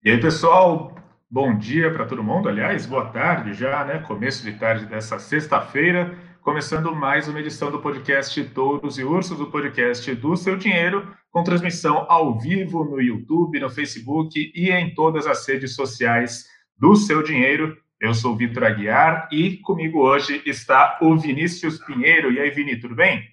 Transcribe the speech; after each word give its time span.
E 0.00 0.12
aí, 0.12 0.20
pessoal, 0.20 0.94
bom 1.28 1.58
dia 1.58 1.92
para 1.92 2.06
todo 2.06 2.22
mundo. 2.22 2.48
Aliás, 2.48 2.86
boa 2.86 3.06
tarde 3.06 3.52
já, 3.52 3.84
né? 3.84 3.98
Começo 3.98 4.44
de 4.44 4.52
tarde 4.56 4.86
dessa 4.86 5.18
sexta-feira, 5.18 6.16
começando 6.40 6.94
mais 6.94 7.26
uma 7.26 7.40
edição 7.40 7.68
do 7.68 7.80
podcast 7.80 8.44
Touros 8.50 8.96
e 8.96 9.02
Ursos, 9.02 9.38
do 9.38 9.50
podcast 9.50 10.14
do 10.14 10.36
Seu 10.36 10.56
Dinheiro, 10.56 11.12
com 11.32 11.42
transmissão 11.42 12.06
ao 12.08 12.38
vivo 12.38 12.84
no 12.84 13.00
YouTube, 13.00 13.58
no 13.58 13.68
Facebook 13.68 14.52
e 14.54 14.70
em 14.70 14.94
todas 14.94 15.26
as 15.26 15.44
redes 15.48 15.74
sociais 15.74 16.46
do 16.78 16.94
Seu 16.94 17.20
Dinheiro. 17.20 17.76
Eu 18.00 18.14
sou 18.14 18.34
o 18.34 18.36
Vitor 18.36 18.62
Aguiar 18.62 19.28
e 19.32 19.56
comigo 19.56 19.98
hoje 19.98 20.40
está 20.46 20.96
o 21.02 21.16
Vinícius 21.18 21.76
Pinheiro. 21.78 22.30
E 22.30 22.38
aí, 22.38 22.50
Vini, 22.50 22.78
tudo 22.78 22.94
bem? 22.94 23.28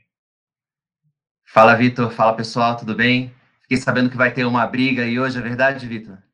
Fala, 1.45 1.75
Vitor. 1.75 2.09
Fala, 2.09 2.33
pessoal, 2.33 2.75
tudo 2.75 2.95
bem? 2.95 3.31
Fiquei 3.61 3.77
sabendo 3.77 4.09
que 4.09 4.17
vai 4.17 4.33
ter 4.33 4.45
uma 4.45 4.65
briga 4.65 5.03
aí 5.03 5.19
hoje, 5.19 5.37
é 5.37 5.41
verdade, 5.41 5.85
Vitor? 5.85 6.24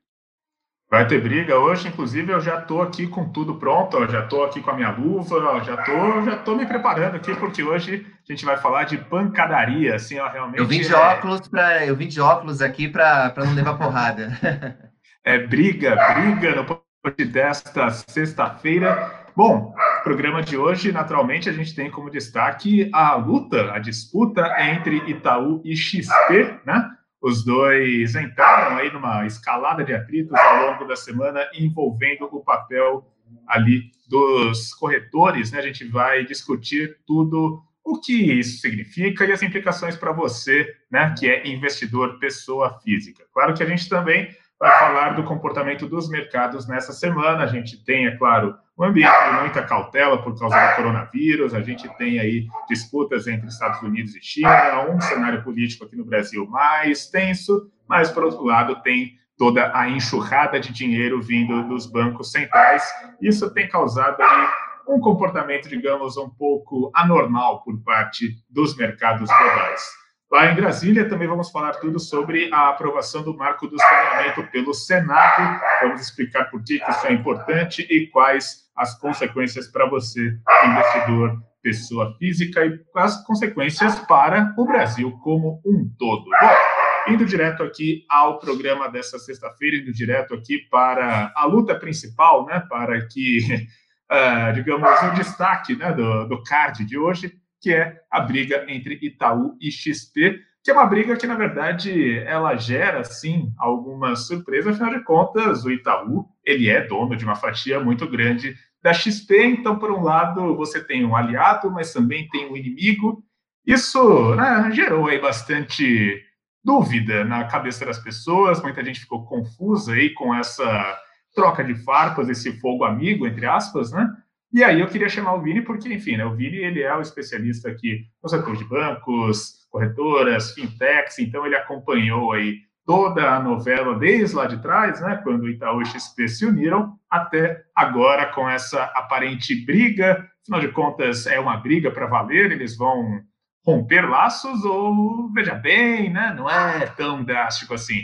Vai 0.92 1.06
ter 1.06 1.22
briga 1.22 1.56
hoje, 1.56 1.88
inclusive 1.88 2.30
eu 2.30 2.38
já 2.38 2.58
estou 2.58 2.82
aqui 2.82 3.06
com 3.06 3.26
tudo 3.32 3.54
pronto, 3.54 4.06
já 4.10 4.24
estou 4.24 4.44
aqui 4.44 4.60
com 4.60 4.72
a 4.72 4.74
minha 4.74 4.90
luva, 4.90 5.64
já 5.64 5.74
tô, 5.78 6.22
já 6.22 6.36
tô 6.36 6.54
me 6.54 6.66
preparando 6.66 7.16
aqui 7.16 7.34
porque 7.34 7.62
hoje 7.62 8.06
a 8.28 8.30
gente 8.30 8.44
vai 8.44 8.58
falar 8.58 8.84
de 8.84 8.98
pancadaria, 8.98 9.94
assim, 9.94 10.18
ó, 10.18 10.28
realmente. 10.28 10.58
Eu 10.58 10.66
vim 10.66 10.82
de 10.82 10.92
é... 10.92 10.94
óculos 10.94 11.48
para, 11.48 11.86
eu 11.86 11.96
vim 11.96 12.08
de 12.08 12.20
óculos 12.20 12.60
aqui 12.60 12.88
para 12.88 13.32
não 13.38 13.54
levar 13.54 13.78
porrada. 13.78 14.38
é 15.24 15.38
briga, 15.38 15.96
briga 16.12 16.56
no 16.56 16.66
podcast 17.02 17.72
desta 17.72 17.88
sexta-feira. 17.88 19.24
Bom, 19.34 19.74
programa 20.04 20.42
de 20.42 20.58
hoje, 20.58 20.92
naturalmente, 20.92 21.48
a 21.48 21.54
gente 21.54 21.74
tem 21.74 21.90
como 21.90 22.10
destaque 22.10 22.90
a 22.92 23.14
luta, 23.14 23.72
a 23.72 23.78
disputa 23.78 24.46
entre 24.60 24.96
Itaú 25.10 25.62
e 25.64 25.74
XP, 25.74 26.60
né? 26.66 26.86
Os 27.22 27.44
dois 27.44 28.16
entraram 28.16 28.78
aí 28.78 28.92
numa 28.92 29.24
escalada 29.24 29.84
de 29.84 29.94
atritos 29.94 30.34
ao 30.34 30.66
longo 30.66 30.84
da 30.84 30.96
semana 30.96 31.48
envolvendo 31.54 32.24
o 32.24 32.42
papel 32.42 33.06
ali 33.46 33.92
dos 34.08 34.74
corretores, 34.74 35.52
né? 35.52 35.60
A 35.60 35.62
gente 35.62 35.84
vai 35.84 36.24
discutir 36.24 36.98
tudo 37.06 37.62
o 37.84 38.00
que 38.00 38.12
isso 38.12 38.60
significa 38.60 39.24
e 39.24 39.32
as 39.32 39.42
implicações 39.42 39.96
para 39.96 40.12
você, 40.12 40.76
né, 40.90 41.14
que 41.18 41.28
é 41.28 41.48
investidor 41.48 42.18
pessoa 42.18 42.78
física. 42.80 43.24
Claro 43.32 43.54
que 43.54 43.62
a 43.62 43.66
gente 43.66 43.88
também 43.88 44.34
vai 44.58 44.78
falar 44.78 45.10
do 45.10 45.24
comportamento 45.24 45.88
dos 45.88 46.08
mercados 46.08 46.68
nessa 46.68 46.92
semana. 46.92 47.42
A 47.42 47.46
gente 47.46 47.84
tem, 47.84 48.06
é 48.06 48.16
claro, 48.16 48.56
um 48.78 48.84
ambiente 48.84 49.12
de 49.24 49.40
muita 49.40 49.62
cautela 49.62 50.22
por 50.22 50.38
causa 50.38 50.56
do 50.56 50.76
coronavírus, 50.76 51.54
a 51.54 51.60
gente 51.60 51.88
tem 51.96 52.18
aí 52.18 52.46
disputas 52.68 53.26
entre 53.26 53.46
Estados 53.46 53.82
Unidos 53.82 54.14
e 54.16 54.22
China, 54.22 54.88
um 54.90 55.00
cenário 55.00 55.42
político 55.42 55.84
aqui 55.84 55.96
no 55.96 56.04
Brasil 56.04 56.46
mais 56.46 57.06
tenso, 57.06 57.70
mas, 57.86 58.10
por 58.10 58.24
outro 58.24 58.44
lado, 58.44 58.80
tem 58.82 59.18
toda 59.36 59.70
a 59.76 59.88
enxurrada 59.88 60.58
de 60.58 60.72
dinheiro 60.72 61.20
vindo 61.20 61.68
dos 61.68 61.86
bancos 61.86 62.30
centrais. 62.30 62.82
Isso 63.20 63.52
tem 63.52 63.68
causado 63.68 64.20
aí 64.22 64.48
um 64.88 65.00
comportamento, 65.00 65.68
digamos, 65.68 66.16
um 66.16 66.30
pouco 66.30 66.90
anormal 66.94 67.62
por 67.62 67.78
parte 67.82 68.36
dos 68.48 68.76
mercados 68.76 69.28
globais. 69.28 70.01
Lá 70.32 70.50
em 70.50 70.54
Brasília 70.54 71.06
também 71.06 71.28
vamos 71.28 71.50
falar 71.50 71.74
tudo 71.74 72.00
sobre 72.00 72.48
a 72.54 72.70
aprovação 72.70 73.22
do 73.22 73.36
marco 73.36 73.68
do 73.68 73.78
saneamento 73.78 74.42
pelo 74.50 74.72
Senado. 74.72 75.60
Vamos 75.82 76.00
explicar 76.00 76.46
por 76.46 76.64
que 76.64 76.76
isso 76.76 77.06
é 77.06 77.12
importante 77.12 77.82
e 77.82 78.06
quais 78.06 78.62
as 78.74 78.98
consequências 78.98 79.68
para 79.70 79.86
você, 79.90 80.34
investidor, 80.64 81.38
pessoa 81.62 82.16
física, 82.18 82.64
e 82.64 82.80
as 82.96 83.22
consequências 83.26 83.98
para 84.06 84.54
o 84.56 84.64
Brasil 84.64 85.12
como 85.22 85.60
um 85.66 85.86
todo. 85.98 86.24
Bom, 86.24 87.12
indo 87.12 87.26
direto 87.26 87.62
aqui 87.62 88.06
ao 88.08 88.38
programa 88.38 88.88
dessa 88.90 89.18
sexta-feira, 89.18 89.76
indo 89.76 89.92
direto 89.92 90.32
aqui 90.32 90.60
para 90.70 91.30
a 91.36 91.44
luta 91.44 91.74
principal, 91.74 92.46
né, 92.46 92.64
para 92.70 93.06
que, 93.06 93.68
uh, 94.10 94.52
digamos, 94.56 94.88
o 95.02 95.10
destaque 95.10 95.76
né, 95.76 95.92
do, 95.92 96.24
do 96.26 96.42
card 96.42 96.86
de 96.86 96.96
hoje, 96.96 97.41
que 97.62 97.72
é 97.72 98.00
a 98.10 98.20
briga 98.20 98.66
entre 98.68 98.98
Itaú 99.00 99.56
e 99.60 99.70
XP, 99.70 100.40
que 100.64 100.70
é 100.70 100.74
uma 100.74 100.86
briga 100.86 101.16
que, 101.16 101.26
na 101.26 101.36
verdade, 101.36 102.18
ela 102.20 102.56
gera, 102.56 103.04
sim, 103.04 103.52
alguma 103.56 104.16
surpresa, 104.16 104.70
afinal 104.70 104.90
de 104.90 105.04
contas, 105.04 105.64
o 105.64 105.70
Itaú, 105.70 106.26
ele 106.44 106.68
é 106.68 106.86
dono 106.86 107.16
de 107.16 107.24
uma 107.24 107.36
fatia 107.36 107.80
muito 107.80 108.06
grande 108.08 108.56
da 108.82 108.92
XP, 108.92 109.44
então, 109.44 109.78
por 109.78 109.92
um 109.92 110.02
lado, 110.02 110.56
você 110.56 110.82
tem 110.82 111.04
um 111.04 111.14
aliado, 111.14 111.70
mas 111.70 111.92
também 111.92 112.28
tem 112.28 112.50
um 112.50 112.56
inimigo. 112.56 113.24
Isso 113.64 114.34
né, 114.34 114.70
gerou 114.72 115.06
aí 115.06 115.20
bastante 115.20 116.20
dúvida 116.64 117.24
na 117.24 117.44
cabeça 117.44 117.86
das 117.86 117.98
pessoas, 117.98 118.60
muita 118.60 118.84
gente 118.84 119.00
ficou 119.00 119.24
confusa 119.24 119.92
aí 119.92 120.10
com 120.10 120.34
essa 120.34 120.98
troca 121.34 121.62
de 121.62 121.74
farpas, 121.84 122.28
esse 122.28 122.60
fogo 122.60 122.84
amigo, 122.84 123.26
entre 123.26 123.46
aspas, 123.46 123.92
né? 123.92 124.08
E 124.52 124.62
aí 124.62 124.80
eu 124.80 124.86
queria 124.86 125.08
chamar 125.08 125.34
o 125.34 125.42
Vini 125.42 125.62
porque, 125.62 125.92
enfim, 125.92 126.16
né, 126.16 126.24
o 126.26 126.36
Vini 126.36 126.58
ele 126.58 126.82
é 126.82 126.94
o 126.94 127.00
especialista 127.00 127.70
aqui 127.70 128.04
no 128.22 128.28
setor 128.28 128.54
de 128.54 128.64
bancos, 128.64 129.66
corretoras, 129.70 130.52
fintechs, 130.52 131.18
então 131.18 131.46
ele 131.46 131.56
acompanhou 131.56 132.32
aí 132.32 132.58
toda 132.84 133.30
a 133.30 133.42
novela 133.42 133.98
desde 133.98 134.36
lá 134.36 134.46
de 134.46 134.60
trás, 134.60 135.00
né, 135.00 135.18
quando 135.22 135.44
o 135.44 135.48
Itaú 135.48 135.80
e 135.80 135.86
XP 135.86 136.28
se 136.28 136.44
uniram, 136.44 136.98
até 137.08 137.64
agora 137.74 138.26
com 138.26 138.48
essa 138.48 138.84
aparente 138.94 139.64
briga. 139.64 140.28
Afinal 140.42 140.60
de 140.60 140.68
contas, 140.68 141.26
é 141.26 141.40
uma 141.40 141.56
briga 141.56 141.90
para 141.90 142.06
valer, 142.06 142.52
eles 142.52 142.76
vão 142.76 143.22
romper 143.64 144.02
laços 144.02 144.64
ou, 144.64 145.32
veja 145.32 145.54
bem, 145.54 146.12
né, 146.12 146.34
não 146.36 146.50
é 146.50 146.86
tão 146.88 147.24
drástico 147.24 147.72
assim. 147.72 148.02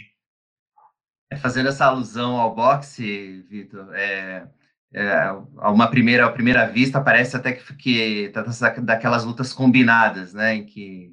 É, 1.31 1.37
fazendo 1.37 1.69
essa 1.69 1.85
alusão 1.85 2.37
ao 2.37 2.55
boxe, 2.55 3.43
Vitor, 3.51 3.93
é, 3.93 4.49
é, 4.93 5.31
uma 5.71 5.89
primeira, 5.89 6.27
à 6.27 6.33
primeira 6.33 6.67
vista, 6.67 7.01
parece 7.01 7.37
até 7.37 7.53
que, 7.53 7.75
que 7.75 8.29
tá 8.31 8.43
daquelas 8.81 9.25
lutas 9.25 9.53
combinadas, 9.53 10.33
né, 10.33 10.55
em 10.55 10.65
que 10.65 11.13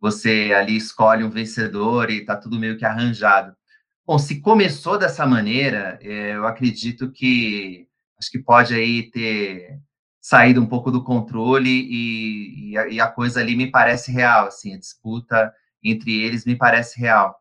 você 0.00 0.52
ali 0.54 0.76
escolhe 0.76 1.24
um 1.24 1.30
vencedor 1.30 2.10
e 2.10 2.20
está 2.20 2.36
tudo 2.36 2.58
meio 2.58 2.78
que 2.78 2.84
arranjado. 2.84 3.54
Bom, 4.06 4.18
se 4.18 4.40
começou 4.40 4.98
dessa 4.98 5.26
maneira, 5.26 5.98
é, 6.02 6.36
eu 6.36 6.46
acredito 6.46 7.10
que 7.10 7.86
acho 8.18 8.30
que 8.30 8.38
pode 8.38 8.74
aí 8.74 9.10
ter 9.10 9.78
saído 10.20 10.60
um 10.60 10.66
pouco 10.66 10.90
do 10.90 11.02
controle 11.02 11.68
e, 11.68 12.72
e, 12.72 12.78
a, 12.78 12.88
e 12.88 13.00
a 13.00 13.08
coisa 13.08 13.40
ali 13.40 13.56
me 13.56 13.70
parece 13.70 14.12
real, 14.12 14.46
assim, 14.46 14.74
a 14.74 14.78
disputa 14.78 15.52
entre 15.82 16.22
eles 16.22 16.44
me 16.44 16.56
parece 16.56 17.00
real. 17.00 17.36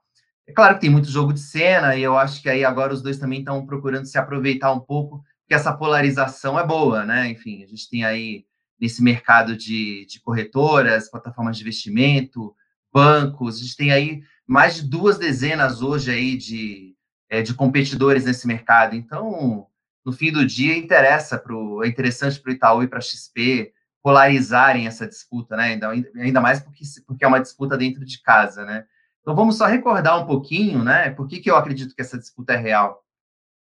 É 0.48 0.54
claro 0.54 0.76
que 0.76 0.82
tem 0.82 0.90
muito 0.90 1.10
jogo 1.10 1.34
de 1.34 1.40
cena 1.40 1.96
e 1.96 2.04
eu 2.04 2.18
acho 2.18 2.42
que 2.42 2.50
aí 2.50 2.64
agora 2.64 2.94
os 2.94 3.02
dois 3.02 3.18
também 3.18 3.40
estão 3.40 3.66
procurando 3.66 4.06
se 4.06 4.18
aproveitar 4.18 4.72
um 4.72 4.80
pouco 4.80 5.24
que 5.48 5.54
essa 5.54 5.74
polarização 5.74 6.60
é 6.60 6.66
boa, 6.66 7.06
né? 7.06 7.30
Enfim, 7.30 7.64
a 7.64 7.68
gente 7.68 7.90
tem 7.90 8.04
aí 8.04 8.46
nesse 8.80 9.02
mercado 9.02 9.56
de, 9.56 10.06
de 10.06 10.20
corretoras, 10.20 11.10
plataformas 11.10 11.56
de 11.56 11.64
investimento, 11.64 12.56
bancos, 12.94 13.56
a 13.56 13.60
gente 13.60 13.76
tem 13.76 13.92
aí 13.92 14.22
mais 14.46 14.76
de 14.76 14.84
duas 14.84 15.18
dezenas 15.18 15.82
hoje 15.82 16.12
aí 16.12 16.38
de, 16.38 16.96
é, 17.30 17.42
de 17.42 17.54
competidores 17.54 18.26
nesse 18.26 18.46
mercado. 18.46 18.96
Então, 18.96 19.68
no 20.06 20.12
fim 20.12 20.32
do 20.32 20.46
dia, 20.46 20.78
interessa 20.78 21.38
pro, 21.38 21.84
é 21.84 21.88
interessante 21.88 22.40
para 22.40 22.52
o 22.52 22.54
Itaú 22.54 22.84
e 22.84 22.88
para 22.88 23.00
a 23.00 23.02
XP 23.02 23.74
polarizarem 24.04 24.88
essa 24.88 25.08
disputa, 25.08 25.58
né? 25.58 25.74
Ainda, 25.74 25.92
ainda 26.16 26.42
mais 26.42 26.60
porque, 26.60 26.84
porque 27.06 27.26
é 27.26 27.28
uma 27.28 27.42
disputa 27.42 27.78
dentro 27.78 28.06
de 28.06 28.22
casa, 28.22 28.64
né? 28.66 28.86
Então, 29.22 29.36
vamos 29.36 29.58
só 29.58 29.66
recordar 29.66 30.18
um 30.22 30.26
pouquinho, 30.26 30.84
né? 30.84 31.10
Por 31.10 31.28
que, 31.28 31.40
que 31.40 31.52
eu 31.52 31.58
acredito 31.58 31.94
que 31.94 32.02
essa 32.02 32.18
disputa 32.18 32.54
é 32.54 32.58
real? 32.58 33.04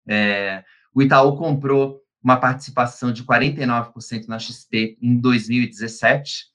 É, 0.07 0.63
o 0.95 1.03
Itaú 1.03 1.37
comprou 1.37 2.01
uma 2.23 2.37
participação 2.37 3.13
de 3.13 3.25
49% 3.25 4.29
na 4.29 4.39
XP 4.39 4.97
em 5.03 5.19
2017. 5.19 6.47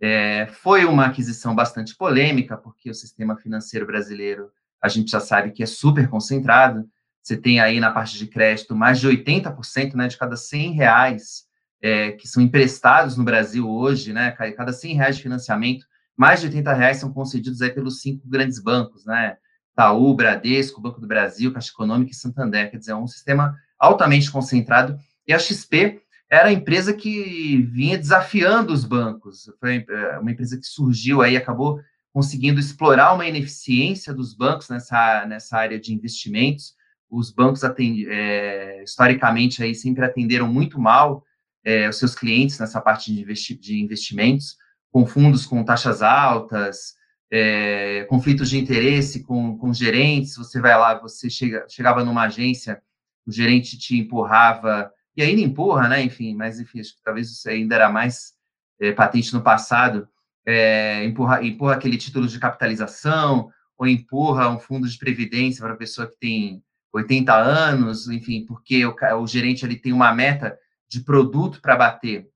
É, 0.00 0.46
foi 0.46 0.84
uma 0.84 1.06
aquisição 1.06 1.54
bastante 1.54 1.96
polêmica, 1.96 2.56
porque 2.56 2.88
o 2.88 2.94
sistema 2.94 3.36
financeiro 3.36 3.84
brasileiro, 3.84 4.50
a 4.80 4.88
gente 4.88 5.10
já 5.10 5.20
sabe 5.20 5.50
que 5.50 5.62
é 5.62 5.66
super 5.66 6.08
concentrado. 6.08 6.88
Você 7.20 7.36
tem 7.36 7.60
aí 7.60 7.80
na 7.80 7.90
parte 7.90 8.16
de 8.16 8.26
crédito 8.26 8.74
mais 8.74 9.00
de 9.00 9.08
80% 9.08 9.94
né, 9.94 10.08
de 10.08 10.16
cada 10.16 10.36
100 10.36 10.72
reais 10.72 11.48
é, 11.82 12.12
que 12.12 12.26
são 12.26 12.42
emprestados 12.42 13.16
no 13.16 13.24
Brasil 13.24 13.68
hoje, 13.68 14.12
né, 14.12 14.30
cada 14.56 14.72
100 14.72 14.94
reais 14.94 15.16
de 15.16 15.22
financiamento, 15.22 15.84
mais 16.16 16.40
de 16.40 16.46
80 16.46 16.72
reais 16.72 16.96
são 16.96 17.12
concedidos 17.12 17.60
aí 17.62 17.70
pelos 17.70 18.00
cinco 18.00 18.26
grandes 18.26 18.60
bancos, 18.60 19.04
né, 19.04 19.36
Itaú, 19.72 20.12
Bradesco, 20.14 20.80
Banco 20.80 21.00
do 21.00 21.06
Brasil, 21.06 21.52
Caixa 21.52 21.70
Econômica 21.70 22.10
e 22.10 22.14
Santander. 22.14 22.68
Quer 22.70 22.78
dizer, 22.78 22.92
é 22.92 22.96
um 22.96 23.06
sistema 23.06 23.54
altamente 23.78 24.30
concentrado, 24.30 24.98
e 25.26 25.32
a 25.32 25.38
XP 25.38 26.00
era 26.30 26.48
a 26.48 26.52
empresa 26.52 26.92
que 26.92 27.62
vinha 27.72 27.96
desafiando 27.96 28.72
os 28.72 28.84
bancos. 28.84 29.50
Foi 29.58 29.84
é, 29.88 30.18
uma 30.18 30.30
empresa 30.30 30.58
que 30.58 30.66
surgiu 30.66 31.22
aí, 31.22 31.36
acabou 31.36 31.80
conseguindo 32.12 32.60
explorar 32.60 33.14
uma 33.14 33.26
ineficiência 33.26 34.12
dos 34.12 34.34
bancos 34.34 34.68
nessa, 34.68 35.24
nessa 35.26 35.56
área 35.56 35.78
de 35.78 35.94
investimentos. 35.94 36.74
Os 37.10 37.30
bancos, 37.30 37.64
atend, 37.64 38.06
é, 38.08 38.82
historicamente, 38.82 39.62
aí 39.62 39.74
sempre 39.74 40.04
atenderam 40.04 40.46
muito 40.46 40.78
mal 40.78 41.24
é, 41.64 41.88
os 41.88 41.98
seus 41.98 42.14
clientes 42.14 42.58
nessa 42.58 42.80
parte 42.80 43.12
de, 43.12 43.22
investi 43.22 43.54
de 43.54 43.80
investimentos, 43.80 44.56
com 44.90 45.06
fundos 45.06 45.46
com 45.46 45.64
taxas 45.64 46.02
altas, 46.02 46.94
é, 47.30 48.04
conflitos 48.08 48.50
de 48.50 48.58
interesse 48.58 49.22
com, 49.22 49.56
com 49.56 49.72
gerentes, 49.72 50.36
você 50.36 50.60
vai 50.60 50.76
lá, 50.78 50.98
você 50.98 51.28
chega, 51.28 51.66
chegava 51.68 52.04
numa 52.04 52.24
agência, 52.24 52.80
o 53.28 53.32
gerente 53.32 53.78
te 53.78 53.98
empurrava, 53.98 54.90
e 55.14 55.22
ainda 55.22 55.42
empurra, 55.42 55.86
né? 55.86 56.02
Enfim, 56.02 56.34
mas 56.34 56.58
enfim, 56.58 56.80
acho 56.80 56.96
que 56.96 57.02
talvez 57.04 57.30
isso 57.30 57.48
ainda 57.48 57.74
era 57.74 57.90
mais 57.90 58.32
é, 58.80 58.90
patente 58.92 59.34
no 59.34 59.42
passado, 59.42 60.08
é, 60.46 61.04
empurra, 61.04 61.44
empurra 61.44 61.74
aquele 61.74 61.98
título 61.98 62.26
de 62.26 62.38
capitalização, 62.38 63.50
ou 63.76 63.86
empurra 63.86 64.48
um 64.48 64.58
fundo 64.58 64.88
de 64.88 64.96
previdência 64.96 65.62
para 65.62 65.74
a 65.74 65.76
pessoa 65.76 66.08
que 66.08 66.16
tem 66.18 66.62
80 66.92 67.34
anos, 67.34 68.08
enfim, 68.08 68.46
porque 68.46 68.86
o, 68.86 68.96
o 69.20 69.26
gerente 69.26 69.64
ali 69.64 69.76
tem 69.76 69.92
uma 69.92 70.12
meta 70.14 70.58
de 70.88 71.00
produto 71.00 71.60
para 71.60 71.76
bater. 71.76 72.28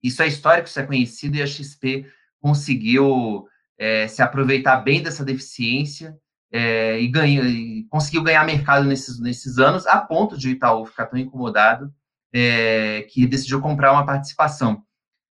Isso 0.00 0.22
é 0.22 0.28
histórico, 0.28 0.68
isso 0.68 0.78
é 0.78 0.86
conhecido, 0.86 1.36
e 1.36 1.42
a 1.42 1.46
XP 1.46 2.06
conseguiu 2.40 3.48
é, 3.76 4.06
se 4.06 4.22
aproveitar 4.22 4.76
bem 4.76 5.02
dessa 5.02 5.24
deficiência 5.24 6.16
é, 6.50 7.00
e, 7.00 7.08
ganha, 7.08 7.42
e 7.42 7.84
conseguiu 7.90 8.22
ganhar 8.22 8.44
mercado 8.44 8.86
nesses, 8.86 9.20
nesses 9.20 9.58
anos, 9.58 9.86
a 9.86 9.98
ponto 9.98 10.36
de 10.36 10.48
o 10.48 10.50
Itaú 10.50 10.86
ficar 10.86 11.06
tão 11.06 11.18
incomodado 11.18 11.92
é, 12.32 13.02
que 13.10 13.26
decidiu 13.26 13.60
comprar 13.60 13.92
uma 13.92 14.06
participação. 14.06 14.82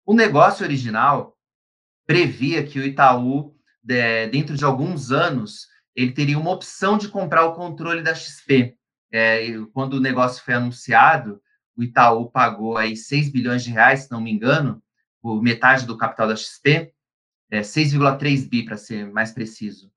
O 0.06 0.14
negócio 0.14 0.66
original 0.66 1.38
previa 2.06 2.64
que 2.64 2.80
o 2.80 2.84
Itaú, 2.84 3.56
é, 3.88 4.28
dentro 4.28 4.56
de 4.56 4.66
alguns 4.66 5.12
anos, 5.12 5.68
ele 5.96 6.12
teria 6.12 6.40
uma 6.40 6.52
opção 6.52 6.98
de 6.98 7.08
comprar 7.08 7.46
o 7.46 7.54
controle 7.54 8.02
da 8.02 8.16
XP. 8.16 8.76
É, 9.12 9.46
quando 9.74 9.94
o 9.96 10.00
negócio 10.00 10.44
foi 10.44 10.54
anunciado, 10.54 11.42
o 11.76 11.84
Itaú 11.84 12.30
pagou 12.30 12.78
aí 12.78 12.96
6 12.96 13.32
bilhões 13.32 13.64
de 13.64 13.72
reais, 13.72 14.02
se 14.02 14.12
não 14.12 14.22
me 14.22 14.32
engano, 14.32 14.82
por 15.22 15.42
metade 15.42 15.86
do 15.86 15.98
capital 15.98 16.28
da 16.28 16.36
XP, 16.36 16.94
é, 17.52 17.62
6,3 17.62 18.48
bi, 18.48 18.64
para 18.64 18.78
ser 18.78 19.12
mais 19.12 19.32
preciso. 19.32 19.92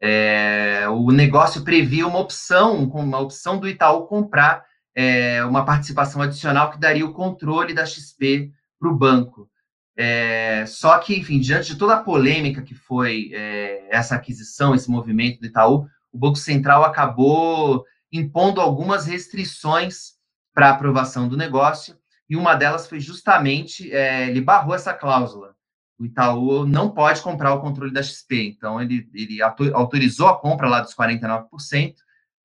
É, 0.00 0.86
o 0.88 1.10
negócio 1.10 1.64
previa 1.64 2.06
uma 2.06 2.18
opção, 2.18 2.84
uma 2.84 3.18
opção 3.18 3.58
do 3.58 3.68
Itaú 3.68 4.06
comprar 4.06 4.64
é, 4.94 5.44
uma 5.44 5.64
participação 5.64 6.22
adicional 6.22 6.70
que 6.70 6.78
daria 6.78 7.04
o 7.04 7.12
controle 7.12 7.74
da 7.74 7.84
XP 7.84 8.50
para 8.78 8.88
o 8.88 8.96
banco. 8.96 9.48
É, 9.96 10.64
só 10.66 10.96
que, 10.98 11.18
enfim, 11.18 11.40
diante 11.40 11.72
de 11.72 11.76
toda 11.78 11.94
a 11.94 12.02
polêmica 12.02 12.62
que 12.62 12.74
foi 12.74 13.30
é, 13.32 13.88
essa 13.90 14.14
aquisição, 14.14 14.74
esse 14.74 14.88
movimento 14.88 15.40
do 15.40 15.46
Itaú, 15.46 15.86
o 16.12 16.18
Banco 16.18 16.36
Central 16.36 16.84
acabou 16.84 17.84
impondo 18.12 18.60
algumas 18.60 19.06
restrições 19.06 20.12
para 20.54 20.68
a 20.68 20.70
aprovação 20.70 21.28
do 21.28 21.36
negócio, 21.36 21.96
e 22.28 22.36
uma 22.36 22.54
delas 22.54 22.86
foi 22.86 23.00
justamente, 23.00 23.92
é, 23.92 24.28
ele 24.28 24.40
barrou 24.40 24.74
essa 24.74 24.92
cláusula. 24.92 25.54
O 25.98 26.04
Itaú 26.04 26.64
não 26.64 26.90
pode 26.90 27.20
comprar 27.20 27.52
o 27.54 27.60
controle 27.60 27.92
da 27.92 28.02
XP, 28.02 28.54
então 28.56 28.80
ele, 28.80 29.08
ele 29.12 29.38
autorizou 29.42 30.28
a 30.28 30.38
compra 30.38 30.68
lá 30.68 30.80
dos 30.80 30.94
49%, 30.94 31.94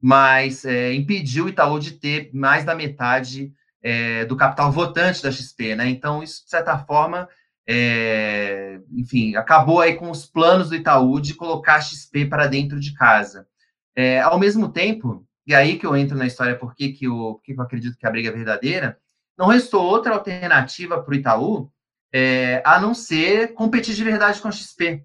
mas 0.01 0.65
é, 0.65 0.93
impediu 0.93 1.45
o 1.45 1.49
Itaú 1.49 1.79
de 1.79 1.91
ter 1.91 2.31
mais 2.33 2.65
da 2.65 2.73
metade 2.73 3.53
é, 3.81 4.25
do 4.25 4.35
capital 4.35 4.71
votante 4.71 5.21
da 5.21 5.31
XP, 5.31 5.75
né? 5.75 5.87
Então, 5.87 6.23
isso, 6.23 6.43
de 6.43 6.49
certa 6.49 6.77
forma, 6.79 7.29
é, 7.67 8.79
enfim, 8.91 9.35
acabou 9.35 9.81
aí 9.81 9.95
com 9.95 10.09
os 10.09 10.25
planos 10.25 10.69
do 10.69 10.75
Itaú 10.75 11.19
de 11.19 11.33
colocar 11.33 11.75
a 11.75 11.81
XP 11.81 12.25
para 12.25 12.47
dentro 12.47 12.79
de 12.79 12.93
casa. 12.93 13.47
É, 13.95 14.19
ao 14.21 14.39
mesmo 14.39 14.69
tempo, 14.69 15.25
e 15.45 15.53
aí 15.53 15.77
que 15.77 15.85
eu 15.85 15.95
entro 15.95 16.17
na 16.17 16.25
história 16.25 16.57
por 16.57 16.73
que, 16.73 16.95
eu, 17.01 17.39
que 17.43 17.53
eu 17.53 17.61
acredito 17.61 17.97
que 17.97 18.07
a 18.07 18.11
briga 18.11 18.29
é 18.29 18.31
verdadeira, 18.31 18.97
não 19.37 19.47
restou 19.47 19.83
outra 19.83 20.13
alternativa 20.13 21.01
para 21.01 21.11
o 21.11 21.15
Itaú 21.15 21.72
é, 22.13 22.61
a 22.63 22.79
não 22.79 22.93
ser 22.93 23.53
competir 23.53 23.95
de 23.95 24.03
verdade 24.03 24.39
com 24.39 24.47
a 24.47 24.51
XP. 24.51 25.03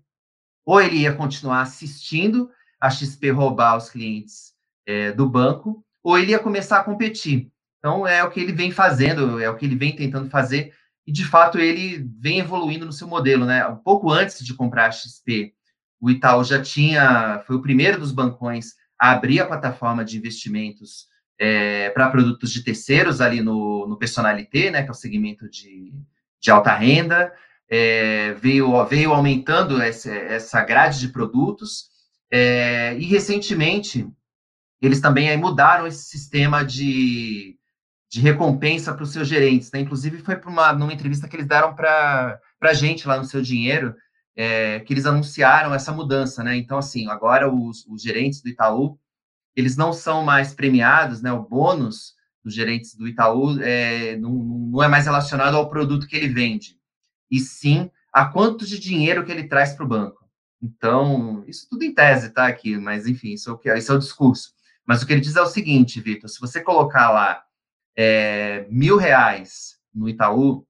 Ou 0.66 0.80
ele 0.80 0.98
ia 0.98 1.14
continuar 1.14 1.62
assistindo 1.62 2.50
a 2.78 2.90
XP 2.90 3.30
roubar 3.30 3.76
os 3.76 3.88
clientes 3.88 4.52
é, 4.86 5.12
do 5.12 5.28
banco, 5.28 5.84
ou 6.02 6.18
ele 6.18 6.32
ia 6.32 6.38
começar 6.38 6.78
a 6.78 6.84
competir. 6.84 7.50
Então, 7.78 8.06
é 8.06 8.22
o 8.22 8.30
que 8.30 8.40
ele 8.40 8.52
vem 8.52 8.70
fazendo, 8.70 9.40
é 9.40 9.48
o 9.48 9.56
que 9.56 9.64
ele 9.64 9.76
vem 9.76 9.96
tentando 9.96 10.28
fazer 10.28 10.74
e 11.06 11.12
de 11.12 11.24
fato 11.24 11.58
ele 11.58 12.06
vem 12.20 12.38
evoluindo 12.38 12.84
no 12.84 12.92
seu 12.92 13.08
modelo, 13.08 13.46
né? 13.46 13.66
Um 13.66 13.76
pouco 13.76 14.10
antes 14.10 14.44
de 14.44 14.52
comprar 14.52 14.86
a 14.86 14.90
XP, 14.90 15.54
o 16.00 16.10
Itaú 16.10 16.44
já 16.44 16.60
tinha, 16.60 17.42
foi 17.46 17.56
o 17.56 17.62
primeiro 17.62 17.98
dos 17.98 18.12
bancões 18.12 18.74
a 19.00 19.12
abrir 19.12 19.40
a 19.40 19.46
plataforma 19.46 20.04
de 20.04 20.18
investimentos 20.18 21.06
é, 21.40 21.88
para 21.90 22.10
produtos 22.10 22.52
de 22.52 22.62
terceiros 22.62 23.20
ali 23.20 23.40
no, 23.40 23.86
no 23.86 23.96
Personalité, 23.96 24.70
né? 24.70 24.82
Que 24.82 24.88
é 24.88 24.90
o 24.90 24.94
segmento 24.94 25.48
de, 25.48 25.94
de 26.40 26.50
alta 26.50 26.74
renda, 26.74 27.32
é, 27.68 28.32
veio, 28.34 28.84
veio 28.86 29.12
aumentando 29.12 29.80
essa, 29.80 30.10
essa 30.10 30.64
grade 30.64 31.00
de 31.00 31.08
produtos 31.08 31.88
é, 32.30 32.96
e 32.98 33.04
recentemente 33.04 34.08
eles 34.80 35.00
também 35.00 35.36
mudaram 35.36 35.86
esse 35.86 36.04
sistema 36.04 36.64
de 36.64 37.58
de 38.10 38.20
recompensa 38.20 38.94
para 38.94 39.02
os 39.02 39.12
seus 39.12 39.28
gerentes, 39.28 39.70
né? 39.70 39.80
Inclusive 39.80 40.18
foi 40.18 40.40
uma 40.46 40.72
numa 40.72 40.92
entrevista 40.92 41.28
que 41.28 41.36
eles 41.36 41.46
deram 41.46 41.74
para 41.74 42.40
a 42.60 42.72
gente 42.72 43.06
lá 43.06 43.18
no 43.18 43.24
seu 43.24 43.42
dinheiro, 43.42 43.94
é, 44.34 44.80
que 44.80 44.94
eles 44.94 45.04
anunciaram 45.04 45.74
essa 45.74 45.92
mudança, 45.92 46.42
né? 46.42 46.56
Então 46.56 46.78
assim, 46.78 47.08
agora 47.10 47.52
os, 47.52 47.84
os 47.86 48.02
gerentes 48.02 48.40
do 48.42 48.48
Itaú 48.48 48.98
eles 49.54 49.76
não 49.76 49.92
são 49.92 50.24
mais 50.24 50.54
premiados, 50.54 51.20
né? 51.20 51.32
O 51.32 51.42
bônus 51.42 52.14
dos 52.48 52.54
gerentes 52.54 52.94
do 52.94 53.06
Itaú 53.06 53.60
é, 53.60 54.16
não, 54.16 54.32
não 54.32 54.82
é 54.82 54.88
mais 54.88 55.04
relacionado 55.04 55.54
ao 55.54 55.68
produto 55.68 56.06
que 56.06 56.16
ele 56.16 56.28
vende, 56.28 56.76
e 57.30 57.38
sim 57.38 57.90
a 58.12 58.24
quanto 58.24 58.66
de 58.66 58.78
dinheiro 58.78 59.24
que 59.24 59.30
ele 59.30 59.44
traz 59.44 59.74
para 59.74 59.84
o 59.84 59.88
banco. 59.88 60.26
Então, 60.60 61.44
isso 61.46 61.68
tudo 61.68 61.84
em 61.84 61.94
tese, 61.94 62.30
tá? 62.30 62.46
Aqui, 62.46 62.76
mas 62.76 63.06
enfim, 63.06 63.34
isso 63.34 63.50
é 63.50 63.52
o, 63.52 63.58
que, 63.58 63.72
isso 63.74 63.92
é 63.92 63.94
o 63.94 63.98
discurso. 63.98 64.52
Mas 64.84 65.02
o 65.02 65.06
que 65.06 65.12
ele 65.12 65.20
diz 65.20 65.36
é 65.36 65.42
o 65.42 65.46
seguinte, 65.46 66.00
Vitor: 66.00 66.28
se 66.28 66.40
você 66.40 66.60
colocar 66.60 67.10
lá 67.10 67.42
é, 67.96 68.66
mil 68.70 68.96
reais 68.96 69.76
no 69.94 70.08
Itaú, 70.08 70.66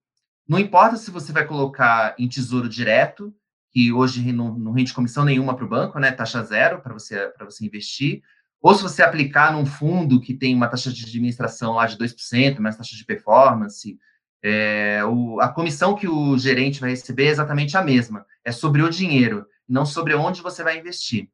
não 0.46 0.58
importa 0.58 0.96
se 0.96 1.10
você 1.10 1.32
vai 1.32 1.46
colocar 1.46 2.14
em 2.18 2.28
tesouro 2.28 2.68
direto, 2.68 3.32
que 3.70 3.92
hoje 3.92 4.32
não, 4.32 4.58
não 4.58 4.72
rende 4.72 4.92
comissão 4.92 5.24
nenhuma 5.24 5.54
para 5.54 5.64
o 5.64 5.68
banco, 5.68 5.98
né? 5.98 6.10
Taxa 6.10 6.42
zero 6.42 6.82
para 6.82 6.92
você, 6.92 7.32
você 7.40 7.64
investir, 7.64 8.22
ou 8.60 8.74
se 8.74 8.82
você 8.82 9.02
aplicar 9.02 9.52
num 9.52 9.64
fundo 9.64 10.20
que 10.20 10.34
tem 10.34 10.54
uma 10.54 10.68
taxa 10.68 10.92
de 10.92 11.04
administração 11.04 11.74
lá 11.74 11.86
de 11.86 11.96
2%, 11.96 12.58
mais 12.58 12.76
taxa 12.76 12.96
de 12.96 13.04
performance, 13.04 13.98
é, 14.42 15.04
o, 15.04 15.40
a 15.40 15.48
comissão 15.48 15.94
que 15.94 16.08
o 16.08 16.36
gerente 16.38 16.80
vai 16.80 16.90
receber 16.90 17.26
é 17.26 17.30
exatamente 17.30 17.76
a 17.76 17.82
mesma. 17.82 18.26
É 18.44 18.50
sobre 18.50 18.82
o 18.82 18.90
dinheiro, 18.90 19.46
não 19.68 19.86
sobre 19.86 20.14
onde 20.14 20.42
você 20.42 20.62
vai 20.62 20.78
investir. 20.78 21.30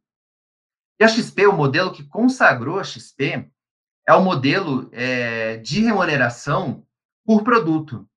E 1.00 1.04
a 1.04 1.08
XP, 1.08 1.46
o 1.46 1.52
modelo 1.52 1.92
que 1.92 2.04
consagrou 2.04 2.78
a 2.78 2.84
XP, 2.84 3.50
é 4.06 4.14
o 4.14 4.22
modelo 4.22 4.88
é, 4.92 5.56
de 5.56 5.80
remuneração 5.80 6.86
por 7.24 7.42
produto. 7.42 8.08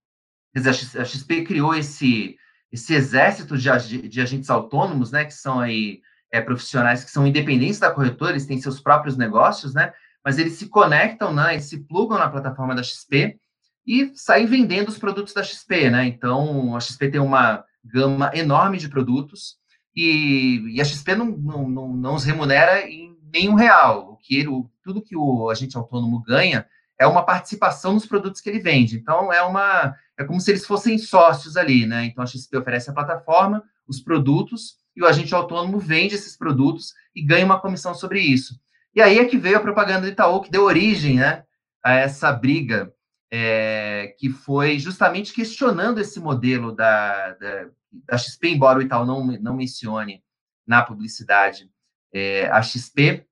Quer 0.53 0.59
dizer, 0.59 0.99
a 0.99 1.05
XP 1.05 1.43
criou 1.43 1.73
esse, 1.73 2.37
esse 2.71 2.93
exército 2.93 3.57
de, 3.57 4.07
de 4.07 4.21
agentes 4.21 4.49
autônomos, 4.49 5.11
né, 5.11 5.23
que 5.23 5.33
são 5.33 5.59
aí 5.59 6.01
é, 6.31 6.41
profissionais 6.41 7.03
que 7.03 7.12
são 7.12 7.25
independentes 7.25 7.79
da 7.79 7.91
corretora, 7.91 8.31
eles 8.31 8.46
têm 8.46 8.60
seus 8.62 8.79
próprios 8.79 9.17
negócios, 9.17 9.74
né, 9.74 9.93
mas 10.24 10.38
eles 10.38 10.53
se 10.53 10.67
conectam, 10.67 11.34
né, 11.34 11.55
e 11.55 11.62
se 11.62 11.79
plugam 11.79 12.17
na 12.17 12.29
plataforma 12.29 12.75
da 12.75 12.84
XP 12.84 13.38
e 13.86 14.12
saem 14.15 14.46
vendendo 14.46 14.89
os 14.89 14.98
produtos 14.98 15.34
da 15.34 15.43
XP, 15.43 15.89
né, 15.89 16.05
então 16.05 16.75
a 16.75 16.79
XP 16.79 17.10
tem 17.10 17.22
uma 17.22 17.63
gama 17.84 18.31
enorme 18.34 18.77
de 18.77 18.89
produtos 18.89 19.55
e, 19.96 20.75
e 20.75 20.81
a 20.81 20.86
XP 20.86 21.15
não, 21.15 21.25
não, 21.25 21.69
não, 21.69 21.88
não 21.93 22.15
os 22.15 22.24
remunera 22.24 22.88
em 22.88 23.17
nenhum 23.34 23.55
real, 23.55 24.12
o 24.12 24.17
que 24.17 24.38
ele, 24.38 24.48
o, 24.48 24.69
tudo 24.84 25.01
que 25.01 25.15
o 25.15 25.50
agente 25.50 25.77
autônomo 25.77 26.22
ganha 26.22 26.65
é 27.00 27.05
uma 27.05 27.24
participação 27.24 27.93
nos 27.93 28.05
produtos 28.05 28.41
que 28.41 28.50
ele 28.50 28.60
vende. 28.60 28.98
Então, 28.98 29.31
é 29.31 29.41
uma 29.41 29.96
é 30.17 30.24
como 30.24 30.41
se 30.41 30.50
eles 30.50 30.65
fossem 30.65 30.98
sócios 30.98 31.55
ali, 31.55 31.86
né? 31.86 32.05
Então, 32.05 32.24
a 32.24 32.27
XP 32.27 32.57
oferece 32.57 32.89
a 32.89 32.93
plataforma, 32.93 33.63
os 33.88 34.00
produtos, 34.00 34.77
e 34.97 35.01
o 35.03 35.05
agente 35.05 35.35
autônomo 35.35 35.77
vende 35.77 36.15
esses 36.15 36.35
produtos 36.35 36.95
e 37.15 37.21
ganha 37.21 37.45
uma 37.45 37.59
comissão 37.59 37.93
sobre 37.93 38.19
isso. 38.19 38.59
E 38.95 38.99
aí 38.99 39.19
é 39.19 39.25
que 39.25 39.37
veio 39.37 39.57
a 39.57 39.61
propaganda 39.61 40.01
do 40.01 40.07
Itaú, 40.07 40.41
que 40.41 40.49
deu 40.49 40.63
origem 40.63 41.17
né, 41.17 41.43
a 41.83 41.93
essa 41.93 42.33
briga, 42.33 42.91
é, 43.29 44.15
que 44.17 44.27
foi 44.27 44.79
justamente 44.79 45.31
questionando 45.33 45.99
esse 45.99 46.19
modelo 46.19 46.71
da, 46.71 47.33
da, 47.33 47.69
da, 47.91 48.17
XP, 48.17 48.49
embora 48.49 48.79
o 48.79 48.81
Itaú 48.81 49.05
não, 49.05 49.23
não 49.23 49.55
mencione 49.55 50.23
na 50.65 50.81
publicidade 50.81 51.69
é, 52.11 52.47
a 52.47 52.59
XP, 52.63 53.23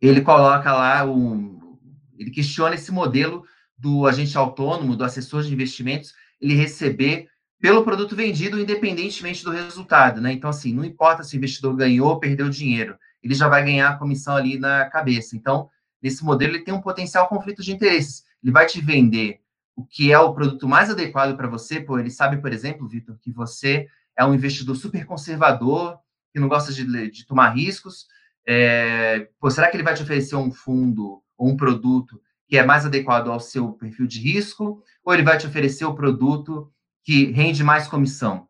ele 0.00 0.22
coloca 0.22 0.72
lá 0.72 1.04
um, 1.04 1.78
ele 2.18 2.32
questiona 2.32 2.74
esse 2.74 2.90
modelo 2.90 3.44
do 3.78 4.08
agente 4.08 4.36
autônomo, 4.36 4.96
do 4.96 5.04
assessor 5.04 5.44
de 5.44 5.52
investimentos, 5.52 6.14
ele 6.40 6.54
receber 6.54 7.28
pelo 7.60 7.84
produto 7.84 8.16
vendido, 8.16 8.58
independentemente 8.58 9.44
do 9.44 9.50
resultado, 9.50 10.20
né? 10.20 10.32
Então, 10.32 10.48
assim, 10.48 10.72
não 10.72 10.84
importa 10.84 11.22
se 11.22 11.36
o 11.36 11.38
investidor 11.38 11.76
ganhou 11.76 12.08
ou 12.08 12.18
perdeu 12.18 12.48
dinheiro, 12.48 12.96
ele 13.22 13.34
já 13.34 13.48
vai 13.48 13.62
ganhar 13.62 13.90
a 13.90 13.96
comissão 13.96 14.34
ali 14.34 14.58
na 14.58 14.86
cabeça. 14.86 15.36
Então, 15.36 15.68
nesse 16.02 16.24
modelo, 16.24 16.54
ele 16.54 16.64
tem 16.64 16.72
um 16.72 16.80
potencial 16.80 17.28
conflito 17.28 17.62
de 17.62 17.72
interesses. 17.72 18.24
Ele 18.42 18.50
vai 18.50 18.64
te 18.64 18.80
vender 18.80 19.40
o 19.76 19.84
que 19.84 20.10
é 20.10 20.18
o 20.18 20.32
produto 20.32 20.66
mais 20.66 20.90
adequado 20.90 21.36
para 21.36 21.48
você, 21.48 21.80
pô, 21.80 21.98
ele 21.98 22.10
sabe, 22.10 22.38
por 22.38 22.52
exemplo, 22.52 22.88
Vitor, 22.88 23.16
que 23.20 23.30
você 23.30 23.86
é 24.16 24.24
um 24.24 24.34
investidor 24.34 24.76
super 24.76 25.04
conservador, 25.04 25.98
que 26.32 26.40
não 26.40 26.48
gosta 26.48 26.72
de, 26.72 27.10
de 27.10 27.26
tomar 27.26 27.50
riscos. 27.50 28.06
É, 28.46 29.28
pô, 29.38 29.50
será 29.50 29.70
que 29.70 29.76
ele 29.76 29.84
vai 29.84 29.94
te 29.94 30.02
oferecer 30.02 30.36
um 30.36 30.50
fundo 30.50 31.22
ou 31.36 31.48
um 31.48 31.56
produto 31.56 32.20
que 32.46 32.58
é 32.58 32.64
mais 32.64 32.84
adequado 32.84 33.30
ao 33.30 33.38
seu 33.38 33.72
perfil 33.72 34.06
de 34.06 34.18
risco, 34.18 34.82
ou 35.04 35.14
ele 35.14 35.22
vai 35.22 35.38
te 35.38 35.46
oferecer 35.46 35.84
o 35.84 35.94
produto 35.94 36.70
que 37.04 37.26
rende 37.32 37.62
mais 37.64 37.88
comissão? 37.88 38.48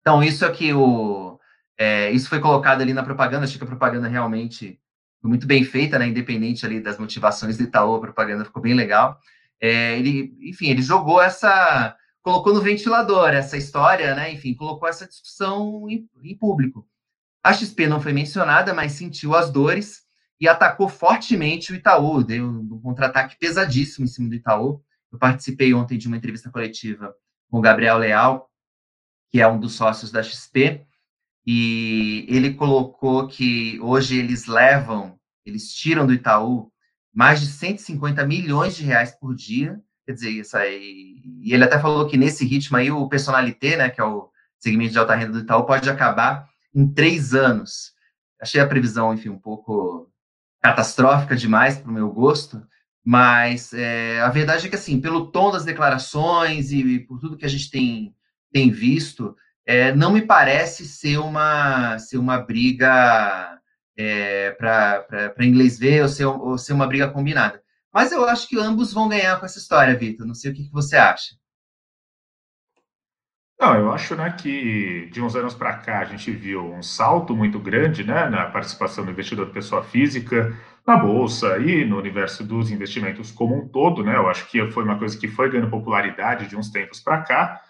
Então, 0.00 0.22
isso 0.22 0.44
é 0.44 0.50
que 0.50 0.72
o. 0.72 1.38
É, 1.78 2.10
isso 2.10 2.28
foi 2.28 2.40
colocado 2.40 2.82
ali 2.82 2.92
na 2.92 3.02
propaganda, 3.02 3.44
achei 3.44 3.58
que 3.58 3.64
a 3.64 3.66
propaganda 3.66 4.08
realmente 4.08 4.78
foi 5.20 5.28
muito 5.28 5.46
bem 5.46 5.64
feita, 5.64 5.98
né? 5.98 6.06
Independente 6.06 6.64
ali 6.64 6.80
das 6.80 6.98
motivações 6.98 7.56
do 7.56 7.64
Itaú, 7.64 7.96
a 7.96 8.00
propaganda 8.00 8.44
ficou 8.44 8.62
bem 8.62 8.74
legal. 8.74 9.18
É, 9.60 9.98
ele, 9.98 10.34
enfim, 10.40 10.68
ele 10.70 10.82
jogou 10.82 11.20
essa. 11.20 11.96
colocou 12.22 12.54
no 12.54 12.60
ventilador 12.60 13.30
essa 13.30 13.56
história, 13.56 14.14
né? 14.14 14.32
Enfim, 14.32 14.54
colocou 14.54 14.88
essa 14.88 15.06
discussão 15.06 15.86
em, 15.88 16.08
em 16.22 16.36
público. 16.36 16.86
A 17.42 17.52
XP 17.52 17.86
não 17.86 18.00
foi 18.00 18.12
mencionada, 18.12 18.74
mas 18.74 18.92
sentiu 18.92 19.34
as 19.34 19.50
dores 19.50 20.02
e 20.40 20.48
atacou 20.48 20.88
fortemente 20.88 21.72
o 21.72 21.74
Itaú, 21.74 22.24
deu 22.24 22.46
um 22.46 22.80
contra-ataque 22.80 23.36
pesadíssimo 23.38 24.04
em 24.06 24.08
cima 24.08 24.28
do 24.28 24.34
Itaú. 24.34 24.82
Eu 25.12 25.18
participei 25.18 25.74
ontem 25.74 25.98
de 25.98 26.06
uma 26.06 26.16
entrevista 26.16 26.50
coletiva 26.50 27.14
com 27.50 27.58
o 27.58 27.62
Gabriel 27.62 27.98
Leal, 27.98 28.48
que 29.30 29.40
é 29.40 29.48
um 29.48 29.58
dos 29.58 29.74
sócios 29.74 30.10
da 30.10 30.22
XP, 30.22 30.86
e 31.46 32.26
ele 32.28 32.54
colocou 32.54 33.26
que 33.26 33.78
hoje 33.80 34.18
eles 34.18 34.46
levam, 34.46 35.18
eles 35.44 35.72
tiram 35.72 36.06
do 36.06 36.12
Itaú 36.12 36.70
mais 37.12 37.40
de 37.40 37.46
150 37.46 38.24
milhões 38.24 38.76
de 38.76 38.84
reais 38.84 39.12
por 39.12 39.34
dia, 39.34 39.80
quer 40.06 40.12
dizer, 40.12 40.30
isso 40.30 40.56
aí, 40.56 41.20
e 41.42 41.52
ele 41.52 41.64
até 41.64 41.78
falou 41.78 42.06
que 42.06 42.16
nesse 42.16 42.46
ritmo 42.46 42.76
aí 42.76 42.90
o 42.90 43.08
personalité, 43.08 43.76
né, 43.76 43.90
que 43.90 44.00
é 44.00 44.04
o 44.04 44.30
segmento 44.58 44.92
de 44.92 44.98
alta 44.98 45.14
renda 45.14 45.32
do 45.32 45.40
Itaú, 45.40 45.64
pode 45.64 45.88
acabar 45.90 46.48
em 46.74 46.86
três 46.86 47.34
anos. 47.34 47.92
Achei 48.40 48.60
a 48.60 48.66
previsão, 48.66 49.12
enfim, 49.12 49.28
um 49.28 49.38
pouco 49.38 50.10
catastrófica 50.62 51.34
demais 51.34 51.78
para 51.78 51.90
o 51.90 51.94
meu 51.94 52.10
gosto, 52.10 52.64
mas 53.04 53.72
é, 53.72 54.20
a 54.20 54.28
verdade 54.28 54.66
é 54.66 54.70
que, 54.70 54.76
assim, 54.76 55.00
pelo 55.00 55.30
tom 55.30 55.50
das 55.50 55.64
declarações 55.64 56.70
e, 56.70 56.80
e 56.80 57.00
por 57.00 57.18
tudo 57.18 57.36
que 57.36 57.46
a 57.46 57.48
gente 57.48 57.70
tem, 57.70 58.14
tem 58.52 58.70
visto, 58.70 59.34
é, 59.66 59.94
não 59.94 60.12
me 60.12 60.22
parece 60.22 60.86
ser 60.86 61.18
uma, 61.18 61.98
ser 61.98 62.18
uma 62.18 62.38
briga 62.38 63.58
é, 63.96 64.52
para 64.52 65.34
inglês 65.40 65.78
ver 65.78 66.02
ou 66.02 66.08
ser, 66.08 66.26
ou 66.26 66.58
ser 66.58 66.72
uma 66.72 66.86
briga 66.86 67.08
combinada. 67.08 67.62
Mas 67.92 68.12
eu 68.12 68.24
acho 68.24 68.48
que 68.48 68.58
ambos 68.58 68.92
vão 68.92 69.08
ganhar 69.08 69.38
com 69.38 69.46
essa 69.46 69.58
história, 69.58 69.96
Vitor. 69.96 70.26
Não 70.26 70.34
sei 70.34 70.52
o 70.52 70.54
que, 70.54 70.64
que 70.64 70.72
você 70.72 70.96
acha. 70.96 71.34
Não, 73.60 73.76
eu 73.76 73.92
acho 73.92 74.14
né, 74.16 74.34
que 74.40 75.10
de 75.12 75.20
uns 75.20 75.36
anos 75.36 75.54
para 75.54 75.76
cá 75.76 75.98
a 75.98 76.04
gente 76.06 76.30
viu 76.30 76.72
um 76.72 76.82
salto 76.82 77.36
muito 77.36 77.58
grande 77.58 78.02
né, 78.02 78.30
na 78.30 78.46
participação 78.46 79.04
do 79.04 79.10
investidor 79.10 79.50
pessoa 79.50 79.84
física 79.84 80.56
na 80.86 80.96
bolsa 80.96 81.58
e 81.58 81.84
no 81.84 81.98
universo 81.98 82.44
dos 82.44 82.70
investimentos 82.70 83.30
como 83.30 83.56
um 83.56 83.68
todo. 83.68 84.02
Né? 84.02 84.16
Eu 84.16 84.28
acho 84.28 84.48
que 84.48 84.70
foi 84.70 84.84
uma 84.84 84.98
coisa 84.98 85.18
que 85.18 85.28
foi 85.28 85.50
ganhando 85.50 85.70
popularidade 85.70 86.48
de 86.48 86.56
uns 86.56 86.70
tempos 86.70 87.00
para 87.00 87.22
cá. 87.22 87.60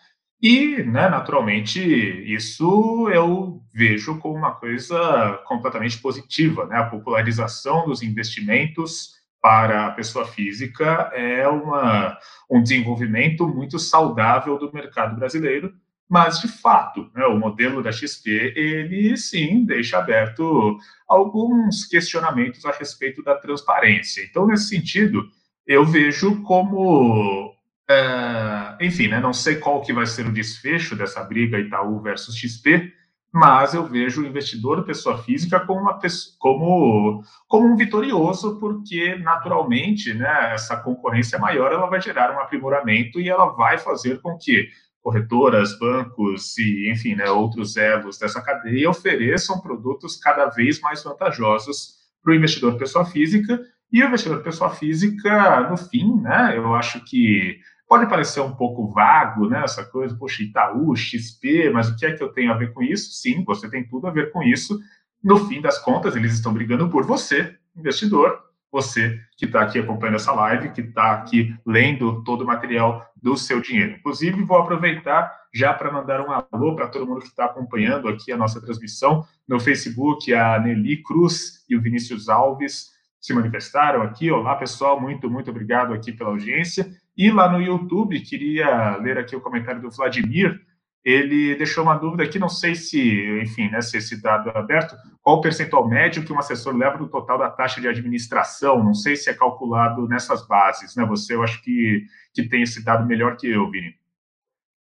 E, 0.42 0.82
né, 0.84 1.08
naturalmente, 1.08 1.80
isso 1.80 3.10
eu 3.12 3.60
vejo 3.74 4.18
como 4.18 4.36
uma 4.36 4.52
coisa 4.52 5.38
completamente 5.46 5.98
positiva. 5.98 6.64
Né? 6.66 6.76
A 6.78 6.86
popularização 6.86 7.84
dos 7.84 8.02
investimentos 8.02 9.20
para 9.42 9.86
a 9.86 9.90
pessoa 9.90 10.26
física 10.26 11.10
é 11.14 11.46
uma, 11.48 12.16
um 12.50 12.62
desenvolvimento 12.62 13.46
muito 13.46 13.78
saudável 13.78 14.58
do 14.58 14.72
mercado 14.72 15.16
brasileiro, 15.16 15.72
mas 16.10 16.40
de 16.40 16.48
fato, 16.48 17.08
né, 17.14 17.24
o 17.26 17.38
modelo 17.38 17.80
da 17.84 17.92
XP 17.92 18.52
ele 18.56 19.16
sim 19.16 19.64
deixa 19.64 19.96
aberto 19.96 20.76
alguns 21.08 21.84
questionamentos 21.84 22.64
a 22.64 22.72
respeito 22.72 23.22
da 23.22 23.36
transparência. 23.36 24.20
Então, 24.28 24.44
nesse 24.44 24.68
sentido, 24.68 25.30
eu 25.64 25.86
vejo 25.86 26.42
como, 26.42 27.54
é, 27.88 28.76
enfim, 28.80 29.06
né, 29.06 29.20
não 29.20 29.32
sei 29.32 29.54
qual 29.54 29.82
que 29.82 29.92
vai 29.92 30.04
ser 30.04 30.26
o 30.26 30.32
desfecho 30.32 30.96
dessa 30.96 31.22
briga 31.22 31.60
Itaú 31.60 32.00
versus 32.00 32.36
XP, 32.36 32.92
mas 33.32 33.72
eu 33.72 33.86
vejo 33.86 34.22
o 34.22 34.26
investidor 34.26 34.84
pessoa 34.84 35.16
física 35.22 35.60
como, 35.60 35.82
uma, 35.82 35.96
como, 36.40 37.22
como 37.46 37.68
um 37.68 37.76
vitorioso, 37.76 38.58
porque 38.58 39.14
naturalmente 39.14 40.12
né, 40.12 40.54
essa 40.54 40.76
concorrência 40.76 41.38
maior 41.38 41.70
ela 41.70 41.86
vai 41.86 42.00
gerar 42.00 42.34
um 42.34 42.40
aprimoramento 42.40 43.20
e 43.20 43.28
ela 43.28 43.46
vai 43.52 43.78
fazer 43.78 44.20
com 44.20 44.36
que 44.36 44.68
corretoras, 45.02 45.78
bancos 45.78 46.56
e, 46.58 46.90
enfim, 46.90 47.14
né, 47.14 47.30
outros 47.30 47.76
elos 47.76 48.18
dessa 48.18 48.40
cadeia 48.40 48.90
ofereçam 48.90 49.60
produtos 49.60 50.16
cada 50.16 50.46
vez 50.46 50.80
mais 50.80 51.02
vantajosos 51.02 51.94
para 52.22 52.32
o 52.32 52.34
investidor 52.34 52.76
pessoa 52.76 53.04
física. 53.04 53.60
E 53.92 54.02
o 54.02 54.06
investidor 54.06 54.42
pessoa 54.42 54.70
física, 54.70 55.68
no 55.68 55.76
fim, 55.76 56.20
né, 56.20 56.54
eu 56.56 56.74
acho 56.74 57.04
que 57.04 57.58
Pode 57.90 58.08
parecer 58.08 58.40
um 58.40 58.54
pouco 58.54 58.86
vago, 58.86 59.48
né? 59.48 59.64
Essa 59.64 59.84
coisa, 59.84 60.14
poxa, 60.14 60.44
Itaú, 60.44 60.94
XP, 60.94 61.70
mas 61.70 61.88
o 61.88 61.96
que 61.96 62.06
é 62.06 62.12
que 62.12 62.22
eu 62.22 62.28
tenho 62.28 62.52
a 62.52 62.56
ver 62.56 62.72
com 62.72 62.80
isso? 62.80 63.10
Sim, 63.14 63.42
você 63.42 63.68
tem 63.68 63.84
tudo 63.84 64.06
a 64.06 64.12
ver 64.12 64.30
com 64.30 64.44
isso. 64.44 64.78
No 65.20 65.48
fim 65.48 65.60
das 65.60 65.76
contas, 65.76 66.14
eles 66.14 66.32
estão 66.32 66.54
brigando 66.54 66.88
por 66.88 67.04
você, 67.04 67.56
investidor, 67.76 68.40
você 68.70 69.18
que 69.36 69.46
está 69.46 69.62
aqui 69.62 69.78
acompanhando 69.78 70.16
essa 70.16 70.32
live, 70.32 70.70
que 70.70 70.80
está 70.80 71.12
aqui 71.12 71.54
lendo 71.66 72.22
todo 72.24 72.42
o 72.42 72.46
material 72.46 73.04
do 73.20 73.36
seu 73.36 73.60
dinheiro. 73.60 73.92
Inclusive, 73.92 74.42
vou 74.44 74.58
aproveitar 74.58 75.34
já 75.52 75.74
para 75.74 75.92
mandar 75.92 76.20
um 76.20 76.30
alô 76.30 76.76
para 76.76 76.86
todo 76.86 77.06
mundo 77.06 77.20
que 77.20 77.26
está 77.26 77.46
acompanhando 77.46 78.08
aqui 78.08 78.30
a 78.30 78.36
nossa 78.36 78.60
transmissão 78.60 79.24
no 79.48 79.58
Facebook, 79.58 80.32
a 80.32 80.58
Nelly 80.58 81.02
Cruz 81.02 81.64
e 81.68 81.76
o 81.76 81.80
Vinícius 81.80 82.28
Alves 82.28 82.90
se 83.20 83.34
manifestaram 83.34 84.02
aqui. 84.02 84.30
Olá, 84.30 84.56
pessoal, 84.56 85.00
muito, 85.00 85.28
muito 85.28 85.50
obrigado 85.50 85.92
aqui 85.92 86.12
pela 86.12 86.30
audiência. 86.30 86.90
E 87.16 87.30
lá 87.30 87.50
no 87.50 87.60
YouTube, 87.60 88.20
queria 88.20 88.96
ler 88.96 89.18
aqui 89.18 89.36
o 89.36 89.40
comentário 89.40 89.82
do 89.82 89.90
Vladimir. 89.90 90.58
Ele 91.04 91.54
deixou 91.54 91.82
uma 91.82 91.96
dúvida 91.96 92.24
aqui, 92.24 92.38
não 92.38 92.48
sei 92.48 92.74
se, 92.74 93.40
enfim, 93.42 93.70
né, 93.70 93.80
se 93.80 93.96
esse 93.96 94.20
dado 94.20 94.50
é 94.50 94.58
aberto, 94.58 94.94
qual 95.22 95.36
o 95.36 95.40
percentual 95.40 95.88
médio 95.88 96.24
que 96.24 96.32
um 96.32 96.38
assessor 96.38 96.76
leva 96.76 96.98
no 96.98 97.08
total 97.08 97.38
da 97.38 97.50
taxa 97.50 97.80
de 97.80 97.88
administração? 97.88 98.84
Não 98.84 98.92
sei 98.92 99.16
se 99.16 99.30
é 99.30 99.34
calculado 99.34 100.06
nessas 100.06 100.46
bases, 100.46 100.94
né? 100.96 101.04
Você, 101.06 101.34
eu 101.34 101.42
acho 101.42 101.62
que, 101.62 102.04
que 102.34 102.48
tem 102.48 102.62
esse 102.62 102.84
dado 102.84 103.06
melhor 103.06 103.36
que 103.36 103.48
eu, 103.48 103.70
Vini. 103.70 103.94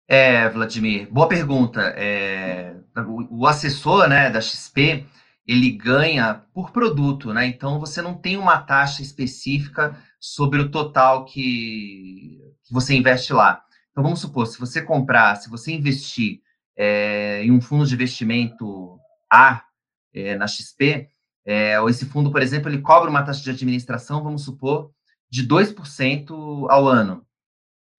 É, 0.07 0.49
Vladimir, 0.51 1.11
boa 1.11 1.27
pergunta. 1.27 1.81
É, 1.97 2.77
o, 3.07 3.41
o 3.41 3.47
assessor 3.47 4.07
né, 4.07 4.29
da 4.29 4.41
XP, 4.41 5.07
ele 5.47 5.71
ganha 5.71 6.43
por 6.53 6.71
produto, 6.71 7.33
né? 7.33 7.47
Então, 7.47 7.81
você 7.81 8.03
não 8.03 8.15
tem 8.15 8.37
uma 8.37 8.59
taxa 8.59 9.01
específica 9.01 9.97
sobre 10.21 10.61
o 10.61 10.71
total 10.71 11.25
que, 11.25 12.39
que 12.65 12.73
você 12.73 12.95
investe 12.95 13.33
lá. 13.33 13.64
Então, 13.95 14.03
vamos 14.03 14.19
supor, 14.19 14.49
se 14.49 14.59
você 14.59 14.83
comprar, 14.83 15.37
se 15.37 15.49
você 15.49 15.71
investir 15.71 16.41
é, 16.77 17.45
em 17.45 17.53
um 17.53 17.61
fundo 17.61 17.87
de 17.87 17.95
investimento 17.95 18.99
A 19.33 19.63
é, 20.13 20.35
na 20.35 20.49
XP, 20.49 21.09
é, 21.47 21.81
ou 21.81 21.89
esse 21.89 22.05
fundo, 22.05 22.33
por 22.33 22.43
exemplo, 22.43 22.69
ele 22.69 22.83
cobra 22.83 23.09
uma 23.09 23.23
taxa 23.23 23.41
de 23.41 23.51
administração, 23.51 24.21
vamos 24.21 24.45
supor, 24.45 24.91
de 25.31 25.47
2% 25.47 26.67
ao 26.69 26.89
ano. 26.89 27.25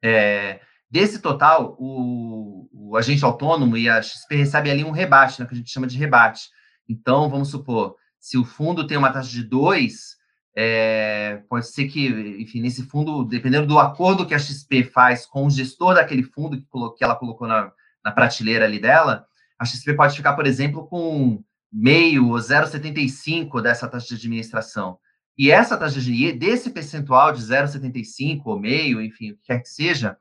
É, 0.03 0.59
desse 0.91 1.19
total, 1.19 1.77
o, 1.79 2.67
o, 2.73 2.97
agente 2.97 3.23
autônomo 3.23 3.77
e 3.77 3.87
a 3.87 4.01
XP 4.01 4.35
recebem 4.35 4.73
ali 4.73 4.83
um 4.83 4.91
rebate, 4.91 5.39
né, 5.39 5.47
que 5.47 5.53
a 5.53 5.57
gente 5.57 5.71
chama 5.71 5.87
de 5.87 5.97
rebate. 5.97 6.49
Então, 6.89 7.29
vamos 7.29 7.47
supor, 7.47 7.95
se 8.19 8.37
o 8.37 8.43
fundo 8.43 8.85
tem 8.85 8.97
uma 8.97 9.13
taxa 9.13 9.29
de 9.29 9.43
2, 9.43 10.17
é, 10.55 11.41
pode 11.49 11.67
ser 11.67 11.87
que, 11.87 12.07
enfim, 12.39 12.61
nesse 12.61 12.83
fundo, 12.83 13.25
dependendo 13.25 13.67
do 13.67 13.77
acordo 13.77 14.25
que 14.25 14.33
a 14.33 14.39
XP 14.39 14.85
faz 14.85 15.25
com 15.25 15.45
o 15.45 15.49
gestor 15.49 15.95
daquele 15.95 16.23
fundo 16.23 16.57
que, 16.57 16.65
que 16.97 17.03
ela 17.03 17.15
colocou 17.15 17.47
na, 17.47 17.71
na 18.03 18.11
prateleira 18.11 18.63
ali 18.63 18.79
dela, 18.79 19.25
a 19.59 19.65
XP 19.65 19.93
pode 19.93 20.15
ficar, 20.15 20.33
por 20.33 20.47
exemplo, 20.47 20.87
com 20.87 21.43
meio 21.71 22.29
ou 22.29 22.35
0,75 22.35 23.61
dessa 23.61 23.87
taxa 23.87 24.07
de 24.07 24.15
administração. 24.15 24.97
E 25.37 25.51
essa 25.51 25.75
taxa 25.75 25.99
de 25.99 26.31
desse 26.31 26.69
percentual 26.69 27.33
de 27.33 27.41
0,75 27.41 28.41
ou 28.45 28.57
meio, 28.57 29.01
enfim, 29.01 29.31
o 29.31 29.35
que 29.35 29.43
quer 29.43 29.59
que 29.59 29.67
seja, 29.67 30.17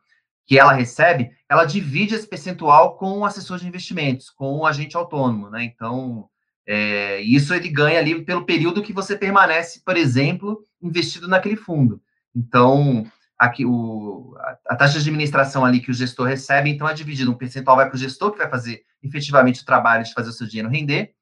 que 0.47 0.59
ela 0.59 0.73
recebe, 0.73 1.31
ela 1.49 1.65
divide 1.65 2.15
esse 2.15 2.27
percentual 2.27 2.97
com 2.97 3.19
o 3.19 3.25
assessor 3.25 3.59
de 3.59 3.69
investimentos, 3.69 4.31
com 4.31 4.59
o 4.59 4.67
agente 4.67 4.97
autônomo, 4.97 5.49
né? 5.49 5.63
Então, 5.63 6.29
é, 6.67 7.21
isso 7.21 7.53
ele 7.53 7.69
ganha 7.69 7.99
ali 7.99 8.25
pelo 8.25 8.45
período 8.45 8.83
que 8.83 8.93
você 8.93 9.17
permanece, 9.17 9.83
por 9.85 9.97
exemplo, 9.97 10.65
investido 10.81 11.29
naquele 11.29 11.57
fundo. 11.57 12.01
Então, 12.35 13.07
aqui 13.39 13.65
o, 13.65 14.35
a, 14.39 14.59
a, 14.71 14.77
taxa 14.77 14.99
de 14.99 15.09
administração 15.09 15.65
ali 15.65 15.81
que 15.81 15.91
o 15.91 15.95
gestor 15.95 16.27
recebe, 16.27 16.71
então 16.71 16.89
é 16.89 16.95
dividido, 16.95 17.31
um 17.31 17.37
percentual 17.37 17.77
vai 17.77 17.89
para 17.89 17.97
o 17.97 17.99
gestor, 17.99 18.33
que 18.33 18.39
vai 18.39 18.49
fazer 18.49 18.83
efetivamente 19.03 19.63
o 19.63 19.67
trabalho 19.67 20.05
de 20.05 20.15
fazer 20.15 20.31
o 20.31 20.33
seu 20.33 20.47
dinheiro 20.47 20.71
render, 20.71 21.15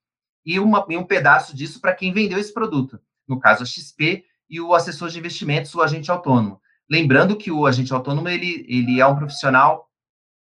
e, 0.45 0.59
uma, 0.59 0.85
e 0.89 0.97
um 0.97 1.05
pedaço 1.05 1.55
disso 1.57 1.81
para 1.81 1.95
quem 1.95 2.13
vendeu 2.13 2.39
esse 2.39 2.53
produto, 2.53 3.01
no 3.27 3.39
caso 3.39 3.63
a 3.63 3.67
XP 3.67 4.25
e 4.49 4.61
o 4.61 4.75
assessor 4.75 5.09
de 5.09 5.19
investimentos, 5.19 5.75
o 5.75 5.83
agente 5.83 6.11
autônomo. 6.11 6.61
Lembrando 6.91 7.37
que 7.37 7.51
o 7.51 7.67
agente 7.67 7.93
autônomo 7.93 8.29
ele, 8.29 8.67
ele 8.69 9.01
é 9.01 9.07
um 9.07 9.17
profissional 9.17 9.89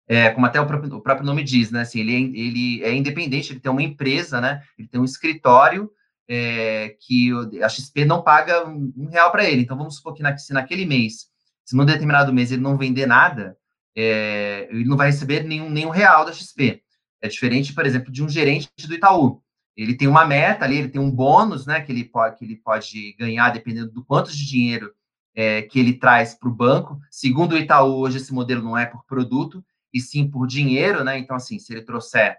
é, 0.06 0.30
como 0.30 0.46
até 0.46 0.60
o 0.60 0.66
próprio, 0.66 0.96
o 0.96 1.00
próprio, 1.00 1.26
nome 1.26 1.42
diz, 1.42 1.70
né? 1.70 1.80
Assim, 1.80 2.00
ele, 2.00 2.14
é, 2.14 2.18
ele 2.18 2.84
é 2.84 2.94
independente, 2.94 3.52
ele 3.52 3.60
tem 3.60 3.72
uma 3.72 3.82
empresa, 3.82 4.40
né? 4.40 4.62
Ele 4.78 4.88
tem 4.88 5.00
um 5.00 5.04
escritório 5.04 5.90
é, 6.28 6.96
que 7.00 7.30
a 7.62 7.68
XP 7.68 8.04
não 8.04 8.22
paga 8.22 8.66
um, 8.68 9.08
real 9.10 9.30
para 9.30 9.44
ele. 9.44 9.62
Então, 9.62 9.76
vamos 9.76 9.96
supor 9.96 10.14
que 10.14 10.22
na, 10.22 10.36
se 10.36 10.52
naquele 10.52 10.84
mês, 10.84 11.26
se 11.64 11.74
num 11.74 11.84
determinado 11.84 12.32
mês 12.32 12.52
ele 12.52 12.62
não 12.62 12.76
vender 12.76 13.06
nada, 13.06 13.56
é, 13.96 14.68
ele 14.70 14.84
não 14.84 14.96
vai 14.96 15.06
receber 15.06 15.42
nenhum, 15.44 15.70
nenhum 15.70 15.90
real 15.90 16.24
da 16.24 16.32
XP. 16.32 16.82
É 17.22 17.28
diferente, 17.28 17.72
por 17.72 17.86
exemplo, 17.86 18.12
de 18.12 18.22
um 18.22 18.28
gerente 18.28 18.68
do 18.86 18.94
Itaú. 18.94 19.42
Ele 19.76 19.94
tem 19.94 20.06
uma 20.06 20.24
meta 20.24 20.64
ali, 20.64 20.76
ele 20.76 20.88
tem 20.88 21.00
um 21.00 21.10
bônus, 21.10 21.66
né? 21.66 21.80
Que 21.80 21.90
ele 21.90 22.04
pode, 22.04 22.36
que 22.36 22.44
ele 22.44 22.56
pode 22.56 23.14
ganhar 23.18 23.50
dependendo 23.50 23.90
do 23.90 24.04
quanto 24.04 24.30
de 24.30 24.46
dinheiro 24.46 24.92
é, 25.34 25.62
que 25.62 25.80
ele 25.80 25.94
traz 25.94 26.34
para 26.34 26.48
o 26.48 26.54
banco. 26.54 27.00
Segundo 27.10 27.52
o 27.52 27.58
Itaú, 27.58 27.98
hoje 27.98 28.18
esse 28.18 28.32
modelo 28.32 28.62
não 28.62 28.78
é 28.78 28.86
por 28.86 29.04
produto, 29.04 29.64
e 29.94 30.00
sim 30.00 30.28
por 30.28 30.46
dinheiro, 30.48 31.04
né? 31.04 31.16
Então, 31.16 31.36
assim, 31.36 31.58
se 31.60 31.72
ele 31.72 31.82
trouxer 31.82 32.36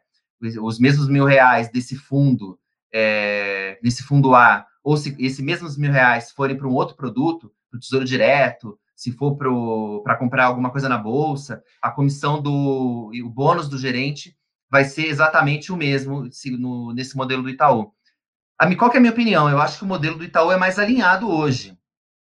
os 0.62 0.77
mesmos 0.77 1.07
mil 1.07 1.24
reais 1.24 1.71
desse 1.71 1.95
fundo, 1.95 2.59
é, 2.93 3.79
desse 3.81 4.03
fundo 4.03 4.35
A, 4.35 4.67
ou 4.83 4.97
se 4.97 5.15
esses 5.17 5.39
mesmos 5.39 5.77
mil 5.77 5.91
reais 5.91 6.31
forem 6.31 6.57
para 6.57 6.67
um 6.67 6.74
outro 6.74 6.95
produto, 6.95 7.51
para 7.71 7.77
o 7.77 7.79
Tesouro 7.79 8.05
Direto, 8.05 8.77
se 8.95 9.12
for 9.12 9.35
para 10.03 10.15
comprar 10.15 10.45
alguma 10.45 10.69
coisa 10.69 10.88
na 10.88 10.97
bolsa, 10.97 11.63
a 11.81 11.89
comissão 11.89 12.41
do 12.41 13.12
o 13.13 13.29
bônus 13.29 13.67
do 13.67 13.77
gerente 13.77 14.38
vai 14.69 14.83
ser 14.83 15.07
exatamente 15.07 15.71
o 15.71 15.77
mesmo 15.77 16.31
se, 16.31 16.51
no, 16.51 16.93
nesse 16.93 17.15
modelo 17.15 17.43
do 17.43 17.50
Itaú. 17.50 17.93
A, 18.57 18.74
qual 18.75 18.91
é 18.91 18.97
a 18.97 19.00
minha 19.00 19.12
opinião? 19.12 19.50
Eu 19.50 19.59
acho 19.59 19.77
que 19.77 19.83
o 19.83 19.88
modelo 19.88 20.17
do 20.17 20.24
Itaú 20.24 20.51
é 20.51 20.57
mais 20.57 20.79
alinhado 20.79 21.29
hoje. 21.29 21.77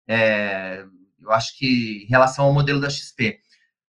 É, 0.08 0.86
eu 1.22 1.32
acho 1.32 1.58
que 1.58 2.04
em 2.04 2.08
relação 2.08 2.46
ao 2.46 2.54
modelo 2.54 2.80
da 2.80 2.90
XP. 2.90 3.40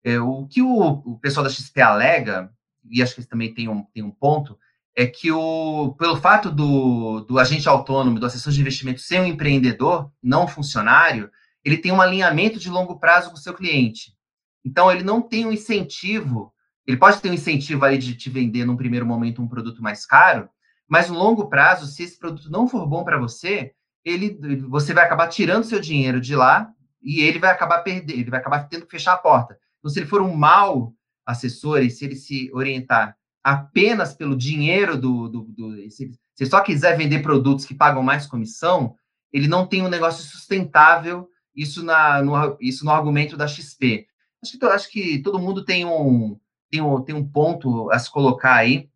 É, 0.03 0.19
o 0.19 0.45
que 0.47 0.61
o, 0.61 1.01
o, 1.05 1.19
pessoal 1.19 1.43
da 1.43 1.49
XP 1.49 1.81
alega, 1.81 2.51
e 2.89 3.01
acho 3.01 3.15
que 3.15 3.23
também 3.23 3.53
tem 3.53 3.69
um, 3.69 3.83
tem 3.85 4.03
um 4.03 4.11
ponto, 4.11 4.57
é 4.95 5.07
que 5.07 5.31
o, 5.31 5.95
pelo 5.97 6.17
fato 6.17 6.51
do, 6.51 7.21
do 7.21 7.39
agente 7.39 7.67
autônomo, 7.67 8.19
do 8.19 8.25
assessor 8.25 8.51
de 8.51 8.61
investimento 8.61 9.01
ser 9.01 9.19
um 9.19 9.25
empreendedor, 9.25 10.11
não 10.21 10.45
um 10.45 10.47
funcionário, 10.47 11.31
ele 11.63 11.77
tem 11.77 11.91
um 11.91 12.01
alinhamento 12.01 12.59
de 12.59 12.69
longo 12.69 12.99
prazo 12.99 13.29
com 13.29 13.35
o 13.35 13.39
seu 13.39 13.53
cliente. 13.53 14.13
Então, 14.65 14.91
ele 14.91 15.03
não 15.03 15.21
tem 15.21 15.45
um 15.45 15.51
incentivo, 15.51 16.53
ele 16.85 16.97
pode 16.97 17.19
ter 17.21 17.29
um 17.29 17.33
incentivo 17.33 17.85
aí 17.85 17.97
de 17.97 18.15
te 18.15 18.29
vender 18.29 18.65
num 18.65 18.77
primeiro 18.77 19.05
momento 19.05 19.41
um 19.41 19.47
produto 19.47 19.81
mais 19.81 20.05
caro, 20.05 20.49
mas 20.87 21.09
no 21.09 21.17
longo 21.17 21.47
prazo, 21.47 21.87
se 21.87 22.03
esse 22.03 22.19
produto 22.19 22.51
não 22.51 22.67
for 22.67 22.85
bom 22.85 23.03
para 23.03 23.17
você, 23.17 23.73
ele, 24.03 24.37
você 24.67 24.93
vai 24.93 25.05
acabar 25.05 25.27
tirando 25.27 25.63
seu 25.63 25.79
dinheiro 25.79 26.19
de 26.19 26.35
lá 26.35 26.69
e 27.01 27.21
ele 27.21 27.39
vai 27.39 27.51
acabar 27.51 27.79
perdendo, 27.79 28.19
ele 28.19 28.29
vai 28.29 28.39
acabar 28.39 28.67
tendo 28.67 28.85
que 28.85 28.91
fechar 28.91 29.13
a 29.13 29.17
porta. 29.17 29.57
Então, 29.83 29.91
se 29.91 29.99
ele 29.99 30.07
for 30.07 30.21
um 30.21 30.33
mau 30.33 30.95
assessor 31.25 31.81
e 31.81 31.91
se 31.91 32.05
ele 32.05 32.15
se 32.15 32.49
orientar 32.53 33.17
apenas 33.43 34.13
pelo 34.13 34.37
dinheiro 34.37 34.97
do, 34.97 35.27
do, 35.27 35.41
do 35.49 35.91
se, 35.91 36.09
se 36.33 36.45
só 36.45 36.61
quiser 36.61 36.97
vender 36.97 37.21
produtos 37.21 37.65
que 37.65 37.75
pagam 37.75 38.01
mais 38.01 38.25
comissão, 38.25 38.95
ele 39.31 39.45
não 39.45 39.67
tem 39.67 39.81
um 39.81 39.89
negócio 39.89 40.23
sustentável. 40.23 41.27
Isso 41.53 41.83
na 41.83 42.21
no, 42.21 42.57
isso 42.61 42.85
no 42.85 42.91
argumento 42.91 43.35
da 43.35 43.45
XP. 43.45 44.07
Acho 44.41 44.57
que, 44.57 44.65
acho 44.65 44.89
que 44.89 45.19
todo 45.19 45.39
mundo 45.39 45.65
tem 45.65 45.85
um, 45.85 46.39
tem 46.71 46.81
um 46.81 47.01
tem 47.01 47.13
um 47.13 47.27
ponto 47.27 47.91
a 47.91 47.99
se 47.99 48.09
colocar 48.09 48.55
aí, 48.55 48.89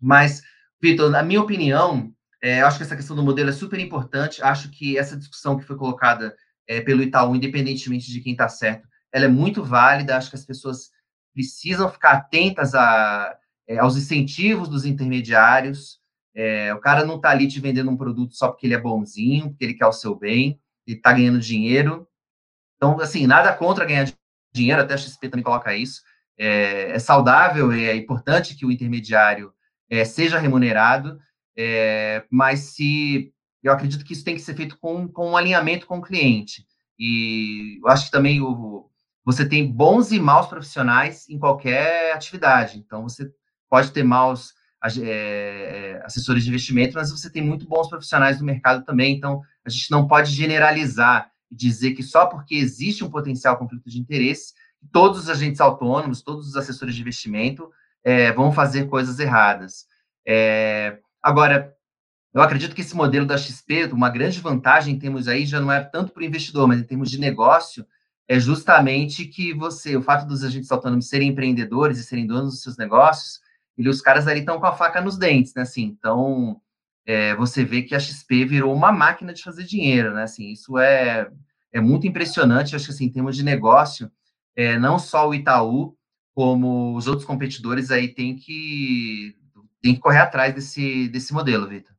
mas 0.00 0.42
Vitor, 0.80 1.10
na 1.10 1.22
minha 1.22 1.40
opinião, 1.40 2.12
é, 2.42 2.62
acho 2.62 2.78
que 2.78 2.82
essa 2.82 2.96
questão 2.96 3.14
do 3.14 3.22
modelo 3.22 3.50
é 3.50 3.52
super 3.52 3.78
importante. 3.78 4.42
Acho 4.42 4.70
que 4.70 4.98
essa 4.98 5.16
discussão 5.16 5.58
que 5.58 5.64
foi 5.64 5.76
colocada 5.76 6.34
é, 6.66 6.80
pelo 6.80 7.02
Itaú, 7.02 7.36
independentemente 7.36 8.10
de 8.10 8.20
quem 8.20 8.32
está 8.32 8.48
certo, 8.48 8.88
ela 9.12 9.26
é 9.26 9.28
muito 9.28 9.62
válida. 9.62 10.16
Acho 10.16 10.30
que 10.30 10.36
as 10.36 10.44
pessoas 10.44 10.90
precisam 11.34 11.90
ficar 11.90 12.12
atentas 12.12 12.74
a, 12.74 13.36
é, 13.66 13.78
aos 13.78 13.96
incentivos 13.96 14.68
dos 14.68 14.84
intermediários. 14.84 16.00
É, 16.34 16.72
o 16.74 16.80
cara 16.80 17.04
não 17.04 17.16
está 17.16 17.30
ali 17.30 17.46
te 17.46 17.60
vendendo 17.60 17.90
um 17.90 17.96
produto 17.96 18.34
só 18.34 18.48
porque 18.48 18.66
ele 18.66 18.74
é 18.74 18.80
bonzinho, 18.80 19.50
porque 19.50 19.64
ele 19.64 19.74
quer 19.74 19.86
o 19.86 19.92
seu 19.92 20.14
bem, 20.14 20.58
ele 20.86 20.96
está 20.96 21.12
ganhando 21.12 21.38
dinheiro. 21.38 22.08
Então, 22.76 22.98
assim, 23.00 23.26
nada 23.26 23.52
contra 23.52 23.84
ganhar 23.84 24.10
dinheiro, 24.52 24.80
até 24.80 24.94
a 24.94 24.96
XP 24.96 25.28
também 25.28 25.44
coloca 25.44 25.74
isso. 25.76 26.02
É, 26.38 26.92
é 26.92 26.98
saudável, 26.98 27.70
é 27.72 27.94
importante 27.94 28.56
que 28.56 28.64
o 28.64 28.72
intermediário 28.72 29.52
é, 29.90 30.04
seja 30.04 30.38
remunerado, 30.38 31.20
é, 31.56 32.24
mas 32.30 32.60
se 32.60 33.32
eu 33.62 33.72
acredito 33.72 34.04
que 34.04 34.14
isso 34.14 34.24
tem 34.24 34.34
que 34.34 34.40
ser 34.40 34.54
feito 34.54 34.76
com, 34.78 35.06
com 35.06 35.30
um 35.30 35.36
alinhamento 35.36 35.86
com 35.86 35.98
o 35.98 36.02
cliente. 36.02 36.66
E 36.98 37.78
eu 37.82 37.88
acho 37.88 38.06
que 38.06 38.10
também 38.10 38.40
o, 38.40 38.90
você 39.24 39.48
tem 39.48 39.70
bons 39.70 40.10
e 40.10 40.18
maus 40.18 40.46
profissionais 40.46 41.28
em 41.28 41.38
qualquer 41.38 42.12
atividade. 42.12 42.78
Então, 42.78 43.02
você 43.02 43.30
pode 43.68 43.90
ter 43.92 44.02
maus 44.02 44.52
é, 45.00 46.02
assessores 46.04 46.42
de 46.42 46.48
investimento, 46.48 46.94
mas 46.94 47.10
você 47.10 47.30
tem 47.30 47.42
muito 47.42 47.66
bons 47.66 47.88
profissionais 47.88 48.40
no 48.40 48.46
mercado 48.46 48.84
também. 48.84 49.14
Então, 49.14 49.40
a 49.64 49.70
gente 49.70 49.90
não 49.90 50.06
pode 50.06 50.32
generalizar 50.32 51.30
e 51.50 51.54
dizer 51.54 51.92
que 51.92 52.02
só 52.02 52.26
porque 52.26 52.56
existe 52.56 53.04
um 53.04 53.10
potencial 53.10 53.56
conflito 53.56 53.88
de 53.88 54.00
interesse, 54.00 54.54
todos 54.90 55.20
os 55.20 55.28
agentes 55.28 55.60
autônomos, 55.60 56.22
todos 56.22 56.48
os 56.48 56.56
assessores 56.56 56.94
de 56.94 57.00
investimento 57.00 57.70
é, 58.02 58.32
vão 58.32 58.50
fazer 58.50 58.88
coisas 58.88 59.20
erradas. 59.20 59.86
É, 60.26 60.98
agora, 61.22 61.72
eu 62.34 62.42
acredito 62.42 62.74
que 62.74 62.80
esse 62.80 62.96
modelo 62.96 63.26
da 63.26 63.38
XP, 63.38 63.84
uma 63.92 64.08
grande 64.08 64.40
vantagem 64.40 64.94
em 64.94 64.98
termos 64.98 65.28
aí, 65.28 65.46
já 65.46 65.60
não 65.60 65.70
é 65.70 65.80
tanto 65.80 66.12
para 66.12 66.22
o 66.22 66.24
investidor, 66.24 66.66
mas 66.66 66.80
em 66.80 66.84
termos 66.84 67.10
de 67.10 67.20
negócio, 67.20 67.86
é 68.28 68.38
justamente 68.38 69.24
que 69.26 69.52
você, 69.52 69.96
o 69.96 70.02
fato 70.02 70.26
dos 70.26 70.44
agentes 70.44 70.70
autônomos 70.70 71.08
serem 71.08 71.28
empreendedores 71.28 71.98
e 71.98 72.04
serem 72.04 72.26
donos 72.26 72.52
dos 72.54 72.62
seus 72.62 72.76
negócios, 72.76 73.40
ele, 73.76 73.88
os 73.88 74.00
caras 74.00 74.26
ali 74.26 74.40
estão 74.40 74.60
com 74.60 74.66
a 74.66 74.72
faca 74.72 75.00
nos 75.00 75.16
dentes, 75.18 75.54
né? 75.54 75.62
Assim, 75.62 75.82
então, 75.82 76.60
é, 77.06 77.34
você 77.34 77.64
vê 77.64 77.82
que 77.82 77.94
a 77.94 78.00
XP 78.00 78.44
virou 78.44 78.74
uma 78.74 78.92
máquina 78.92 79.32
de 79.32 79.42
fazer 79.42 79.64
dinheiro, 79.64 80.14
né? 80.14 80.22
Assim, 80.22 80.52
isso 80.52 80.78
é, 80.78 81.28
é 81.72 81.80
muito 81.80 82.06
impressionante. 82.06 82.76
acho 82.76 82.86
que, 82.86 82.92
assim, 82.92 83.06
em 83.06 83.12
termos 83.12 83.36
de 83.36 83.42
negócio, 83.42 84.10
é, 84.54 84.78
não 84.78 84.98
só 84.98 85.28
o 85.28 85.34
Itaú, 85.34 85.96
como 86.34 86.94
os 86.96 87.06
outros 87.06 87.26
competidores 87.26 87.90
aí 87.90 88.08
tem 88.08 88.36
que, 88.36 89.36
tem 89.80 89.94
que 89.94 90.00
correr 90.00 90.18
atrás 90.18 90.54
desse, 90.54 91.08
desse 91.08 91.32
modelo, 91.32 91.68
Vitor. 91.68 91.92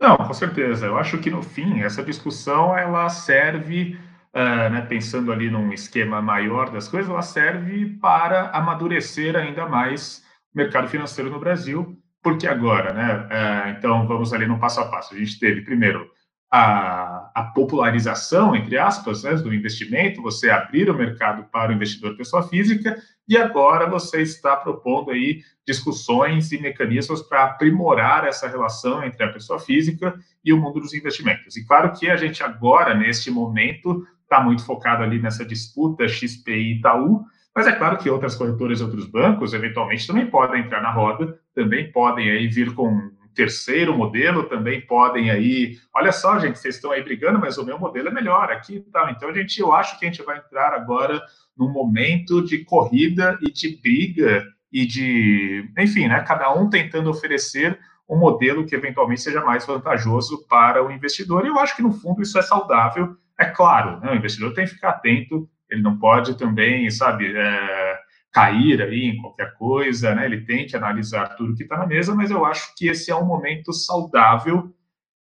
Não, 0.00 0.16
com 0.16 0.32
certeza. 0.32 0.86
Eu 0.86 0.96
acho 0.96 1.18
que, 1.18 1.30
no 1.30 1.42
fim, 1.42 1.80
essa 1.80 2.02
discussão, 2.02 2.76
ela 2.76 3.08
serve 3.08 3.98
uh, 4.38 4.70
né, 4.70 4.86
pensando 4.88 5.32
ali 5.32 5.50
num 5.50 5.72
esquema 5.72 6.22
maior 6.22 6.70
das 6.70 6.86
coisas, 6.86 7.10
ela 7.10 7.22
serve 7.22 7.98
para 8.00 8.50
amadurecer 8.50 9.34
ainda 9.34 9.66
mais 9.66 10.24
o 10.54 10.58
mercado 10.58 10.88
financeiro 10.88 11.30
no 11.30 11.40
Brasil, 11.40 11.98
porque 12.22 12.46
agora, 12.46 12.92
né, 12.92 13.14
uh, 13.14 13.70
então 13.70 14.06
vamos 14.06 14.32
ali 14.32 14.46
no 14.46 14.58
passo 14.58 14.80
a 14.80 14.86
passo. 14.86 15.14
A 15.14 15.18
gente 15.18 15.38
teve 15.38 15.62
primeiro 15.62 16.08
a, 16.50 17.30
a 17.34 17.42
popularização, 17.54 18.54
entre 18.56 18.78
aspas, 18.78 19.24
né, 19.24 19.34
do 19.34 19.52
investimento, 19.52 20.22
você 20.22 20.48
abrir 20.48 20.88
o 20.88 20.96
mercado 20.96 21.44
para 21.50 21.70
o 21.70 21.74
investidor 21.74 22.16
pessoa 22.16 22.42
física, 22.42 22.96
e 23.28 23.36
agora 23.36 23.86
você 23.86 24.22
está 24.22 24.56
propondo 24.56 25.10
aí 25.10 25.42
discussões 25.66 26.50
e 26.50 26.58
mecanismos 26.58 27.20
para 27.20 27.44
aprimorar 27.44 28.26
essa 28.26 28.48
relação 28.48 29.04
entre 29.04 29.22
a 29.22 29.30
pessoa 29.30 29.58
física 29.58 30.14
e 30.42 30.50
o 30.50 30.56
mundo 30.56 30.80
dos 30.80 30.94
investimentos. 30.94 31.54
E 31.56 31.66
claro 31.66 31.92
que 31.92 32.08
a 32.08 32.16
gente 32.16 32.42
agora, 32.42 32.94
neste 32.94 33.30
momento, 33.30 34.06
está 34.28 34.40
muito 34.42 34.64
focado 34.64 35.02
ali 35.02 35.18
nessa 35.20 35.44
disputa 35.44 36.06
XP 36.06 36.52
e 36.52 36.78
Itaú, 36.78 37.24
mas 37.56 37.66
é 37.66 37.72
claro 37.72 37.96
que 37.96 38.08
outras 38.08 38.36
corretoras 38.36 38.78
e 38.78 38.84
outros 38.84 39.06
bancos, 39.06 39.52
eventualmente, 39.52 40.06
também 40.06 40.26
podem 40.26 40.60
entrar 40.60 40.82
na 40.82 40.92
roda, 40.92 41.40
também 41.54 41.90
podem 41.90 42.30
aí 42.30 42.46
vir 42.46 42.72
com 42.74 42.88
um 42.88 43.10
terceiro 43.34 43.96
modelo, 43.96 44.44
também 44.44 44.80
podem 44.80 45.30
aí, 45.30 45.76
olha 45.94 46.12
só, 46.12 46.38
gente, 46.38 46.58
vocês 46.58 46.76
estão 46.76 46.92
aí 46.92 47.02
brigando, 47.02 47.38
mas 47.38 47.56
o 47.58 47.64
meu 47.64 47.78
modelo 47.78 48.08
é 48.08 48.12
melhor 48.12 48.52
aqui 48.52 48.76
e 48.76 48.80
tal. 48.92 49.10
Então, 49.10 49.30
a 49.30 49.32
gente, 49.32 49.58
eu 49.60 49.72
acho 49.72 49.98
que 49.98 50.04
a 50.04 50.10
gente 50.10 50.22
vai 50.22 50.38
entrar 50.38 50.72
agora 50.72 51.20
num 51.56 51.72
momento 51.72 52.44
de 52.44 52.64
corrida 52.64 53.36
e 53.42 53.50
de 53.50 53.76
briga 53.80 54.44
e 54.72 54.86
de, 54.86 55.68
enfim, 55.78 56.06
né, 56.06 56.20
cada 56.20 56.52
um 56.54 56.68
tentando 56.68 57.10
oferecer 57.10 57.78
um 58.08 58.16
modelo 58.16 58.64
que 58.64 58.74
eventualmente 58.74 59.20
seja 59.20 59.40
mais 59.40 59.66
vantajoso 59.66 60.46
para 60.48 60.84
o 60.84 60.90
investidor. 60.90 61.44
E 61.44 61.48
eu 61.48 61.58
acho 61.58 61.74
que, 61.74 61.82
no 61.82 61.92
fundo, 61.92 62.22
isso 62.22 62.38
é 62.38 62.42
saudável 62.42 63.16
é 63.38 63.46
claro, 63.46 64.00
né, 64.00 64.12
o 64.12 64.16
investidor 64.16 64.52
tem 64.52 64.64
que 64.64 64.72
ficar 64.72 64.90
atento, 64.90 65.48
ele 65.70 65.82
não 65.82 65.98
pode 65.98 66.36
também, 66.36 66.90
sabe, 66.90 67.32
é, 67.36 67.98
cair 68.32 68.80
aí 68.82 69.04
em 69.04 69.20
qualquer 69.20 69.54
coisa, 69.54 70.14
né? 70.14 70.24
Ele 70.24 70.42
tem 70.42 70.66
que 70.66 70.76
analisar 70.76 71.36
tudo 71.36 71.54
que 71.54 71.62
está 71.62 71.76
na 71.76 71.86
mesa, 71.86 72.14
mas 72.14 72.30
eu 72.30 72.44
acho 72.44 72.74
que 72.76 72.88
esse 72.88 73.10
é 73.10 73.16
um 73.16 73.26
momento 73.26 73.72
saudável 73.72 74.72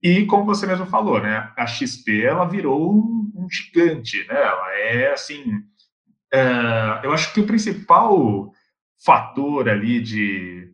e, 0.03 0.25
como 0.27 0.45
você 0.45 0.67
mesmo 0.67 0.87
falou, 0.87 1.21
né? 1.21 1.51
A 1.57 1.67
XP 1.67 2.23
ela 2.23 2.45
virou 2.45 2.95
um, 2.95 3.33
um 3.35 3.49
gigante, 3.51 4.19
né? 4.29 4.41
Ela 4.41 4.79
é 4.79 5.13
assim, 5.13 5.45
é, 6.33 7.01
eu 7.03 7.13
acho 7.13 7.33
que 7.33 7.41
o 7.41 7.47
principal 7.47 8.53
fator 9.05 9.69
ali 9.69 10.01
de 10.01 10.73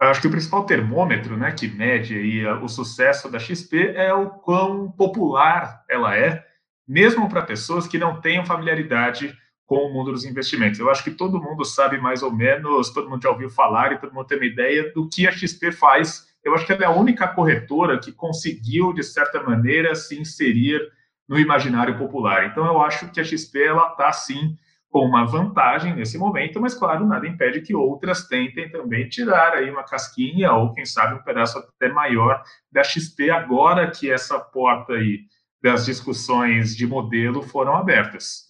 acho 0.00 0.20
que 0.20 0.28
o 0.28 0.30
principal 0.30 0.64
termômetro, 0.64 1.36
né, 1.36 1.50
que 1.50 1.66
mede 1.66 2.14
aí 2.14 2.46
o 2.46 2.68
sucesso 2.68 3.28
da 3.28 3.38
XP 3.38 3.94
é 3.96 4.14
o 4.14 4.30
quão 4.30 4.92
popular 4.92 5.82
ela 5.90 6.16
é 6.16 6.44
mesmo 6.88 7.28
para 7.28 7.42
pessoas 7.42 7.86
que 7.86 7.98
não 7.98 8.20
tenham 8.20 8.46
familiaridade 8.46 9.36
com 9.66 9.76
o 9.76 9.92
mundo 9.92 10.12
dos 10.12 10.24
investimentos. 10.24 10.80
Eu 10.80 10.90
acho 10.90 11.04
que 11.04 11.10
todo 11.10 11.40
mundo 11.40 11.62
sabe 11.64 11.98
mais 11.98 12.22
ou 12.22 12.32
menos, 12.32 12.90
todo 12.90 13.10
mundo 13.10 13.22
já 13.22 13.30
ouviu 13.30 13.50
falar 13.50 13.92
e 13.92 13.98
todo 13.98 14.14
mundo 14.14 14.26
tem 14.26 14.38
uma 14.38 14.46
ideia 14.46 14.90
do 14.94 15.06
que 15.06 15.28
a 15.28 15.30
XP 15.30 15.72
faz. 15.72 16.26
Eu 16.42 16.54
acho 16.54 16.64
que 16.64 16.72
ela 16.72 16.84
é 16.84 16.86
a 16.86 16.90
única 16.90 17.28
corretora 17.28 17.98
que 17.98 18.10
conseguiu, 18.10 18.94
de 18.94 19.02
certa 19.02 19.42
maneira, 19.42 19.94
se 19.94 20.18
inserir 20.18 20.80
no 21.28 21.38
imaginário 21.38 21.98
popular. 21.98 22.46
Então, 22.46 22.64
eu 22.64 22.80
acho 22.80 23.10
que 23.10 23.20
a 23.20 23.24
XP 23.24 23.58
está 23.58 24.10
sim 24.10 24.56
com 24.90 25.04
uma 25.04 25.26
vantagem 25.26 25.94
nesse 25.94 26.16
momento, 26.16 26.58
mas 26.60 26.74
claro, 26.74 27.06
nada 27.06 27.26
impede 27.26 27.60
que 27.60 27.74
outras 27.74 28.26
tentem 28.26 28.70
também 28.70 29.06
tirar 29.06 29.52
aí 29.52 29.70
uma 29.70 29.84
casquinha 29.84 30.50
ou 30.52 30.72
quem 30.72 30.86
sabe 30.86 31.14
um 31.14 31.22
pedaço 31.22 31.58
até 31.58 31.92
maior 31.92 32.42
da 32.72 32.82
XP 32.82 33.28
agora 33.28 33.90
que 33.90 34.10
essa 34.10 34.38
porta 34.40 34.94
aí 34.94 35.20
das 35.62 35.84
discussões 35.84 36.76
de 36.76 36.86
modelo 36.86 37.42
foram 37.42 37.74
abertas. 37.74 38.48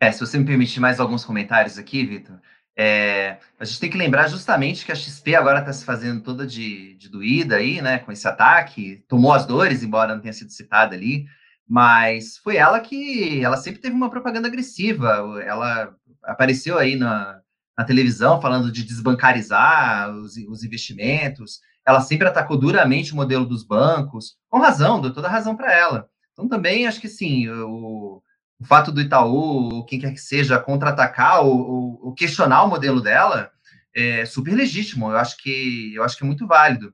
É, 0.00 0.10
se 0.12 0.20
você 0.20 0.38
me 0.38 0.44
permitir 0.44 0.80
mais 0.80 1.00
alguns 1.00 1.24
comentários 1.24 1.78
aqui, 1.78 2.04
Vitor, 2.04 2.38
é, 2.76 3.38
a 3.58 3.64
gente 3.64 3.80
tem 3.80 3.90
que 3.90 3.96
lembrar 3.98 4.28
justamente 4.28 4.84
que 4.84 4.92
a 4.92 4.96
XP 4.96 5.34
agora 5.34 5.60
está 5.60 5.72
se 5.72 5.84
fazendo 5.84 6.22
toda 6.22 6.46
de, 6.46 6.94
de 6.94 7.08
doída 7.08 7.56
aí, 7.56 7.80
né, 7.80 7.98
com 7.98 8.10
esse 8.10 8.26
ataque, 8.26 9.04
tomou 9.08 9.32
as 9.32 9.46
dores, 9.46 9.82
embora 9.82 10.14
não 10.14 10.20
tenha 10.20 10.32
sido 10.32 10.50
citada 10.50 10.94
ali, 10.94 11.26
mas 11.68 12.36
foi 12.38 12.56
ela 12.56 12.80
que, 12.80 13.42
ela 13.42 13.56
sempre 13.56 13.80
teve 13.80 13.94
uma 13.94 14.10
propaganda 14.10 14.48
agressiva, 14.48 15.40
ela 15.44 15.94
apareceu 16.24 16.78
aí 16.78 16.96
na, 16.96 17.40
na 17.78 17.84
televisão 17.84 18.40
falando 18.40 18.72
de 18.72 18.82
desbancarizar 18.84 20.10
os, 20.10 20.36
os 20.36 20.64
investimentos, 20.64 21.60
ela 21.86 22.00
sempre 22.00 22.26
atacou 22.26 22.58
duramente 22.58 23.12
o 23.12 23.16
modelo 23.16 23.46
dos 23.46 23.62
bancos, 23.64 24.36
com 24.48 24.58
razão, 24.58 25.00
deu 25.00 25.12
toda 25.12 25.28
a 25.28 25.30
razão 25.30 25.56
para 25.56 25.72
ela. 25.72 26.08
Então 26.34 26.48
também 26.48 26.86
acho 26.86 27.00
que 27.00 27.08
sim, 27.08 27.48
o, 27.48 28.20
o 28.60 28.64
fato 28.66 28.92
do 28.92 29.00
Itaú, 29.00 29.72
ou 29.72 29.84
quem 29.86 29.98
quer 29.98 30.12
que 30.12 30.20
seja, 30.20 30.58
contra-atacar 30.58 31.44
ou, 31.44 32.12
questionar 32.14 32.64
o 32.64 32.68
modelo 32.68 33.00
dela 33.00 33.50
é 33.94 34.26
super 34.26 34.54
legítimo. 34.54 35.10
Eu 35.10 35.16
acho 35.16 35.36
que 35.38 35.94
eu 35.94 36.02
acho 36.02 36.16
que 36.16 36.24
é 36.24 36.26
muito 36.26 36.46
válido. 36.46 36.92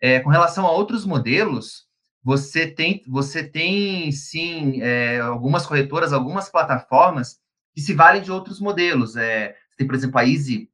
É, 0.00 0.20
com 0.20 0.30
relação 0.30 0.66
a 0.66 0.72
outros 0.72 1.04
modelos, 1.04 1.86
você 2.22 2.66
tem 2.66 3.02
você 3.06 3.42
tem 3.42 4.12
sim 4.12 4.80
é, 4.82 5.20
algumas 5.20 5.66
corretoras, 5.66 6.12
algumas 6.12 6.48
plataformas 6.48 7.38
que 7.74 7.80
se 7.80 7.94
valem 7.94 8.22
de 8.22 8.30
outros 8.30 8.60
modelos. 8.60 9.16
É, 9.16 9.56
tem, 9.76 9.86
por 9.86 9.96
exemplo, 9.96 10.18
a 10.18 10.26
Easy, 10.26 10.68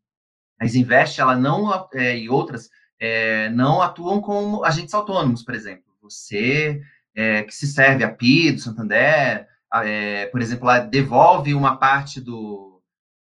a 0.61 0.65
Easy 0.65 0.81
Invest, 0.81 1.21
ela 1.21 1.37
não 1.37 1.89
é, 1.95 2.19
e 2.19 2.29
outras 2.29 2.69
é, 2.99 3.49
não 3.51 3.81
atuam 3.81 4.21
como 4.21 4.65
agentes 4.65 4.95
autônomos, 4.95 5.43
por 5.43 5.55
exemplo. 5.55 5.85
Você 6.03 6.81
é, 7.19 7.43
que 7.43 7.53
se 7.53 7.67
serve 7.67 8.05
a 8.05 8.15
PI 8.15 8.53
do 8.53 8.61
Santander, 8.61 9.45
é, 9.83 10.27
por 10.27 10.41
exemplo, 10.41 10.71
ela 10.71 10.79
devolve 10.79 11.53
uma 11.53 11.77
parte 11.77 12.21
do, 12.21 12.81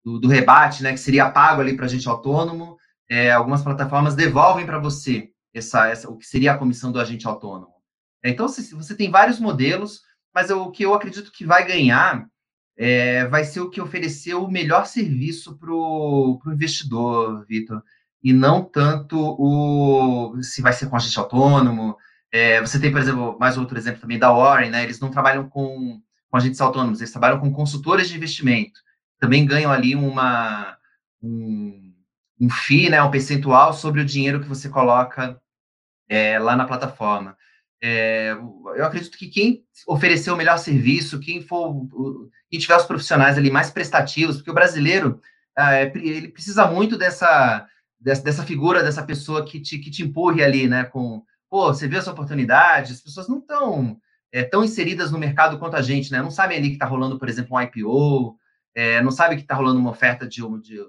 do, 0.03 0.19
do 0.19 0.27
rebate, 0.27 0.83
né, 0.83 0.91
que 0.91 0.99
seria 0.99 1.31
pago 1.31 1.61
ali 1.61 1.73
para 1.73 1.85
agente 1.85 2.09
autônomo, 2.09 2.75
é, 3.09 3.31
algumas 3.31 3.63
plataformas 3.63 4.13
devolvem 4.13 4.65
para 4.65 4.77
você 4.77 5.29
essa, 5.53 5.87
essa, 5.87 6.09
o 6.09 6.17
que 6.17 6.27
seria 6.27 6.51
a 6.51 6.57
comissão 6.57 6.91
do 6.91 6.99
agente 6.99 7.25
autônomo. 7.25 7.75
Então, 8.21 8.49
se, 8.49 8.75
você 8.75 8.93
tem 8.93 9.09
vários 9.09 9.39
modelos, 9.39 10.01
mas 10.35 10.49
eu, 10.49 10.63
o 10.63 10.71
que 10.71 10.83
eu 10.83 10.93
acredito 10.93 11.31
que 11.31 11.45
vai 11.45 11.65
ganhar 11.65 12.27
é, 12.77 13.25
vai 13.27 13.45
ser 13.45 13.61
o 13.61 13.69
que 13.69 13.79
ofereceu 13.79 14.43
o 14.43 14.51
melhor 14.51 14.85
serviço 14.85 15.57
para 15.57 15.71
o 15.71 16.41
investidor, 16.47 17.45
Vitor, 17.47 17.81
e 18.21 18.33
não 18.33 18.65
tanto 18.65 19.17
o 19.17 20.43
se 20.43 20.61
vai 20.61 20.73
ser 20.73 20.89
com 20.89 20.97
agente 20.97 21.17
autônomo. 21.17 21.95
É, 22.37 22.61
você 22.61 22.79
tem, 22.79 22.91
por 22.91 23.01
exemplo, 23.01 23.37
mais 23.39 23.57
outro 23.57 23.77
exemplo 23.77 24.01
também 24.01 24.19
da 24.19 24.31
Warren, 24.31 24.69
né? 24.69 24.83
Eles 24.83 24.99
não 24.99 25.09
trabalham 25.09 25.49
com 25.49 26.01
com 26.29 26.37
agentes 26.37 26.61
autônomos, 26.61 26.99
eles 26.99 27.11
trabalham 27.11 27.39
com 27.39 27.51
consultores 27.51 28.09
de 28.09 28.15
investimento. 28.15 28.79
Também 29.19 29.45
ganham 29.45 29.71
ali 29.71 29.95
uma, 29.95 30.77
um, 31.21 31.93
um 32.39 32.49
FII, 32.49 32.89
né, 32.89 33.01
um 33.01 33.11
percentual 33.11 33.73
sobre 33.73 34.01
o 34.01 34.05
dinheiro 34.05 34.41
que 34.41 34.47
você 34.47 34.69
coloca 34.69 35.39
é, 36.07 36.37
lá 36.37 36.55
na 36.55 36.65
plataforma. 36.65 37.37
É, 37.81 38.31
eu 38.75 38.85
acredito 38.85 39.17
que 39.17 39.27
quem 39.27 39.63
oferecer 39.87 40.31
o 40.31 40.37
melhor 40.37 40.57
serviço, 40.57 41.19
quem 41.19 41.41
for, 41.41 41.87
quem 42.49 42.59
tiver 42.59 42.75
os 42.75 42.85
profissionais 42.85 43.37
ali 43.37 43.49
mais 43.49 43.69
prestativos, 43.69 44.37
porque 44.37 44.51
o 44.51 44.55
brasileiro 44.55 45.21
é, 45.57 45.91
ele 45.95 46.27
precisa 46.27 46.67
muito 46.67 46.97
dessa, 46.97 47.67
dessa, 47.99 48.23
dessa 48.23 48.43
figura, 48.43 48.83
dessa 48.83 49.03
pessoa 49.03 49.45
que 49.45 49.59
te, 49.59 49.79
que 49.79 49.89
te 49.89 50.03
empurre 50.03 50.43
ali, 50.43 50.67
né? 50.67 50.83
Com, 50.85 51.23
pô, 51.49 51.67
você 51.73 51.87
viu 51.87 51.99
essa 51.99 52.11
oportunidade, 52.11 52.93
as 52.93 53.01
pessoas 53.01 53.27
não 53.27 53.39
estão 53.39 53.99
é, 54.31 54.43
tão 54.43 54.63
inseridas 54.63 55.11
no 55.11 55.17
mercado 55.17 55.57
quanto 55.57 55.75
a 55.75 55.81
gente, 55.81 56.11
né? 56.11 56.21
Não 56.21 56.31
sabem 56.31 56.57
ali 56.57 56.69
que 56.69 56.75
está 56.75 56.85
rolando, 56.85 57.17
por 57.17 57.29
exemplo, 57.29 57.57
um 57.57 57.61
IPO, 57.61 58.37
é, 58.75 59.01
não 59.01 59.11
sabem 59.11 59.37
que 59.37 59.43
está 59.43 59.55
rolando 59.55 59.79
uma 59.79 59.91
oferta 59.91 60.27
de, 60.27 60.41
de, 60.61 60.79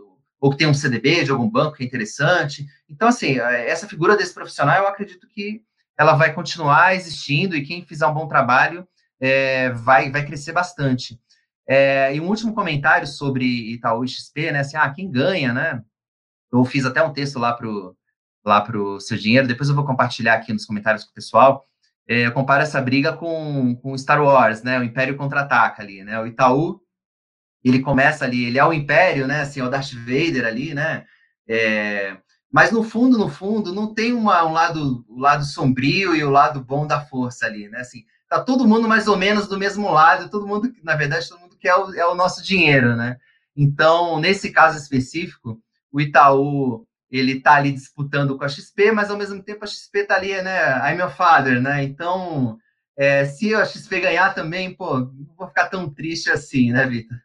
ou 0.40 0.50
que 0.50 0.56
tem 0.58 0.66
um 0.66 0.74
CDB 0.74 1.24
de 1.24 1.30
algum 1.30 1.48
banco 1.48 1.76
que 1.76 1.82
é 1.82 1.86
interessante. 1.86 2.66
Então, 2.88 3.08
assim, 3.08 3.38
é, 3.38 3.68
essa 3.70 3.88
figura 3.88 4.16
desse 4.16 4.34
profissional, 4.34 4.82
eu 4.82 4.88
acredito 4.88 5.26
que 5.28 5.62
ela 5.96 6.14
vai 6.14 6.32
continuar 6.32 6.94
existindo 6.94 7.56
e 7.56 7.64
quem 7.64 7.84
fizer 7.84 8.06
um 8.06 8.14
bom 8.14 8.28
trabalho 8.28 8.86
é, 9.20 9.70
vai, 9.70 10.10
vai 10.10 10.24
crescer 10.24 10.52
bastante. 10.52 11.20
É, 11.66 12.14
e 12.14 12.20
um 12.20 12.28
último 12.28 12.54
comentário 12.54 13.06
sobre 13.06 13.44
Itaú 13.72 14.06
XP, 14.06 14.52
né? 14.52 14.60
Assim, 14.60 14.76
ah, 14.76 14.88
quem 14.90 15.10
ganha, 15.10 15.52
né? 15.52 15.82
Eu 16.52 16.64
fiz 16.64 16.86
até 16.86 17.02
um 17.02 17.12
texto 17.12 17.38
lá 17.38 17.52
para 17.52 17.68
o 17.68 17.94
lá 18.44 18.61
pro 18.61 19.01
seu 19.01 19.16
dinheiro, 19.18 19.46
depois 19.46 19.68
eu 19.68 19.74
vou 19.74 19.85
compartilhar 19.85 20.35
aqui 20.35 20.53
nos 20.53 20.64
comentários 20.64 21.05
com 21.05 21.11
o 21.11 21.14
pessoal 21.14 21.68
é, 22.09 22.27
eu 22.27 22.33
comparo 22.33 22.62
essa 22.62 22.81
briga 22.81 23.12
com, 23.12 23.77
com 23.77 23.96
Star 23.98 24.22
Wars, 24.22 24.62
né? 24.62 24.81
O 24.81 24.83
Império 24.83 25.14
contra-ataca 25.14 25.83
ali, 25.83 26.03
né? 26.03 26.18
O 26.18 26.27
Itaú, 26.27 26.81
ele 27.62 27.81
começa 27.81 28.24
ali, 28.24 28.46
ele 28.46 28.59
é 28.59 28.64
o 28.64 28.72
Império, 28.72 29.27
né? 29.27 29.42
Assim, 29.42 29.61
é 29.61 29.64
o 29.64 29.68
Darth 29.68 29.92
Vader 29.92 30.46
ali, 30.46 30.72
né? 30.72 31.05
É, 31.46 32.16
mas 32.51 32.72
no 32.72 32.83
fundo, 32.83 33.18
no 33.18 33.29
fundo, 33.29 33.74
não 33.74 33.92
tem 33.92 34.14
uma, 34.14 34.42
um 34.46 34.53
lado, 34.53 35.05
o 35.07 35.20
lado 35.20 35.44
sombrio 35.44 36.16
e 36.16 36.24
o 36.24 36.31
lado 36.31 36.64
bom 36.64 36.87
da 36.87 36.98
força 36.98 37.44
ali, 37.44 37.68
né? 37.68 37.81
Assim, 37.81 38.05
tá 38.27 38.40
todo 38.40 38.66
mundo 38.66 38.88
mais 38.88 39.07
ou 39.07 39.18
menos 39.18 39.46
do 39.46 39.59
mesmo 39.59 39.90
lado, 39.90 40.31
todo 40.31 40.46
mundo, 40.46 40.72
na 40.83 40.96
verdade, 40.96 41.29
todo 41.29 41.40
mundo 41.40 41.59
quer 41.59 41.74
o, 41.74 41.94
é 41.94 42.07
o 42.07 42.14
nosso 42.14 42.42
dinheiro, 42.42 42.96
né? 42.96 43.18
Então, 43.55 44.18
nesse 44.18 44.51
caso 44.51 44.79
específico, 44.79 45.61
o 45.92 46.01
Itaú 46.01 46.87
ele 47.10 47.32
está 47.38 47.54
ali 47.54 47.72
disputando 47.72 48.36
com 48.36 48.44
a 48.44 48.48
XP, 48.48 48.92
mas 48.92 49.10
ao 49.10 49.16
mesmo 49.16 49.42
tempo 49.42 49.64
a 49.64 49.66
XP 49.66 50.00
está 50.00 50.16
ali, 50.16 50.40
né? 50.42 50.92
I'm 50.92 50.98
your 50.98 51.10
father, 51.10 51.60
né? 51.60 51.82
Então, 51.82 52.58
é, 52.96 53.24
se 53.24 53.54
a 53.54 53.64
XP 53.64 54.00
ganhar 54.00 54.34
também, 54.34 54.74
pô, 54.74 54.98
não 54.98 55.34
vou 55.36 55.48
ficar 55.48 55.68
tão 55.68 55.88
triste 55.88 56.30
assim, 56.30 56.72
né, 56.72 56.86
Vitor? 56.86 57.16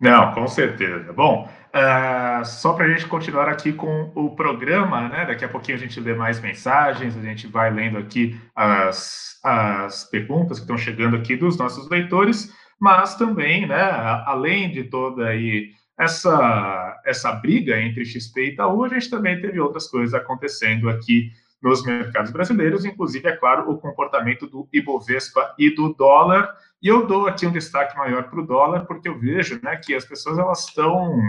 Não, 0.00 0.32
com 0.32 0.46
certeza. 0.46 1.12
Bom, 1.12 1.48
uh, 1.74 2.44
só 2.44 2.72
para 2.72 2.86
a 2.86 2.88
gente 2.88 3.06
continuar 3.06 3.48
aqui 3.48 3.72
com 3.72 4.12
o 4.14 4.34
programa, 4.36 5.08
né? 5.08 5.26
Daqui 5.26 5.44
a 5.44 5.48
pouquinho 5.48 5.76
a 5.76 5.80
gente 5.80 5.98
lê 5.98 6.14
mais 6.14 6.40
mensagens, 6.40 7.16
a 7.16 7.20
gente 7.20 7.48
vai 7.48 7.70
lendo 7.70 7.98
aqui 7.98 8.40
as, 8.54 9.40
as 9.44 10.04
perguntas 10.04 10.58
que 10.58 10.64
estão 10.64 10.78
chegando 10.78 11.16
aqui 11.16 11.36
dos 11.36 11.58
nossos 11.58 11.88
leitores, 11.88 12.52
mas 12.80 13.16
também, 13.16 13.66
né, 13.66 13.82
além 14.24 14.70
de 14.70 14.84
toda 14.84 15.26
aí 15.26 15.70
essa, 15.98 16.87
essa 17.04 17.32
briga 17.32 17.80
entre 17.80 18.04
XP 18.04 18.40
e 18.40 18.48
Itaú, 18.50 18.84
a 18.84 18.88
gente 18.88 19.10
também 19.10 19.40
teve 19.40 19.58
outras 19.60 19.88
coisas 19.88 20.14
acontecendo 20.14 20.88
aqui 20.88 21.30
nos 21.60 21.84
mercados 21.84 22.30
brasileiros, 22.30 22.84
inclusive, 22.84 23.28
é 23.28 23.36
claro, 23.36 23.70
o 23.70 23.78
comportamento 23.78 24.46
do 24.46 24.68
Ibovespa 24.72 25.54
e 25.58 25.74
do 25.74 25.92
dólar. 25.92 26.48
E 26.80 26.88
eu 26.88 27.06
dou 27.06 27.26
aqui 27.26 27.46
um 27.46 27.52
destaque 27.52 27.96
maior 27.96 28.24
para 28.24 28.40
o 28.40 28.46
dólar, 28.46 28.86
porque 28.86 29.08
eu 29.08 29.18
vejo 29.18 29.60
né, 29.62 29.76
que 29.76 29.94
as 29.94 30.04
pessoas 30.04 30.38
elas 30.38 30.68
estão 30.68 31.20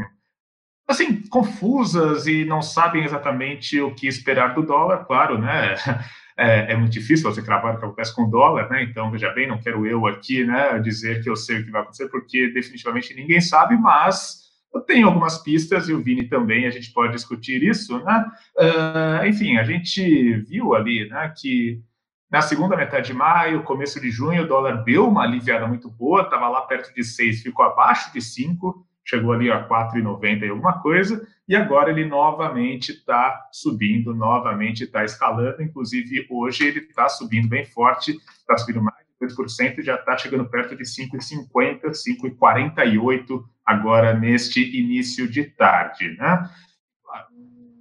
assim, 0.88 1.22
confusas 1.28 2.26
e 2.26 2.44
não 2.46 2.62
sabem 2.64 3.04
exatamente 3.04 3.80
o 3.80 3.94
que 3.94 4.08
esperar 4.08 4.56
do 4.56 4.64
dólar, 4.64 5.06
claro, 5.06 5.38
né? 5.38 5.76
É, 6.42 6.72
é, 6.72 6.78
muito 6.78 6.94
difícil 6.94 7.30
você 7.30 7.42
cravar 7.42 7.76
o 7.76 7.78
que 7.78 7.84
acontece 7.84 8.16
com 8.16 8.22
o 8.22 8.30
dólar, 8.30 8.70
né? 8.70 8.82
Então, 8.82 9.12
veja 9.12 9.30
bem, 9.32 9.46
não 9.46 9.60
quero 9.60 9.86
eu 9.86 10.08
aqui, 10.08 10.46
né, 10.46 10.80
dizer 10.80 11.22
que 11.22 11.30
eu 11.30 11.36
sei 11.36 11.60
o 11.60 11.66
que 11.66 11.70
vai 11.70 11.82
acontecer, 11.82 12.08
porque 12.08 12.48
definitivamente 12.54 13.14
ninguém 13.14 13.42
sabe, 13.42 13.76
mas 13.76 14.49
eu 14.74 14.82
tenho 14.82 15.08
algumas 15.08 15.42
pistas, 15.42 15.90
e 15.90 15.94
o 15.94 16.02
Vini 16.02 16.28
também, 16.28 16.66
a 16.66 16.70
gente 16.70 16.92
pode 16.94 17.14
discutir 17.14 17.64
isso, 17.64 18.04
né? 18.04 18.26
Uh, 18.58 19.26
enfim, 19.26 19.58
a 19.58 19.64
gente 19.64 20.36
viu 20.42 20.74
ali, 20.74 21.10
né, 21.10 21.34
que 21.36 21.82
na 22.30 22.42
segunda 22.42 22.78
metade 22.78 23.08
de 23.08 23.14
maio, 23.14 23.64
começo 23.64 24.00
de 24.00 24.12
junho, 24.12 24.44
o 24.44 24.48
dólar 24.48 24.84
deu 24.84 25.08
uma 25.08 25.24
aliviada 25.24 25.66
muito 25.68 25.90
boa, 25.90 26.22
estava 26.22 26.48
lá 26.48 26.62
perto 26.62 26.94
de 26.94 27.04
6, 27.04 27.42
ficou 27.42 27.66
abaixo 27.66 28.14
de 28.14 28.22
5, 28.22 28.86
chegou 29.04 29.34
ali 29.34 29.52
a 29.52 29.68
4,90 29.68 30.44
e 30.44 30.50
alguma 30.50 30.80
coisa, 30.80 31.28
e 31.48 31.56
agora 31.56 31.90
ele 31.90 32.06
novamente 32.06 32.92
está 32.92 33.48
subindo, 33.52 34.14
novamente 34.14 34.84
está 34.84 35.04
escalando, 35.04 35.64
inclusive 35.64 36.28
hoje 36.30 36.68
ele 36.68 36.82
está 36.82 37.10
subindo 37.10 37.48
bem 37.48 37.66
forte, 37.66 38.12
está 38.12 38.56
subindo 38.56 38.84
mais 38.84 39.00
2% 39.22 39.82
já 39.82 39.96
está 39.96 40.18
chegando 40.18 40.46
perto 40.46 40.76
de 40.76 40.84
5,50, 40.84 41.92
5,48 41.92 43.44
agora 43.70 44.14
neste 44.14 44.60
início 44.76 45.30
de 45.30 45.44
tarde, 45.44 46.16
né? 46.18 46.50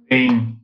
Tem 0.07 0.55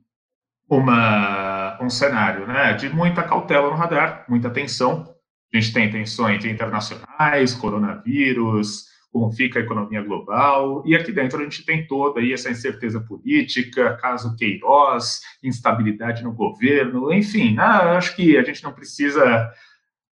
uma, 0.68 1.76
um 1.82 1.90
cenário 1.90 2.46
né, 2.46 2.74
de 2.74 2.88
muita 2.88 3.24
cautela 3.24 3.68
no 3.68 3.76
radar, 3.76 4.24
muita 4.28 4.50
tensão. 4.50 5.12
A 5.52 5.58
gente 5.58 5.72
tem 5.72 5.90
tensões 5.90 6.44
internacionais, 6.44 7.54
coronavírus, 7.54 8.86
como 9.12 9.32
fica 9.32 9.58
a 9.58 9.62
economia 9.62 10.02
global, 10.02 10.82
e 10.86 10.94
aqui 10.94 11.10
dentro 11.10 11.40
a 11.40 11.42
gente 11.42 11.64
tem 11.64 11.86
toda 11.86 12.20
aí 12.20 12.32
essa 12.32 12.50
incerteza 12.50 13.00
política, 13.00 13.96
caso 13.96 14.36
Queiroz, 14.36 15.22
instabilidade 15.42 16.22
no 16.22 16.32
governo, 16.32 17.12
enfim, 17.12 17.54
né, 17.54 17.62
acho 17.62 18.14
que 18.14 18.36
a 18.36 18.42
gente 18.42 18.62
não 18.62 18.72
precisa 18.72 19.50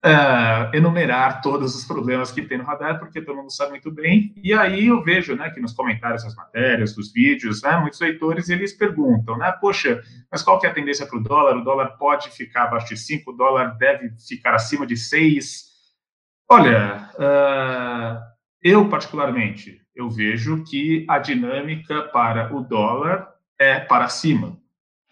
uh, 0.04 0.76
enumerar 0.76 1.40
todos 1.40 1.74
os 1.74 1.84
problemas 1.84 2.30
que 2.30 2.42
tem 2.42 2.58
no 2.58 2.64
radar, 2.64 2.98
porque 2.98 3.22
todo 3.22 3.36
mundo 3.36 3.50
sabe 3.50 3.70
muito 3.70 3.90
bem, 3.90 4.34
e 4.42 4.52
aí 4.52 4.88
eu 4.88 5.02
vejo, 5.02 5.34
né, 5.34 5.48
que 5.50 5.60
nos 5.60 5.72
comentários 5.72 6.22
das 6.22 6.34
matérias, 6.34 6.94
dos 6.94 7.12
vídeos, 7.12 7.62
né, 7.62 7.76
muitos 7.78 8.00
leitores, 8.00 8.48
eles 8.50 8.72
perguntam, 8.72 9.38
né, 9.38 9.50
poxa, 9.60 10.02
mas 10.30 10.42
qual 10.42 10.58
que 10.58 10.66
é 10.66 10.70
a 10.70 10.74
tendência 10.74 11.06
para 11.06 11.18
o 11.18 11.22
dólar? 11.22 11.56
O 11.56 11.64
dólar 11.64 11.96
pode 11.96 12.28
ficar 12.30 12.64
abaixo 12.64 12.88
de 12.88 12.96
5, 12.98 13.30
o 13.30 13.36
dólar 13.36 13.76
deve 13.78 14.10
ficar 14.28 14.54
acima 14.54 14.86
de 14.86 14.96
6? 14.96 15.72
Olha, 16.50 17.08
uh, 17.14 18.20
eu, 18.62 18.88
particularmente, 18.88 19.80
eu 19.94 20.10
vejo 20.10 20.64
que 20.64 21.06
a 21.08 21.18
dinâmica 21.18 22.02
para 22.12 22.54
o 22.54 22.60
dólar 22.60 23.28
é 23.58 23.78
para 23.78 24.08
cima. 24.08 24.58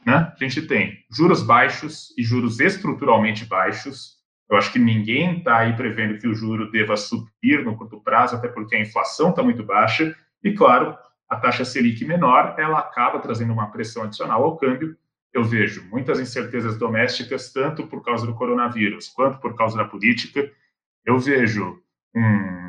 Né? 0.05 0.15
A 0.15 0.37
gente 0.45 0.63
tem 0.63 0.99
juros 1.11 1.43
baixos 1.43 2.13
e 2.19 2.23
juros 2.23 2.59
estruturalmente 2.61 3.45
baixos. 3.45 4.22
Eu 4.53 4.59
acho 4.59 4.71
que 4.71 4.79
ninguém 4.79 5.39
está 5.39 5.61
aí 5.61 5.75
prevendo 5.75 6.19
que 6.19 6.29
o 6.29 6.35
juro 6.35 6.71
deva 6.71 6.95
subir 6.95 7.65
no 7.65 7.75
curto 7.75 7.99
prazo, 7.99 8.37
até 8.37 8.49
porque 8.49 8.77
a 8.77 8.81
inflação 8.81 9.31
está 9.31 9.43
muito 9.43 9.65
baixa. 9.65 10.15
E, 10.45 10.53
claro, 10.53 10.95
a 11.27 11.37
taxa 11.37 11.65
Selic 11.65 12.05
menor, 12.05 12.55
ela 12.59 12.81
acaba 12.81 13.19
trazendo 13.19 13.51
uma 13.51 13.71
pressão 13.71 14.03
adicional 14.03 14.45
ao 14.45 14.59
câmbio. 14.59 14.95
Eu 15.33 15.43
vejo 15.43 15.89
muitas 15.91 16.21
incertezas 16.21 16.77
domésticas, 16.77 17.51
tanto 17.51 17.87
por 17.87 18.05
causa 18.05 18.27
do 18.27 18.35
coronavírus 18.35 19.09
quanto 19.09 19.39
por 19.39 19.57
causa 19.57 19.75
da 19.75 19.87
política. 19.87 20.47
Eu 21.03 21.19
vejo 21.19 21.83
um 22.15 22.63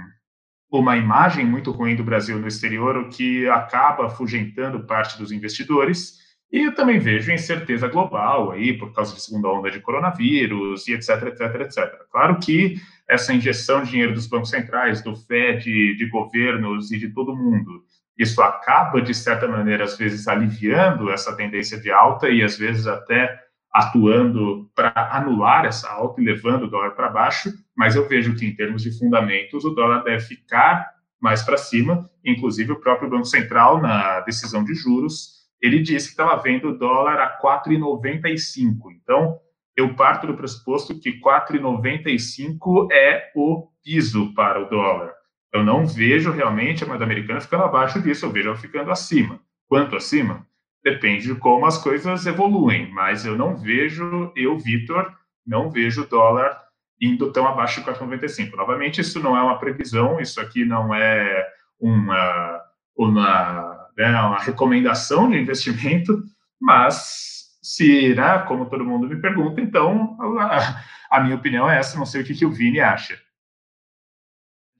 uma 0.80 0.98
imagem 0.98 1.46
muito 1.46 1.69
ruim 1.69 1.96
do 1.96 2.04
Brasil 2.04 2.39
no 2.39 2.48
exterior, 2.48 2.98
o 2.98 3.10
que 3.10 3.48
acaba 3.48 4.08
afugentando 4.08 4.88
parte 4.88 5.19
dos 5.19 5.32
investidores. 5.32 6.22
E 6.53 6.69
também 6.69 6.99
vejo 6.99 7.31
incerteza 7.31 7.87
global 7.87 8.51
aí, 8.51 8.77
por 8.77 8.93
causa 8.93 9.15
de 9.15 9.21
segunda 9.21 9.47
onda 9.47 9.71
de 9.71 9.79
coronavírus 9.79 10.87
e 10.87 10.93
etc, 10.93 11.23
etc, 11.23 11.61
etc. 11.61 12.05
Claro 12.11 12.37
que 12.37 12.75
essa 13.09 13.33
injeção 13.33 13.81
de 13.81 13.89
dinheiro 13.89 14.13
dos 14.13 14.27
bancos 14.27 14.51
centrais, 14.51 15.01
do 15.01 15.15
FED, 15.15 15.95
de 15.95 16.05
governos 16.05 16.91
e 16.91 16.99
de 16.99 17.09
todo 17.09 17.35
mundo, 17.35 17.83
isso 18.15 18.39
acaba, 18.39 19.01
de 19.01 19.15
certa 19.15 19.47
maneira, 19.47 19.83
às 19.83 19.97
vezes 19.97 20.27
aliviando 20.27 21.11
essa 21.11 21.35
tendência 21.35 21.79
de 21.79 21.91
alta 21.91 22.29
e 22.29 22.43
às 22.43 22.55
vezes 22.55 22.85
até 22.85 23.35
atuando 23.73 24.69
para 24.75 24.93
anular 25.11 25.65
essa 25.65 25.89
alta 25.89 26.21
e 26.21 26.23
levando 26.23 26.65
o 26.65 26.69
dólar 26.69 26.91
para 26.91 27.09
baixo, 27.09 27.51
mas 27.75 27.95
eu 27.95 28.07
vejo 28.07 28.35
que, 28.35 28.45
em 28.45 28.55
termos 28.55 28.83
de 28.83 28.95
fundamentos, 28.99 29.65
o 29.65 29.71
dólar 29.71 30.03
deve 30.03 30.19
ficar 30.19 30.87
mais 31.19 31.41
para 31.41 31.57
cima. 31.57 32.07
Inclusive, 32.23 32.73
o 32.73 32.79
próprio 32.79 33.09
Banco 33.09 33.25
Central, 33.25 33.81
na 33.81 34.19
decisão 34.19 34.63
de 34.63 34.75
juros, 34.75 35.42
ele 35.63 35.80
disse 35.80 36.08
que 36.08 36.21
estava 36.21 36.36
vendo 36.41 36.69
o 36.69 36.78
dólar 36.78 37.17
a 37.21 37.39
4,95. 37.41 38.91
Então, 39.02 39.39
eu 39.78 39.95
parto 39.95 40.28
do 40.28 40.36
pressuposto 40.36 40.99
que 40.99 41.21
4,95 41.21 42.91
é 42.91 43.32
o 43.34 43.69
piso 43.82 44.34
para 44.34 44.62
o 44.62 44.69
dólar. 44.69 45.13
Eu 45.54 45.63
não 45.63 45.86
vejo 45.86 46.32
realmente 46.32 46.84
a 46.84 46.88
moeda 46.88 47.06
americana 47.06 47.39
ficando 47.39 47.63
abaixo 47.63 48.02
disso, 48.02 48.26
eu 48.26 48.32
vejo 48.32 48.49
ela 48.49 48.58
ficando 48.58 48.91
acima. 48.91 49.39
Quanto 49.65 49.95
acima? 49.95 50.45
Depende 50.84 51.28
de 51.28 51.36
como 51.36 51.65
as 51.65 51.78
coisas 51.78 52.26
evoluem, 52.26 52.91
mas 52.91 53.26
eu 53.26 53.38
não 53.38 53.56
vejo, 53.56 54.34
eu, 54.36 54.58
Vitor, 54.60 55.15
não 55.47 55.69
vejo 55.69 56.04
o 56.04 56.08
dólar 56.08 56.62
indo 56.99 57.32
tão 57.32 57.47
abaixo 57.47 57.80
de 57.80 57.88
4,95. 57.88 58.58
Novamente, 58.58 58.99
isso 58.99 59.21
não 59.21 59.38
é 59.38 59.41
uma 59.41 59.58
previsão, 59.58 60.19
isso 60.19 60.41
aqui 60.41 60.65
não 60.65 60.93
é 60.93 61.47
uma, 61.80 62.62
uma, 62.97 63.72
né, 63.97 64.10
uma 64.10 64.39
recomendação 64.39 65.29
de 65.29 65.38
investimento, 65.38 66.23
mas 66.60 67.58
se 67.62 67.86
irá, 67.86 68.39
como 68.39 68.69
todo 68.69 68.86
mundo 68.86 69.08
me 69.08 69.21
pergunta, 69.21 69.62
então 69.62 70.17
a, 70.39 70.84
a 71.10 71.19
minha 71.21 71.36
opinião 71.36 71.69
é 71.69 71.79
essa, 71.79 71.97
não 71.97 72.06
sei 72.06 72.21
o 72.21 72.25
que, 72.25 72.34
que 72.36 72.45
o 72.45 72.51
Vini 72.51 72.79
acha. 72.79 73.19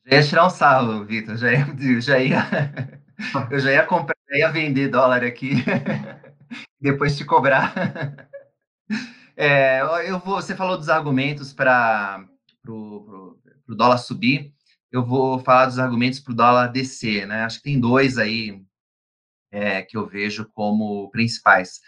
Já 0.06 0.18
ia 0.18 0.24
tirar 0.24 0.46
um 0.46 0.50
sarro, 0.50 1.06
Vitor, 1.06 1.38
já 1.38 1.48
já 2.00 2.20
ia, 2.20 2.46
eu 3.50 3.60
já 3.60 3.72
ia 3.72 3.86
comprar 3.86 4.14
ia 4.34 4.52
vender 4.52 4.90
dólar 4.90 5.24
aqui, 5.24 5.64
depois 6.82 7.18
te 7.18 7.24
cobrar. 7.24 7.74
É, 9.36 9.82
eu 10.08 10.20
vou, 10.20 10.36
você 10.36 10.56
falou 10.56 10.78
dos 10.78 10.90
argumentos 10.90 11.54
para 11.54 12.26
o 12.68 13.38
dólar 13.68 13.98
subir, 13.98 14.54
eu 14.92 15.04
vou 15.04 15.40
falar 15.40 15.68
dos 15.68 15.80
argumentos 15.80 16.20
para 16.20 16.34
o 16.34 16.36
dólar 16.36 16.68
descer, 16.68 17.28
né? 17.28 17.44
Acho 17.44 17.58
que 17.58 17.64
tem 17.64 17.80
dois 17.80 18.18
aí 18.18 18.62
é, 19.54 19.84
que 19.84 19.96
eu 19.96 20.08
vejo 20.08 20.50
como 20.52 21.10
principais. 21.12 21.80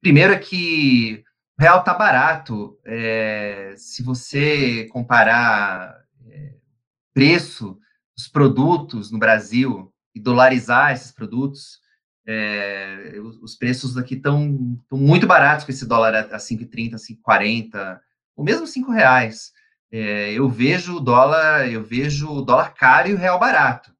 Primeiro 0.00 0.32
é 0.32 0.38
que 0.38 1.22
o 1.58 1.62
real 1.62 1.80
está 1.80 1.92
barato. 1.92 2.78
É, 2.86 3.74
se 3.76 4.02
você 4.02 4.86
comparar 4.86 6.02
é, 6.26 6.54
preço 7.12 7.78
dos 8.16 8.26
produtos 8.26 9.10
no 9.12 9.18
Brasil 9.18 9.92
e 10.14 10.18
dolarizar 10.18 10.92
esses 10.92 11.12
produtos, 11.12 11.78
é, 12.26 13.14
os 13.42 13.54
preços 13.54 13.98
aqui 13.98 14.14
estão 14.14 14.78
muito 14.90 15.26
baratos 15.26 15.66
com 15.66 15.72
esse 15.72 15.86
dólar 15.86 16.14
a 16.14 16.38
5,30, 16.38 16.94
5,40, 16.94 18.00
ou 18.34 18.44
mesmo 18.44 18.66
5 18.66 18.90
reais. 18.90 19.52
É, 19.92 20.32
eu 20.32 20.48
vejo 20.48 20.96
o 20.96 21.00
dólar, 21.00 21.68
eu 21.68 21.84
vejo 21.84 22.30
o 22.30 22.40
dólar 22.40 22.72
caro 22.72 23.10
e 23.10 23.12
o 23.12 23.18
real 23.18 23.38
barato. 23.38 23.92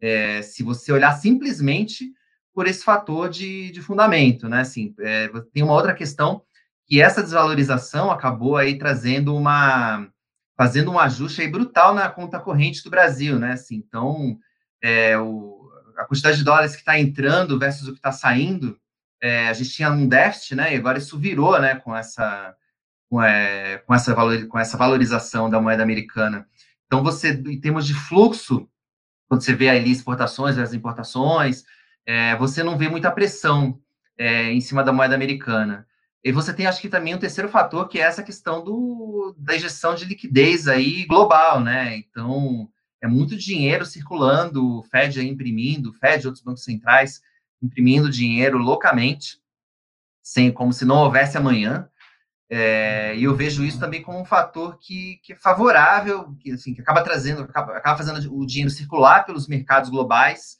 É, 0.00 0.42
se 0.42 0.62
você 0.62 0.92
olhar 0.92 1.12
simplesmente 1.14 2.12
por 2.58 2.66
esse 2.66 2.82
fator 2.82 3.28
de, 3.28 3.70
de 3.70 3.80
fundamento, 3.80 4.48
né? 4.48 4.62
Assim, 4.62 4.92
é, 4.98 5.28
tem 5.54 5.62
uma 5.62 5.74
outra 5.74 5.94
questão 5.94 6.42
que 6.88 7.00
essa 7.00 7.22
desvalorização 7.22 8.10
acabou 8.10 8.56
aí 8.56 8.76
trazendo 8.76 9.32
uma 9.32 10.08
fazendo 10.56 10.90
um 10.90 10.98
ajuste 10.98 11.40
aí 11.40 11.46
brutal 11.46 11.94
na 11.94 12.08
conta 12.08 12.40
corrente 12.40 12.82
do 12.82 12.90
Brasil, 12.90 13.38
né? 13.38 13.52
Assim, 13.52 13.76
então, 13.76 14.36
é, 14.82 15.16
o, 15.16 15.70
a 15.96 16.04
quantidade 16.04 16.38
de 16.38 16.42
dólares 16.42 16.72
que 16.72 16.80
está 16.80 16.98
entrando 16.98 17.60
versus 17.60 17.86
o 17.86 17.92
que 17.92 17.98
está 17.98 18.10
saindo, 18.10 18.76
é, 19.22 19.46
a 19.46 19.52
gente 19.52 19.70
tinha 19.70 19.92
um 19.92 20.08
déficit, 20.08 20.56
né? 20.56 20.74
E 20.74 20.78
agora 20.78 20.98
isso 20.98 21.16
virou, 21.16 21.60
né? 21.60 21.76
Com 21.76 21.94
essa, 21.96 22.56
com, 23.08 23.22
é, 23.22 23.78
com, 23.86 23.94
essa, 23.94 24.12
valor, 24.12 24.48
com 24.48 24.58
essa 24.58 24.76
valorização 24.76 25.48
da 25.48 25.60
moeda 25.60 25.84
americana. 25.84 26.44
Então, 26.86 27.04
você, 27.04 27.30
em 27.30 27.60
termos 27.60 27.86
de 27.86 27.94
fluxo, 27.94 28.68
quando 29.28 29.44
você 29.44 29.54
vê 29.54 29.68
ali 29.68 29.92
exportações 29.92 30.56
versus 30.56 30.74
importações, 30.74 31.62
é, 32.08 32.34
você 32.36 32.62
não 32.62 32.78
vê 32.78 32.88
muita 32.88 33.10
pressão 33.10 33.78
é, 34.16 34.50
em 34.50 34.62
cima 34.62 34.82
da 34.82 34.90
moeda 34.90 35.14
americana. 35.14 35.86
E 36.24 36.32
você 36.32 36.54
tem, 36.54 36.66
acho 36.66 36.80
que 36.80 36.88
também 36.88 37.14
um 37.14 37.18
terceiro 37.18 37.50
fator, 37.50 37.86
que 37.86 37.98
é 37.98 38.02
essa 38.02 38.22
questão 38.22 38.64
do, 38.64 39.36
da 39.36 39.54
injeção 39.54 39.94
de 39.94 40.06
liquidez 40.06 40.66
aí 40.66 41.04
global, 41.04 41.60
né? 41.60 41.98
Então, 41.98 42.66
é 43.02 43.06
muito 43.06 43.36
dinheiro 43.36 43.84
circulando, 43.84 44.78
o 44.78 44.82
Fed 44.84 45.20
imprimindo, 45.20 45.90
o 45.90 45.92
Fed 45.92 46.24
e 46.24 46.26
outros 46.26 46.42
bancos 46.42 46.64
centrais 46.64 47.20
imprimindo 47.62 48.08
dinheiro 48.08 48.56
loucamente, 48.56 49.38
sem, 50.22 50.50
como 50.50 50.72
se 50.72 50.86
não 50.86 50.96
houvesse 50.96 51.36
amanhã. 51.36 51.90
É, 52.48 53.14
e 53.18 53.24
eu 53.24 53.36
vejo 53.36 53.62
isso 53.62 53.78
também 53.78 54.02
como 54.02 54.18
um 54.18 54.24
fator 54.24 54.78
que, 54.78 55.20
que 55.22 55.34
é 55.34 55.36
favorável, 55.36 56.34
que, 56.40 56.52
assim, 56.52 56.72
que 56.72 56.80
acaba 56.80 57.02
trazendo, 57.02 57.42
acaba, 57.42 57.76
acaba 57.76 57.98
fazendo 57.98 58.34
o 58.34 58.46
dinheiro 58.46 58.70
circular 58.70 59.26
pelos 59.26 59.46
mercados 59.46 59.90
globais 59.90 60.56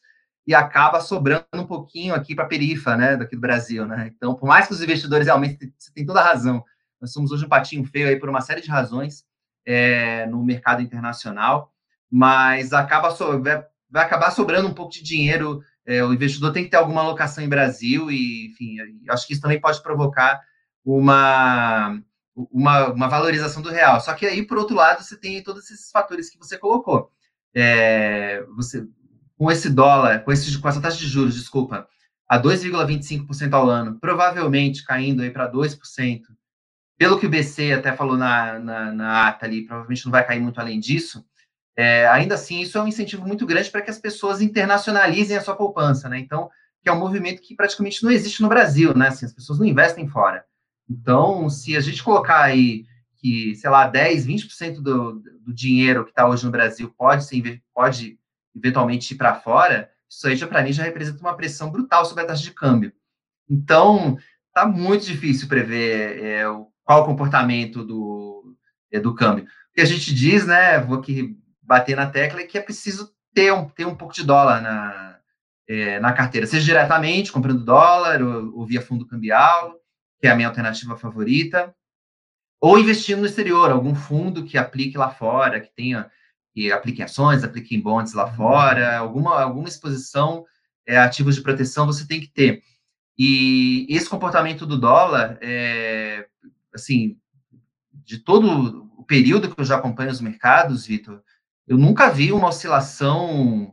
e 0.48 0.54
acaba 0.54 0.98
sobrando 1.02 1.44
um 1.52 1.66
pouquinho 1.66 2.14
aqui 2.14 2.34
para 2.34 2.44
a 2.44 2.48
perifa, 2.48 2.96
né, 2.96 3.18
daqui 3.18 3.36
do 3.36 3.40
Brasil, 3.42 3.84
né? 3.86 4.10
Então, 4.16 4.34
por 4.34 4.46
mais 4.46 4.66
que 4.66 4.72
os 4.72 4.82
investidores 4.82 5.26
realmente, 5.26 5.70
você 5.76 5.92
tem 5.92 6.06
toda 6.06 6.20
a 6.20 6.24
razão, 6.24 6.64
nós 6.98 7.12
somos 7.12 7.30
hoje 7.30 7.44
um 7.44 7.50
patinho 7.50 7.84
feio 7.84 8.08
aí 8.08 8.18
por 8.18 8.30
uma 8.30 8.40
série 8.40 8.62
de 8.62 8.70
razões 8.70 9.26
é, 9.66 10.24
no 10.24 10.42
mercado 10.42 10.80
internacional, 10.80 11.70
mas 12.10 12.72
acaba 12.72 13.10
so, 13.10 13.42
vai, 13.42 13.62
vai, 13.90 14.02
acabar 14.02 14.30
sobrando 14.30 14.66
um 14.66 14.72
pouco 14.72 14.90
de 14.90 15.02
dinheiro. 15.02 15.62
É, 15.84 16.02
o 16.02 16.14
investidor 16.14 16.50
tem 16.50 16.64
que 16.64 16.70
ter 16.70 16.78
alguma 16.78 17.02
alocação 17.02 17.44
em 17.44 17.48
Brasil 17.48 18.10
e, 18.10 18.46
enfim, 18.46 18.78
acho 19.10 19.26
que 19.26 19.34
isso 19.34 19.42
também 19.42 19.60
pode 19.60 19.82
provocar 19.82 20.40
uma, 20.82 22.00
uma, 22.34 22.86
uma, 22.88 23.08
valorização 23.08 23.60
do 23.60 23.68
real. 23.68 24.00
Só 24.00 24.14
que 24.14 24.24
aí, 24.24 24.46
por 24.46 24.56
outro 24.56 24.74
lado, 24.74 25.04
você 25.04 25.14
tem 25.14 25.42
todos 25.42 25.70
esses 25.70 25.90
fatores 25.90 26.30
que 26.30 26.38
você 26.38 26.56
colocou. 26.56 27.12
É, 27.54 28.42
você, 28.56 28.86
com 29.38 29.50
esse 29.50 29.70
dólar, 29.70 30.24
com, 30.24 30.32
esse, 30.32 30.58
com 30.58 30.68
essa 30.68 30.80
taxa 30.80 30.98
de 30.98 31.06
juros, 31.06 31.36
desculpa, 31.36 31.88
a 32.28 32.42
2,25% 32.42 33.52
ao 33.54 33.70
ano, 33.70 33.98
provavelmente 33.98 34.84
caindo 34.84 35.22
aí 35.22 35.30
para 35.30 35.50
2%, 35.50 36.22
pelo 36.98 37.18
que 37.18 37.26
o 37.26 37.30
BC 37.30 37.72
até 37.72 37.94
falou 37.94 38.16
na, 38.16 38.58
na, 38.58 38.92
na 38.92 39.28
ata 39.28 39.46
ali, 39.46 39.64
provavelmente 39.64 40.04
não 40.04 40.12
vai 40.12 40.26
cair 40.26 40.40
muito 40.40 40.60
além 40.60 40.80
disso, 40.80 41.24
é, 41.76 42.08
ainda 42.08 42.34
assim, 42.34 42.60
isso 42.60 42.76
é 42.76 42.82
um 42.82 42.88
incentivo 42.88 43.24
muito 43.24 43.46
grande 43.46 43.70
para 43.70 43.80
que 43.80 43.90
as 43.90 43.98
pessoas 43.98 44.42
internacionalizem 44.42 45.36
a 45.36 45.40
sua 45.40 45.54
poupança, 45.54 46.08
né? 46.08 46.18
Então, 46.18 46.50
que 46.82 46.88
é 46.88 46.92
um 46.92 46.98
movimento 46.98 47.40
que 47.40 47.54
praticamente 47.54 48.02
não 48.02 48.10
existe 48.10 48.42
no 48.42 48.48
Brasil, 48.48 48.92
né? 48.96 49.06
Assim, 49.06 49.24
as 49.24 49.32
pessoas 49.32 49.60
não 49.60 49.66
investem 49.66 50.08
fora. 50.08 50.44
Então, 50.90 51.48
se 51.48 51.76
a 51.76 51.80
gente 51.80 52.02
colocar 52.02 52.42
aí 52.42 52.84
que, 53.18 53.54
sei 53.54 53.70
lá, 53.70 53.86
10, 53.86 54.26
20% 54.26 54.80
do, 54.80 55.22
do 55.40 55.54
dinheiro 55.54 56.04
que 56.04 56.10
está 56.10 56.26
hoje 56.26 56.44
no 56.44 56.50
Brasil 56.50 56.92
pode, 56.98 57.24
ser, 57.24 57.62
pode 57.72 58.18
eventualmente 58.54 59.14
ir 59.14 59.16
para 59.16 59.34
fora, 59.34 59.90
isso 60.08 60.26
aí 60.26 60.36
já 60.36 60.46
para 60.46 60.62
mim 60.62 60.72
já 60.72 60.82
representa 60.82 61.20
uma 61.20 61.36
pressão 61.36 61.70
brutal 61.70 62.04
sobre 62.04 62.24
a 62.24 62.26
taxa 62.26 62.42
de 62.42 62.52
câmbio. 62.52 62.92
Então, 63.48 64.18
está 64.48 64.66
muito 64.66 65.04
difícil 65.04 65.48
prever 65.48 66.22
é, 66.22 66.44
qual 66.84 67.02
o 67.02 67.04
comportamento 67.04 67.84
do, 67.84 68.56
é, 68.90 68.98
do 68.98 69.14
câmbio. 69.14 69.44
O 69.44 69.74
que 69.74 69.80
a 69.80 69.84
gente 69.84 70.14
diz, 70.14 70.46
né, 70.46 70.80
vou 70.80 70.98
aqui 70.98 71.38
bater 71.62 71.96
na 71.96 72.06
tecla, 72.06 72.40
é 72.40 72.46
que 72.46 72.58
é 72.58 72.62
preciso 72.62 73.12
ter 73.34 73.52
um, 73.52 73.68
ter 73.68 73.86
um 73.86 73.94
pouco 73.94 74.14
de 74.14 74.24
dólar 74.24 74.60
na, 74.60 75.18
é, 75.68 76.00
na 76.00 76.12
carteira, 76.12 76.46
seja 76.46 76.64
diretamente 76.64 77.30
comprando 77.30 77.64
dólar 77.64 78.22
ou, 78.22 78.58
ou 78.58 78.66
via 78.66 78.80
fundo 78.80 79.06
cambial, 79.06 79.74
que 80.18 80.26
é 80.26 80.30
a 80.30 80.34
minha 80.34 80.48
alternativa 80.48 80.96
favorita, 80.96 81.74
ou 82.60 82.78
investindo 82.78 83.20
no 83.20 83.26
exterior, 83.26 83.70
algum 83.70 83.94
fundo 83.94 84.44
que 84.44 84.58
aplique 84.58 84.98
lá 84.98 85.10
fora, 85.10 85.60
que 85.60 85.70
tenha 85.70 86.10
que 86.58 86.72
aplique 86.72 87.00
em 87.00 87.04
ações, 87.04 87.44
aplique 87.44 87.76
em 87.76 87.80
bonds 87.80 88.14
lá 88.14 88.26
fora, 88.32 88.98
alguma, 88.98 89.40
alguma 89.40 89.68
exposição 89.68 90.44
é, 90.84 90.98
ativos 90.98 91.36
de 91.36 91.40
proteção 91.40 91.86
você 91.86 92.04
tem 92.04 92.20
que 92.20 92.26
ter. 92.26 92.64
E 93.16 93.86
esse 93.88 94.08
comportamento 94.08 94.66
do 94.66 94.76
dólar, 94.76 95.38
é, 95.40 96.26
assim, 96.74 97.16
de 97.92 98.18
todo 98.18 98.90
o 98.98 99.04
período 99.04 99.54
que 99.54 99.60
eu 99.60 99.64
já 99.64 99.76
acompanho 99.76 100.10
os 100.10 100.20
mercados, 100.20 100.84
Vitor, 100.84 101.22
eu 101.64 101.78
nunca 101.78 102.10
vi 102.10 102.32
uma 102.32 102.48
oscilação 102.48 103.72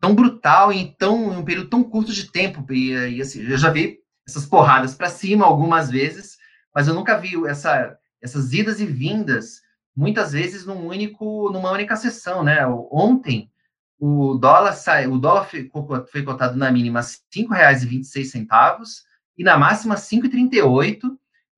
tão 0.00 0.12
brutal 0.12 0.72
em, 0.72 0.92
tão, 0.98 1.34
em 1.34 1.36
um 1.36 1.44
período 1.44 1.70
tão 1.70 1.84
curto 1.84 2.12
de 2.12 2.32
tempo. 2.32 2.66
E, 2.72 3.16
e 3.16 3.22
assim, 3.22 3.42
eu 3.42 3.56
já 3.56 3.70
vi 3.70 4.00
essas 4.26 4.44
porradas 4.44 4.92
para 4.92 5.08
cima 5.08 5.44
algumas 5.44 5.88
vezes, 5.88 6.36
mas 6.74 6.88
eu 6.88 6.94
nunca 6.94 7.16
vi 7.16 7.32
essa, 7.46 7.96
essas 8.20 8.52
idas 8.52 8.80
e 8.80 8.86
vindas, 8.86 9.60
muitas 9.96 10.32
vezes 10.32 10.66
num 10.66 10.86
único, 10.86 11.50
numa 11.50 11.70
única 11.70 11.96
sessão, 11.96 12.42
né? 12.42 12.66
Ontem 12.90 13.50
o 13.98 14.34
dólar 14.34 14.72
sai, 14.72 15.06
o 15.06 15.18
dólar 15.18 15.46
ficou, 15.46 16.06
foi 16.06 16.22
cotado 16.22 16.56
na 16.56 16.70
mínima 16.70 17.00
R$ 17.00 17.06
5,26 17.06 19.04
e 19.38 19.44
na 19.44 19.56
máxima 19.56 19.94
R$ 19.94 20.00
5,38 20.00 21.00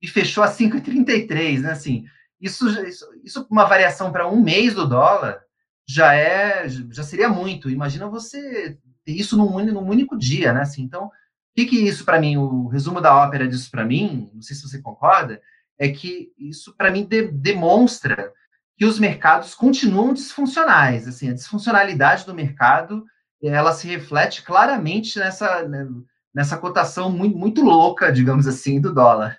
e 0.02 0.06
fechou 0.06 0.44
a 0.44 0.50
5,33, 0.50 1.60
né? 1.60 1.72
Assim, 1.72 2.04
isso, 2.40 2.68
isso, 2.86 3.06
isso 3.24 3.46
uma 3.50 3.64
variação 3.64 4.12
para 4.12 4.28
um 4.28 4.40
mês 4.40 4.74
do 4.74 4.86
dólar 4.86 5.40
já 5.88 6.14
é 6.14 6.68
já 6.68 7.02
seria 7.02 7.28
muito. 7.28 7.70
Imagina 7.70 8.08
você 8.08 8.78
ter 9.04 9.12
isso 9.12 9.36
num, 9.36 9.64
num 9.64 9.88
único 9.88 10.16
dia, 10.16 10.52
né? 10.52 10.60
Assim, 10.60 10.82
então, 10.82 11.06
o 11.06 11.10
que, 11.54 11.64
que 11.64 11.76
isso 11.76 12.04
para 12.04 12.20
mim, 12.20 12.36
o 12.36 12.66
resumo 12.66 13.00
da 13.00 13.16
ópera 13.16 13.48
disso 13.48 13.70
para 13.70 13.84
mim, 13.84 14.30
não 14.34 14.42
sei 14.42 14.54
se 14.54 14.62
você 14.62 14.80
concorda, 14.80 15.40
é 15.78 15.88
que 15.88 16.32
isso 16.38 16.74
para 16.76 16.90
mim 16.90 17.04
de, 17.04 17.28
demonstra 17.28 18.32
que 18.76 18.84
os 18.84 18.98
mercados 18.98 19.54
continuam 19.54 20.12
disfuncionais. 20.12 21.08
Assim, 21.08 21.30
a 21.30 21.34
disfuncionalidade 21.34 22.26
do 22.26 22.34
mercado 22.34 23.04
ela 23.42 23.72
se 23.72 23.86
reflete 23.86 24.42
claramente 24.42 25.18
nessa, 25.18 25.66
né, 25.68 25.86
nessa 26.34 26.56
cotação 26.56 27.10
muito, 27.10 27.36
muito 27.36 27.62
louca, 27.62 28.12
digamos 28.12 28.46
assim, 28.46 28.80
do 28.80 28.92
dólar. 28.92 29.38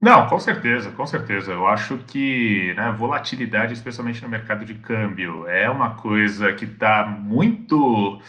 Não, 0.00 0.26
com 0.28 0.38
certeza, 0.38 0.90
com 0.92 1.06
certeza. 1.06 1.52
Eu 1.52 1.66
acho 1.66 1.98
que 1.98 2.72
né, 2.74 2.90
volatilidade, 2.92 3.74
especialmente 3.74 4.22
no 4.22 4.30
mercado 4.30 4.64
de 4.64 4.74
câmbio, 4.74 5.46
é 5.46 5.68
uma 5.68 5.94
coisa 5.94 6.54
que 6.54 6.64
está 6.64 7.04
muito, 7.04 8.20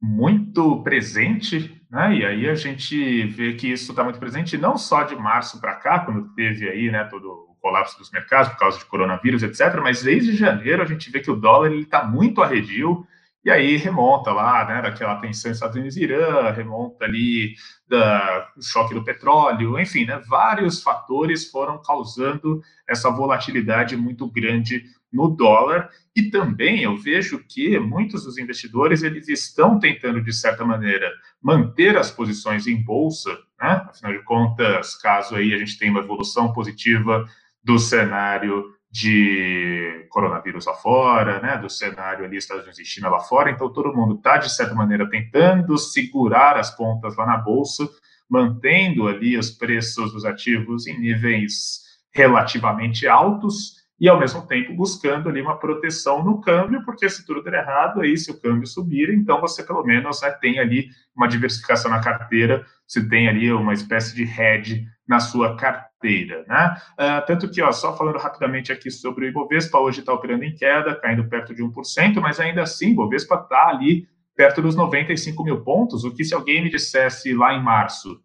muito 0.00 0.82
presente, 0.82 1.81
né? 1.92 2.16
E 2.16 2.24
aí 2.24 2.48
a 2.48 2.54
gente 2.54 3.26
vê 3.26 3.52
que 3.52 3.70
isso 3.70 3.92
está 3.92 4.02
muito 4.02 4.18
presente 4.18 4.56
não 4.56 4.78
só 4.78 5.02
de 5.02 5.14
março 5.14 5.60
para 5.60 5.74
cá, 5.74 5.98
quando 5.98 6.34
teve 6.34 6.66
aí, 6.66 6.90
né, 6.90 7.04
todo 7.04 7.28
o 7.28 7.56
colapso 7.60 7.98
dos 7.98 8.10
mercados 8.10 8.48
por 8.48 8.58
causa 8.58 8.78
de 8.78 8.86
coronavírus, 8.86 9.42
etc. 9.42 9.78
Mas 9.82 10.02
desde 10.02 10.34
janeiro 10.34 10.82
a 10.82 10.86
gente 10.86 11.10
vê 11.10 11.20
que 11.20 11.30
o 11.30 11.36
dólar 11.36 11.70
está 11.74 12.02
muito 12.02 12.42
arredio 12.42 13.06
e 13.44 13.50
aí 13.50 13.76
remonta 13.76 14.32
lá, 14.32 14.64
né, 14.64 14.80
daquela 14.80 15.16
tensão 15.16 15.52
Estados 15.52 15.76
Unidos 15.76 15.96
e 15.96 16.04
Irã, 16.04 16.50
remonta 16.52 17.04
ali 17.04 17.56
do 17.86 18.62
choque 18.62 18.94
do 18.94 19.04
petróleo, 19.04 19.78
enfim, 19.78 20.06
né, 20.06 20.18
vários 20.26 20.82
fatores 20.82 21.50
foram 21.50 21.82
causando 21.82 22.62
essa 22.88 23.10
volatilidade 23.10 23.96
muito 23.96 24.30
grande 24.30 24.84
no 25.12 25.28
dólar. 25.28 25.90
E 26.16 26.30
também 26.30 26.82
eu 26.82 26.96
vejo 26.96 27.42
que 27.46 27.78
muitos 27.78 28.24
dos 28.24 28.38
investidores 28.38 29.02
eles 29.02 29.28
estão 29.28 29.78
tentando, 29.78 30.22
de 30.22 30.32
certa 30.32 30.64
maneira, 30.64 31.10
manter 31.40 31.96
as 31.96 32.10
posições 32.10 32.66
em 32.66 32.82
bolsa, 32.82 33.30
né? 33.60 33.84
afinal 33.88 34.12
de 34.12 34.22
contas, 34.24 34.94
caso 34.96 35.34
aí 35.34 35.52
a 35.54 35.58
gente 35.58 35.78
tenha 35.78 35.90
uma 35.90 36.00
evolução 36.00 36.52
positiva 36.52 37.24
do 37.62 37.78
cenário 37.78 38.72
de 38.92 40.06
coronavírus 40.10 40.66
lá 40.66 40.74
fora, 40.74 41.40
né, 41.40 41.56
do 41.56 41.70
cenário 41.70 42.26
ali 42.26 42.36
Estados 42.36 42.64
Unidos 42.64 42.78
e 42.78 42.84
China 42.84 43.08
lá 43.08 43.20
fora, 43.20 43.50
então 43.50 43.72
todo 43.72 43.96
mundo 43.96 44.16
está, 44.16 44.36
de 44.36 44.54
certa 44.54 44.74
maneira, 44.74 45.08
tentando 45.08 45.78
segurar 45.78 46.58
as 46.58 46.76
pontas 46.76 47.16
lá 47.16 47.24
na 47.24 47.38
Bolsa, 47.38 47.88
mantendo 48.28 49.08
ali 49.08 49.38
os 49.38 49.50
preços 49.50 50.12
dos 50.12 50.26
ativos 50.26 50.86
em 50.86 51.00
níveis 51.00 51.80
relativamente 52.14 53.08
altos, 53.08 53.81
e 54.00 54.08
ao 54.08 54.18
mesmo 54.18 54.46
tempo 54.46 54.74
buscando 54.74 55.28
ali 55.28 55.40
uma 55.40 55.58
proteção 55.58 56.24
no 56.24 56.40
câmbio, 56.40 56.84
porque 56.84 57.08
se 57.08 57.24
tudo 57.24 57.42
der 57.42 57.54
errado, 57.54 58.00
aí 58.00 58.16
se 58.16 58.30
o 58.30 58.40
câmbio 58.40 58.66
subir, 58.66 59.10
então 59.10 59.40
você 59.40 59.62
pelo 59.62 59.84
menos 59.84 60.20
né, 60.22 60.30
tem 60.40 60.58
ali 60.58 60.88
uma 61.14 61.28
diversificação 61.28 61.90
na 61.90 62.00
carteira, 62.00 62.64
você 62.86 63.06
tem 63.08 63.28
ali 63.28 63.52
uma 63.52 63.72
espécie 63.72 64.14
de 64.14 64.22
hedge 64.22 64.84
na 65.06 65.20
sua 65.20 65.56
carteira, 65.56 66.44
né? 66.48 66.76
Uh, 66.94 67.26
tanto 67.26 67.50
que, 67.50 67.60
ó, 67.62 67.70
só 67.70 67.96
falando 67.96 68.18
rapidamente 68.18 68.72
aqui 68.72 68.90
sobre 68.90 69.26
o 69.26 69.28
Ibovespa, 69.28 69.78
hoje 69.78 70.00
está 70.00 70.12
operando 70.12 70.44
em 70.44 70.54
queda, 70.54 70.94
caindo 70.96 71.28
perto 71.28 71.54
de 71.54 71.62
1%, 71.62 72.20
mas 72.20 72.40
ainda 72.40 72.62
assim, 72.62 72.88
o 72.88 72.92
Ibovespa 72.92 73.36
está 73.36 73.68
ali 73.68 74.06
perto 74.34 74.62
dos 74.62 74.74
95 74.74 75.44
mil 75.44 75.62
pontos, 75.62 76.04
o 76.04 76.12
que 76.12 76.24
se 76.24 76.34
alguém 76.34 76.62
me 76.62 76.70
dissesse 76.70 77.34
lá 77.34 77.54
em 77.54 77.62
março 77.62 78.20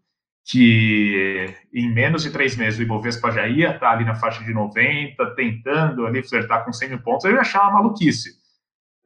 que 0.48 1.54
em 1.74 1.92
menos 1.92 2.22
de 2.22 2.30
três 2.30 2.56
meses 2.56 2.80
o 2.80 2.82
Ibovespa 2.82 3.30
já 3.30 3.46
ia 3.46 3.74
estar 3.74 3.90
ali 3.90 4.04
na 4.04 4.14
faixa 4.14 4.42
de 4.42 4.54
90, 4.54 5.34
tentando 5.34 6.06
ali 6.06 6.26
flertar 6.26 6.64
com 6.64 6.72
100 6.72 6.88
mil 6.88 7.02
pontos, 7.02 7.26
eu 7.26 7.32
ia 7.32 7.40
achar 7.40 7.64
uma 7.64 7.82
maluquice. 7.82 8.30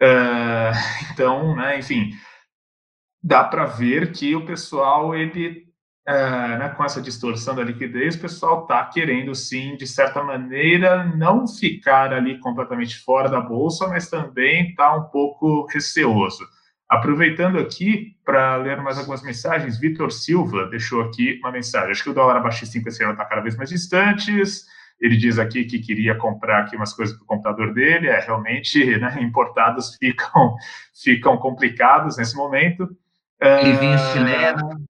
Uh, 0.00 1.10
então, 1.12 1.56
né, 1.56 1.80
enfim, 1.80 2.12
dá 3.20 3.42
para 3.42 3.64
ver 3.64 4.12
que 4.12 4.36
o 4.36 4.46
pessoal, 4.46 5.16
ele, 5.16 5.66
uh, 6.08 6.58
né, 6.58 6.74
com 6.76 6.84
essa 6.84 7.02
distorção 7.02 7.56
da 7.56 7.64
liquidez, 7.64 8.14
o 8.14 8.20
pessoal 8.20 8.62
está 8.62 8.84
querendo, 8.84 9.34
sim, 9.34 9.76
de 9.76 9.86
certa 9.86 10.22
maneira, 10.22 11.04
não 11.04 11.48
ficar 11.48 12.12
ali 12.12 12.38
completamente 12.38 13.00
fora 13.00 13.28
da 13.28 13.40
bolsa, 13.40 13.88
mas 13.88 14.08
também 14.08 14.70
está 14.70 14.94
um 14.94 15.04
pouco 15.04 15.66
receoso. 15.72 16.46
Aproveitando 16.92 17.58
aqui 17.58 18.14
para 18.22 18.54
ler 18.56 18.76
mais 18.82 18.98
algumas 18.98 19.22
mensagens, 19.22 19.80
Vitor 19.80 20.12
Silva 20.12 20.66
deixou 20.66 21.00
aqui 21.00 21.40
uma 21.42 21.50
mensagem. 21.50 21.90
Acho 21.90 22.02
que 22.04 22.10
o 22.10 22.12
dólar 22.12 22.36
abaixo 22.36 22.66
de 22.66 22.70
5 22.70 22.86
esse 22.86 23.02
ano 23.02 23.12
está 23.12 23.24
cada 23.24 23.40
vez 23.40 23.56
mais 23.56 23.70
distantes. 23.70 24.66
Ele 25.00 25.16
diz 25.16 25.38
aqui 25.38 25.64
que 25.64 25.78
queria 25.78 26.14
comprar 26.14 26.58
aqui 26.58 26.76
umas 26.76 26.92
coisas 26.92 27.16
para 27.16 27.24
o 27.24 27.26
computador 27.26 27.72
dele. 27.72 28.08
É 28.08 28.20
realmente, 28.20 28.84
né, 29.00 29.16
importados 29.22 29.96
ficam, 29.96 30.54
ficam 31.02 31.38
complicados 31.38 32.18
nesse 32.18 32.36
momento. 32.36 32.86
Ele 33.40 33.72
vinha 33.72 33.96
chileno. 33.96 34.84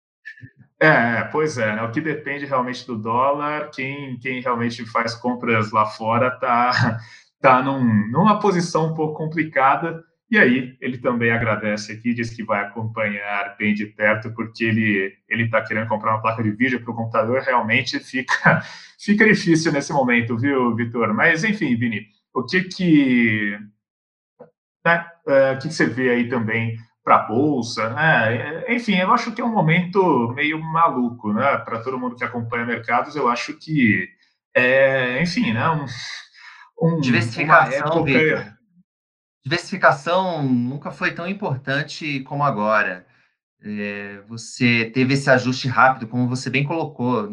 É, 0.78 1.24
pois 1.32 1.58
é, 1.58 1.74
né, 1.74 1.82
o 1.82 1.90
que 1.90 2.00
depende 2.00 2.46
realmente 2.46 2.86
do 2.86 2.96
dólar, 2.96 3.70
quem, 3.70 4.16
quem 4.20 4.40
realmente 4.40 4.86
faz 4.86 5.16
compras 5.16 5.72
lá 5.72 5.84
fora 5.84 6.28
está 6.28 7.00
tá 7.42 7.60
num, 7.60 8.08
numa 8.08 8.38
posição 8.38 8.92
um 8.92 8.94
pouco 8.94 9.14
complicada. 9.18 10.06
E 10.30 10.38
aí, 10.38 10.76
ele 10.80 10.98
também 10.98 11.30
agradece 11.30 11.92
aqui, 11.92 12.12
diz 12.12 12.28
que 12.28 12.44
vai 12.44 12.60
acompanhar 12.60 13.56
bem 13.56 13.72
de 13.72 13.86
perto, 13.86 14.30
porque 14.34 14.62
ele 14.62 15.16
ele 15.26 15.44
está 15.44 15.62
querendo 15.62 15.88
comprar 15.88 16.12
uma 16.12 16.20
placa 16.20 16.42
de 16.42 16.50
vídeo 16.50 16.82
para 16.82 16.92
o 16.92 16.94
computador, 16.94 17.40
realmente 17.40 17.98
fica, 17.98 18.62
fica 19.00 19.24
difícil 19.24 19.72
nesse 19.72 19.90
momento, 19.90 20.36
viu, 20.36 20.74
Vitor? 20.76 21.14
Mas, 21.14 21.44
enfim, 21.44 21.74
Vini, 21.76 22.06
o 22.34 22.44
que 22.44 22.62
que, 22.64 23.58
né, 24.84 25.06
uh, 25.26 25.54
o 25.54 25.58
que, 25.58 25.68
que 25.68 25.74
você 25.74 25.86
vê 25.86 26.10
aí 26.10 26.28
também 26.28 26.76
para 27.02 27.16
a 27.16 27.22
Bolsa, 27.22 27.88
né? 27.88 28.64
Enfim, 28.74 28.96
eu 28.96 29.10
acho 29.14 29.32
que 29.32 29.40
é 29.40 29.44
um 29.44 29.52
momento 29.52 30.30
meio 30.34 30.60
maluco, 30.60 31.32
né? 31.32 31.56
Para 31.58 31.80
todo 31.80 31.98
mundo 31.98 32.16
que 32.16 32.24
acompanha 32.24 32.66
mercados, 32.66 33.16
eu 33.16 33.30
acho 33.30 33.54
que, 33.54 34.06
é, 34.54 35.22
enfim, 35.22 35.54
né? 35.54 35.70
Um, 35.70 35.86
um, 36.82 37.00
Diversificação, 37.00 38.04
Victor 38.04 38.57
diversificação 39.48 40.42
nunca 40.42 40.90
foi 40.90 41.14
tão 41.14 41.26
importante 41.26 42.20
como 42.20 42.44
agora. 42.44 43.06
É, 43.60 44.20
você 44.28 44.90
teve 44.94 45.14
esse 45.14 45.28
ajuste 45.30 45.66
rápido, 45.66 46.06
como 46.06 46.28
você 46.28 46.50
bem 46.50 46.64
colocou, 46.64 47.28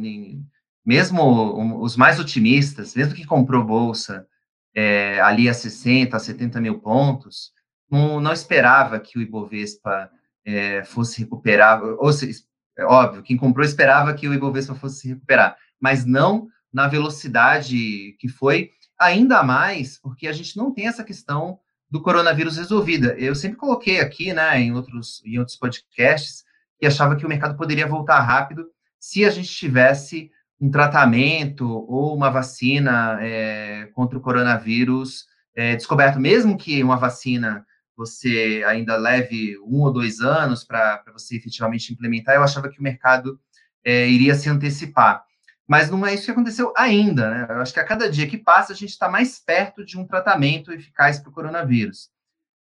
mesmo 0.84 1.82
os 1.84 1.97
mais 1.97 2.20
otimistas, 2.20 2.95
mesmo 2.95 3.13
que 3.13 3.26
comprou 3.26 3.63
bolsa 3.63 4.26
é, 4.74 5.20
ali 5.20 5.49
a 5.49 5.53
60, 5.53 6.16
a 6.16 6.20
70 6.20 6.61
mil 6.61 6.80
pontos, 6.80 7.51
não, 7.91 8.20
não 8.20 8.34
esperava 8.34 8.99
que 8.99 9.20
o 9.20 9.22
Ibovespa 9.22 10.09
é, 10.45 10.84
fosse 10.84 11.20
recuperar, 11.20 11.84
ou 11.84 12.11
seja, 12.11 12.39
é 12.78 12.86
óbvio, 12.86 13.24
quem 13.24 13.38
comprou 13.38 13.66
esperava 13.66 14.13
que 14.13 14.28
o 14.28 14.34
Ibovespa 14.34 14.74
fosse 14.74 15.01
se 15.01 15.07
recuperar, 15.09 15.57
mas 15.80 16.05
não 16.05 16.47
na 16.74 16.88
velocidade 16.88 18.16
que 18.20 18.28
foi, 18.28 18.72
ainda 18.97 19.43
mais 19.43 19.99
porque 19.99 20.28
a 20.28 20.34
gente 20.34 20.57
não 20.57 20.74
tem 20.74 20.88
essa 20.88 21.03
questão 21.03 21.59
do 21.89 22.01
coronavírus 22.01 22.57
resolvida. 22.57 23.15
Eu 23.17 23.36
sempre 23.36 23.57
coloquei 23.57 23.99
aqui, 23.99 24.33
né, 24.33 24.59
em 24.59 24.73
outros, 24.73 25.21
em 25.25 25.38
outros 25.38 25.57
podcasts, 25.57 26.43
que 26.79 26.86
achava 26.86 27.15
que 27.15 27.25
o 27.25 27.29
mercado 27.29 27.55
poderia 27.57 27.88
voltar 27.88 28.19
rápido 28.21 28.65
se 28.99 29.23
a 29.23 29.29
gente 29.29 29.49
tivesse 29.49 30.31
um 30.59 30.69
tratamento 30.69 31.67
ou 31.67 32.15
uma 32.15 32.29
vacina 32.29 33.19
é, 33.21 33.89
contra 33.93 34.17
o 34.17 34.21
coronavírus 34.21 35.25
é, 35.55 35.75
descoberto, 35.75 36.19
mesmo 36.19 36.57
que 36.57 36.83
uma 36.83 36.97
vacina 36.97 37.65
você 37.95 38.63
ainda 38.67 38.97
leve 38.97 39.57
um 39.59 39.81
ou 39.81 39.91
dois 39.91 40.19
anos 40.19 40.63
para 40.63 41.03
você 41.13 41.38
efetivamente 41.38 41.93
implementar, 41.93 42.36
eu 42.36 42.43
achava 42.43 42.69
que 42.69 42.79
o 42.79 42.83
mercado 42.83 43.39
é, 43.83 44.07
iria 44.09 44.36
se 44.36 44.49
antecipar. 44.49 45.23
Mas 45.68 45.89
não 45.89 46.05
é 46.05 46.13
isso 46.13 46.26
que 46.26 46.32
aconteceu 46.32 46.72
ainda, 46.78 47.30
né? 47.30 47.47
Eu 47.49 47.61
acho 47.61 47.74
que 47.74 47.80
a 47.80 47.86
cada 47.86 48.09
dia 48.09 48.28
que 48.28 48.38
passa, 48.38 48.74
a 48.74 48.76
gente 48.76 48.91
está 48.91 49.09
mais 49.09 49.39
perto 49.39 49.84
de 49.84 49.97
um 49.97 50.05
tratamento 50.05 50.72
eficaz 50.72 51.20
para 51.20 51.30
o 51.30 51.34
coronavírus. 51.34 52.09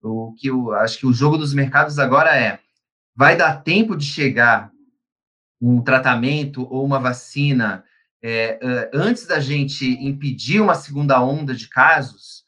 O 0.01 0.33
que 0.37 0.47
eu 0.47 0.73
acho 0.73 0.99
que 0.99 1.05
o 1.05 1.13
jogo 1.13 1.37
dos 1.37 1.53
mercados 1.53 1.99
agora 1.99 2.35
é: 2.35 2.59
vai 3.15 3.35
dar 3.35 3.61
tempo 3.61 3.95
de 3.95 4.05
chegar 4.05 4.71
um 5.61 5.81
tratamento 5.81 6.67
ou 6.69 6.85
uma 6.85 6.99
vacina 6.99 7.83
é, 8.21 8.89
antes 8.93 9.25
da 9.25 9.39
gente 9.39 9.85
impedir 9.85 10.61
uma 10.61 10.75
segunda 10.75 11.21
onda 11.21 11.53
de 11.53 11.67
casos? 11.67 12.43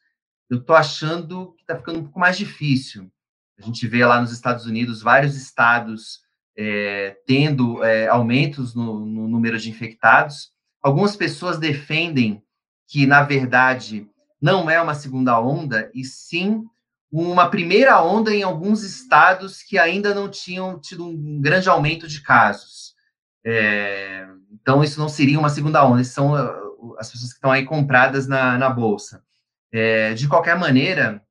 Eu 0.50 0.60
estou 0.60 0.76
achando 0.76 1.54
que 1.54 1.64
está 1.64 1.76
ficando 1.76 2.00
um 2.00 2.04
pouco 2.04 2.20
mais 2.20 2.38
difícil. 2.38 3.12
A 3.58 3.62
gente 3.62 3.88
vê 3.88 4.06
lá 4.06 4.22
nos 4.22 4.32
Estados 4.32 4.66
Unidos 4.66 5.02
vários 5.02 5.36
estados 5.36 6.25
é, 6.58 7.18
tendo 7.26 7.84
é, 7.84 8.08
aumentos 8.08 8.74
no, 8.74 9.06
no, 9.06 9.28
número 9.28 9.60
de 9.60 9.70
infectados. 9.70 10.52
Algumas 10.82 11.16
pessoas 11.16 11.58
defendem 11.58 12.42
que, 12.88 13.06
na 13.06 13.24
verdade, 13.24 14.08
não 14.42 14.70
é 14.70 14.80
uma 14.82 14.94
segunda 14.94 15.40
onda, 15.40 15.90
e 15.94 16.04
sim 16.04 16.64
uma 17.12 17.50
primeira 17.50 18.02
onda 18.04 18.34
em 18.34 18.44
alguns 18.44 18.84
estados 18.84 19.62
que 19.62 19.78
ainda 19.78 20.14
não 20.14 20.30
tinham 20.30 20.80
tido 20.80 21.06
um 21.06 21.42
grande 21.42 21.70
aumento 21.70 22.08
de 22.08 22.22
casos. 22.22 22.94
É, 23.44 24.28
então, 24.52 24.84
isso 24.84 25.00
não 25.00 25.08
seria 25.08 25.40
uma 25.40 25.50
segunda 25.50 25.86
onda, 25.86 26.04
são 26.04 26.34
uh, 26.34 26.96
as 26.98 27.12
pessoas 27.12 27.32
que 27.32 27.38
estão 27.38 27.52
aí 27.52 27.64
compradas 27.66 28.28
na, 28.28 28.58
na 28.58 28.70
bolsa. 28.70 29.24
É, 29.72 30.14
de 30.14 30.28
qualquer 30.28 30.58
maneira, 30.58 31.24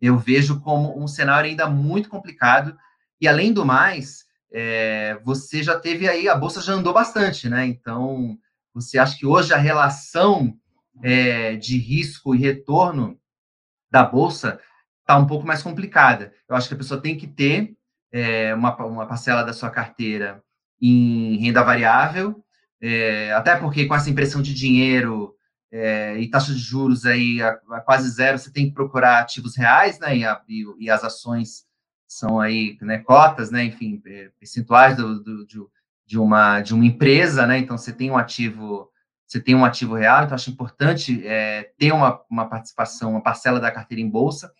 eu 0.00 0.16
vejo 0.16 0.60
como 0.60 1.00
um 1.02 1.06
cenário 1.06 1.48
ainda 1.48 1.68
muito 1.68 2.08
complicado, 2.08 2.76
e 3.20 3.26
além 3.26 3.52
do 3.52 3.64
mais, 3.64 4.27
é, 4.52 5.20
você 5.24 5.62
já 5.62 5.78
teve 5.78 6.08
aí, 6.08 6.28
a 6.28 6.34
bolsa 6.34 6.60
já 6.60 6.72
andou 6.72 6.92
bastante, 6.92 7.48
né? 7.48 7.66
Então, 7.66 8.38
você 8.72 8.98
acha 8.98 9.16
que 9.16 9.26
hoje 9.26 9.52
a 9.52 9.58
relação 9.58 10.54
é, 11.02 11.56
de 11.56 11.78
risco 11.78 12.34
e 12.34 12.38
retorno 12.38 13.18
da 13.90 14.04
bolsa 14.04 14.60
está 15.00 15.16
um 15.16 15.26
pouco 15.26 15.46
mais 15.46 15.62
complicada. 15.62 16.32
Eu 16.48 16.56
acho 16.56 16.68
que 16.68 16.74
a 16.74 16.78
pessoa 16.78 17.00
tem 17.00 17.16
que 17.16 17.26
ter 17.26 17.76
é, 18.12 18.54
uma, 18.54 18.74
uma 18.84 19.06
parcela 19.06 19.42
da 19.42 19.52
sua 19.52 19.70
carteira 19.70 20.42
em 20.80 21.36
renda 21.38 21.62
variável, 21.62 22.44
é, 22.80 23.32
até 23.32 23.56
porque 23.56 23.86
com 23.86 23.94
essa 23.94 24.10
impressão 24.10 24.40
de 24.40 24.54
dinheiro 24.54 25.34
é, 25.70 26.18
e 26.18 26.30
taxa 26.30 26.52
de 26.52 26.58
juros 26.58 27.04
aí 27.04 27.42
a, 27.42 27.58
a, 27.70 27.80
quase 27.80 28.08
zero, 28.10 28.38
você 28.38 28.52
tem 28.52 28.68
que 28.68 28.74
procurar 28.74 29.20
ativos 29.20 29.56
reais, 29.56 29.98
né? 29.98 30.16
E, 30.16 30.24
a, 30.24 30.40
e, 30.48 30.64
e 30.78 30.90
as 30.90 31.04
ações 31.04 31.67
são 32.08 32.40
aí 32.40 32.78
né, 32.80 32.98
cotas, 32.98 33.50
né, 33.50 33.64
enfim, 33.64 34.02
é, 34.06 34.30
percentuais 34.40 34.96
do, 34.96 35.22
do, 35.22 35.46
de, 35.46 35.60
de, 36.06 36.18
uma, 36.18 36.62
de 36.62 36.72
uma 36.72 36.86
empresa, 36.86 37.46
né, 37.46 37.58
então 37.58 37.76
você 37.76 37.92
tem 37.92 38.10
um 38.10 38.16
ativo, 38.16 38.90
você 39.26 39.38
tem 39.38 39.54
um 39.54 39.64
ativo 39.64 39.94
real, 39.94 40.24
então 40.24 40.34
acho 40.34 40.50
importante 40.50 41.24
é, 41.26 41.70
ter 41.76 41.92
uma, 41.92 42.18
uma 42.30 42.48
participação, 42.48 43.10
uma 43.10 43.22
parcela 43.22 43.60
da 43.60 43.70
carteira 43.70 44.00
em 44.00 44.08
bolsa, 44.08 44.50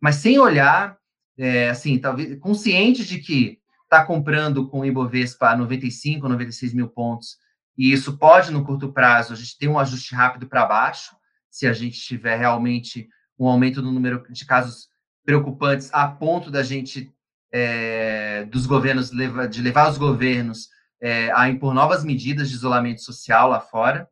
mas 0.00 0.16
sem 0.16 0.38
olhar, 0.38 0.96
é, 1.36 1.68
assim, 1.68 1.98
talvez 1.98 2.38
consciente 2.40 3.04
de 3.04 3.18
que 3.18 3.58
está 3.82 4.04
comprando 4.04 4.66
com 4.68 4.80
o 4.80 4.84
Ibovespa 4.84 5.50
a 5.50 5.56
95, 5.56 6.26
96 6.26 6.72
mil 6.72 6.88
pontos, 6.88 7.36
e 7.76 7.92
isso 7.92 8.16
pode, 8.16 8.50
no 8.50 8.64
curto 8.64 8.92
prazo, 8.92 9.34
a 9.34 9.36
gente 9.36 9.58
ter 9.58 9.68
um 9.68 9.78
ajuste 9.78 10.14
rápido 10.14 10.46
para 10.46 10.64
baixo, 10.64 11.14
se 11.50 11.66
a 11.66 11.72
gente 11.72 12.00
tiver 12.00 12.36
realmente 12.36 13.08
um 13.38 13.46
aumento 13.46 13.82
no 13.82 13.92
número 13.92 14.24
de 14.30 14.46
casos 14.46 14.88
preocupantes 15.24 15.90
a 15.92 16.06
ponto 16.06 16.50
da 16.50 16.62
gente, 16.62 17.12
é, 17.52 18.44
dos 18.44 18.66
governos, 18.66 19.10
de 19.50 19.62
levar 19.62 19.90
os 19.90 19.98
governos 19.98 20.68
é, 21.00 21.30
a 21.32 21.48
impor 21.48 21.74
novas 21.74 22.04
medidas 22.04 22.48
de 22.48 22.54
isolamento 22.54 23.02
social 23.02 23.48
lá 23.48 23.60
fora. 23.60 24.08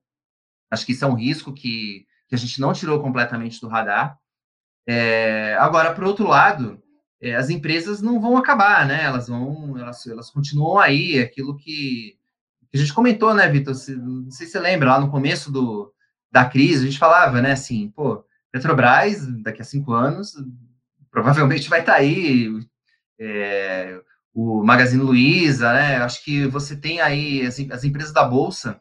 Acho 0.70 0.86
que 0.86 0.92
isso 0.92 1.04
é 1.04 1.08
um 1.08 1.14
risco 1.14 1.52
que, 1.52 2.06
que 2.28 2.34
a 2.34 2.38
gente 2.38 2.60
não 2.60 2.72
tirou 2.72 3.00
completamente 3.00 3.60
do 3.60 3.68
radar. 3.68 4.18
É, 4.86 5.56
agora, 5.60 5.94
por 5.94 6.04
outro 6.04 6.26
lado, 6.26 6.82
as 7.38 7.50
empresas 7.50 8.02
não 8.02 8.20
vão 8.20 8.36
acabar, 8.36 8.84
né? 8.86 9.04
Elas 9.04 9.28
vão, 9.28 9.78
elas, 9.78 10.06
elas 10.06 10.30
continuam 10.30 10.78
aí, 10.78 11.20
aquilo 11.20 11.56
que, 11.56 12.16
que 12.70 12.76
a 12.76 12.78
gente 12.78 12.92
comentou, 12.92 13.32
né, 13.32 13.48
Vitor? 13.48 13.74
Não 13.98 14.30
sei 14.30 14.46
se 14.46 14.52
você 14.52 14.58
lembra, 14.58 14.90
lá 14.90 15.00
no 15.00 15.10
começo 15.10 15.52
do, 15.52 15.92
da 16.32 16.44
crise, 16.44 16.82
a 16.82 16.86
gente 16.90 16.98
falava, 16.98 17.40
né, 17.40 17.52
assim, 17.52 17.90
pô, 17.94 18.24
Petrobras, 18.50 19.26
daqui 19.42 19.62
a 19.62 19.64
cinco 19.64 19.92
anos, 19.92 20.34
provavelmente 21.12 21.68
vai 21.68 21.80
estar 21.80 21.92
tá 21.92 21.98
aí 21.98 22.50
é, 23.20 24.00
o 24.34 24.64
Magazine 24.64 25.02
Luiza, 25.02 25.72
né? 25.72 25.98
Acho 25.98 26.24
que 26.24 26.46
você 26.46 26.74
tem 26.74 27.00
aí 27.00 27.46
as, 27.46 27.60
as 27.70 27.84
empresas 27.84 28.12
da 28.12 28.24
Bolsa, 28.24 28.80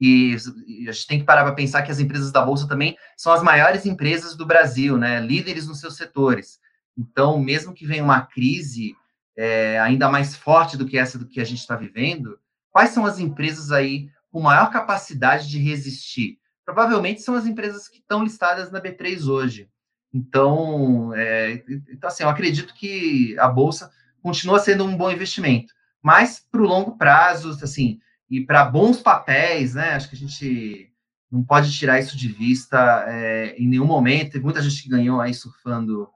e, 0.00 0.36
e 0.66 0.88
a 0.88 0.92
gente 0.92 1.06
tem 1.06 1.18
que 1.18 1.24
parar 1.24 1.44
para 1.44 1.54
pensar 1.54 1.82
que 1.82 1.90
as 1.90 1.98
empresas 1.98 2.30
da 2.30 2.44
Bolsa 2.44 2.68
também 2.68 2.96
são 3.16 3.32
as 3.32 3.42
maiores 3.42 3.86
empresas 3.86 4.36
do 4.36 4.46
Brasil, 4.46 4.96
né? 4.96 5.20
Líderes 5.20 5.66
nos 5.66 5.80
seus 5.80 5.96
setores. 5.96 6.60
Então, 6.96 7.38
mesmo 7.40 7.72
que 7.72 7.86
venha 7.86 8.04
uma 8.04 8.20
crise 8.22 8.94
é, 9.36 9.78
ainda 9.80 10.08
mais 10.08 10.36
forte 10.36 10.76
do 10.76 10.86
que 10.86 10.98
essa 10.98 11.18
do 11.18 11.26
que 11.26 11.40
a 11.40 11.44
gente 11.44 11.60
está 11.60 11.76
vivendo, 11.76 12.38
quais 12.70 12.90
são 12.90 13.06
as 13.06 13.18
empresas 13.18 13.70
aí 13.70 14.08
com 14.30 14.40
maior 14.40 14.70
capacidade 14.70 15.48
de 15.48 15.58
resistir? 15.58 16.38
Provavelmente 16.64 17.22
são 17.22 17.34
as 17.34 17.46
empresas 17.46 17.88
que 17.88 17.98
estão 17.98 18.22
listadas 18.22 18.70
na 18.70 18.80
B3 18.80 19.26
hoje. 19.26 19.68
Então, 20.12 21.14
é, 21.14 21.62
então, 21.90 22.08
assim, 22.08 22.22
eu 22.22 22.28
acredito 22.28 22.74
que 22.74 23.38
a 23.38 23.48
bolsa 23.48 23.90
continua 24.22 24.58
sendo 24.58 24.84
um 24.84 24.96
bom 24.96 25.10
investimento, 25.10 25.72
mas 26.02 26.44
para 26.50 26.62
o 26.62 26.66
longo 26.66 26.96
prazo, 26.96 27.50
assim, 27.62 28.00
e 28.30 28.40
para 28.40 28.64
bons 28.64 29.00
papéis, 29.00 29.74
né? 29.74 29.90
Acho 29.90 30.08
que 30.08 30.16
a 30.16 30.18
gente 30.18 30.92
não 31.30 31.42
pode 31.42 31.72
tirar 31.72 31.98
isso 31.98 32.16
de 32.16 32.28
vista 32.28 33.04
é, 33.06 33.54
em 33.56 33.68
nenhum 33.68 33.86
momento. 33.86 34.32
Tem 34.32 34.40
muita 34.40 34.62
gente 34.62 34.82
que 34.82 34.88
ganhou 34.88 35.20
aí 35.20 35.34
surfando 35.34 36.08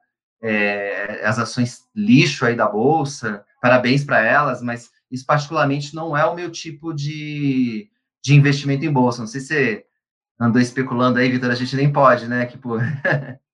é, 0.43 1.24
as 1.24 1.38
ações 1.38 1.86
lixo 1.95 2.45
aí 2.45 2.55
da 2.55 2.68
bolsa. 2.68 3.45
Parabéns 3.61 4.05
para 4.05 4.20
elas, 4.20 4.62
mas 4.62 4.90
isso 5.11 5.24
particularmente 5.24 5.95
não 5.95 6.16
é 6.16 6.24
o 6.24 6.34
meu 6.34 6.51
tipo 6.51 6.93
de, 6.93 7.88
de 8.22 8.34
investimento 8.34 8.84
em 8.84 8.93
bolsa. 8.93 9.20
Não 9.20 9.26
sei 9.26 9.40
se 9.40 9.47
você 9.47 9.86
andou 10.38 10.61
especulando 10.61 11.18
aí, 11.18 11.30
Vitor. 11.30 11.51
A 11.51 11.55
gente 11.55 11.76
nem 11.76 11.93
pode, 11.93 12.26
né? 12.26 12.47
Que. 12.47 12.59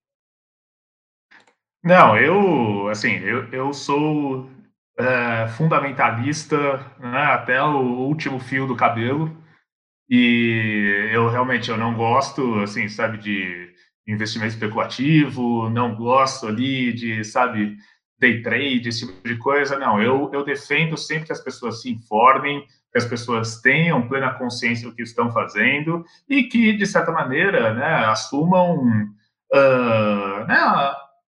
Não, 1.83 2.17
eu, 2.17 2.89
assim, 2.89 3.13
eu, 3.19 3.47
eu 3.53 3.73
sou 3.73 4.49
é, 4.97 5.47
fundamentalista 5.49 6.77
né, 6.99 7.23
até 7.23 7.61
o 7.63 7.77
último 7.77 8.39
fio 8.39 8.67
do 8.67 8.75
cabelo 8.75 9.35
e 10.09 11.09
eu 11.13 11.29
realmente 11.29 11.69
eu 11.69 11.77
não 11.77 11.95
gosto, 11.95 12.59
assim, 12.61 12.89
sabe, 12.89 13.17
de 13.17 13.73
investimento 14.07 14.53
especulativo, 14.53 15.69
não 15.69 15.95
gosto 15.95 16.47
ali 16.47 16.91
de, 16.91 17.23
sabe, 17.23 17.77
day 18.19 18.41
trade, 18.41 18.89
esse 18.89 19.07
tipo 19.07 19.27
de 19.27 19.37
coisa. 19.37 19.77
Não, 19.79 20.01
eu, 20.01 20.29
eu 20.33 20.43
defendo 20.43 20.97
sempre 20.97 21.27
que 21.27 21.31
as 21.31 21.41
pessoas 21.41 21.81
se 21.81 21.91
informem, 21.91 22.65
que 22.91 22.97
as 22.97 23.05
pessoas 23.05 23.61
tenham 23.61 24.07
plena 24.07 24.33
consciência 24.33 24.89
do 24.89 24.95
que 24.95 25.03
estão 25.03 25.31
fazendo 25.31 26.03
e 26.27 26.43
que, 26.43 26.73
de 26.73 26.85
certa 26.85 27.11
maneira, 27.11 27.73
né, 27.73 28.05
assumam 28.05 28.83
uh, 29.53 30.45
né, 30.47 30.57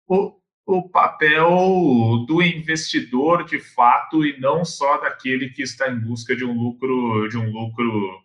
o, 0.07 0.33
o 0.65 0.89
papel 0.89 2.25
do 2.27 2.41
investidor 2.41 3.43
de 3.43 3.59
fato 3.59 4.25
e 4.25 4.39
não 4.39 4.63
só 4.63 4.97
daquele 4.97 5.49
que 5.49 5.61
está 5.61 5.89
em 5.89 5.99
busca 5.99 6.35
de 6.35 6.45
um 6.45 6.53
lucro 6.53 7.27
de 7.27 7.37
um 7.37 7.51
lucro 7.51 8.21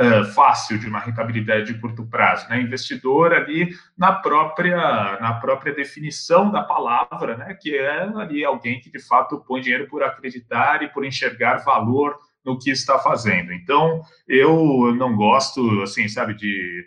uh, 0.00 0.24
fácil, 0.32 0.78
de 0.78 0.86
uma 0.86 1.00
rentabilidade 1.00 1.72
de 1.72 1.80
curto 1.80 2.06
prazo, 2.06 2.48
né? 2.48 2.60
Investidor 2.60 3.32
ali 3.32 3.70
na 3.96 4.12
própria 4.12 5.18
na 5.20 5.34
própria 5.34 5.74
definição 5.74 6.50
da 6.50 6.62
palavra, 6.62 7.36
né? 7.36 7.54
Que 7.54 7.76
é 7.76 8.02
ali 8.02 8.44
alguém 8.44 8.80
que 8.80 8.90
de 8.90 9.00
fato 9.00 9.42
põe 9.46 9.60
dinheiro 9.60 9.88
por 9.88 10.02
acreditar 10.02 10.82
e 10.82 10.88
por 10.88 11.04
enxergar 11.04 11.58
valor 11.58 12.16
no 12.44 12.58
que 12.58 12.70
está 12.70 12.98
fazendo. 12.98 13.52
Então 13.52 14.02
eu 14.26 14.94
não 14.94 15.14
gosto 15.16 15.82
assim, 15.82 16.08
sabe, 16.08 16.34
de 16.34 16.86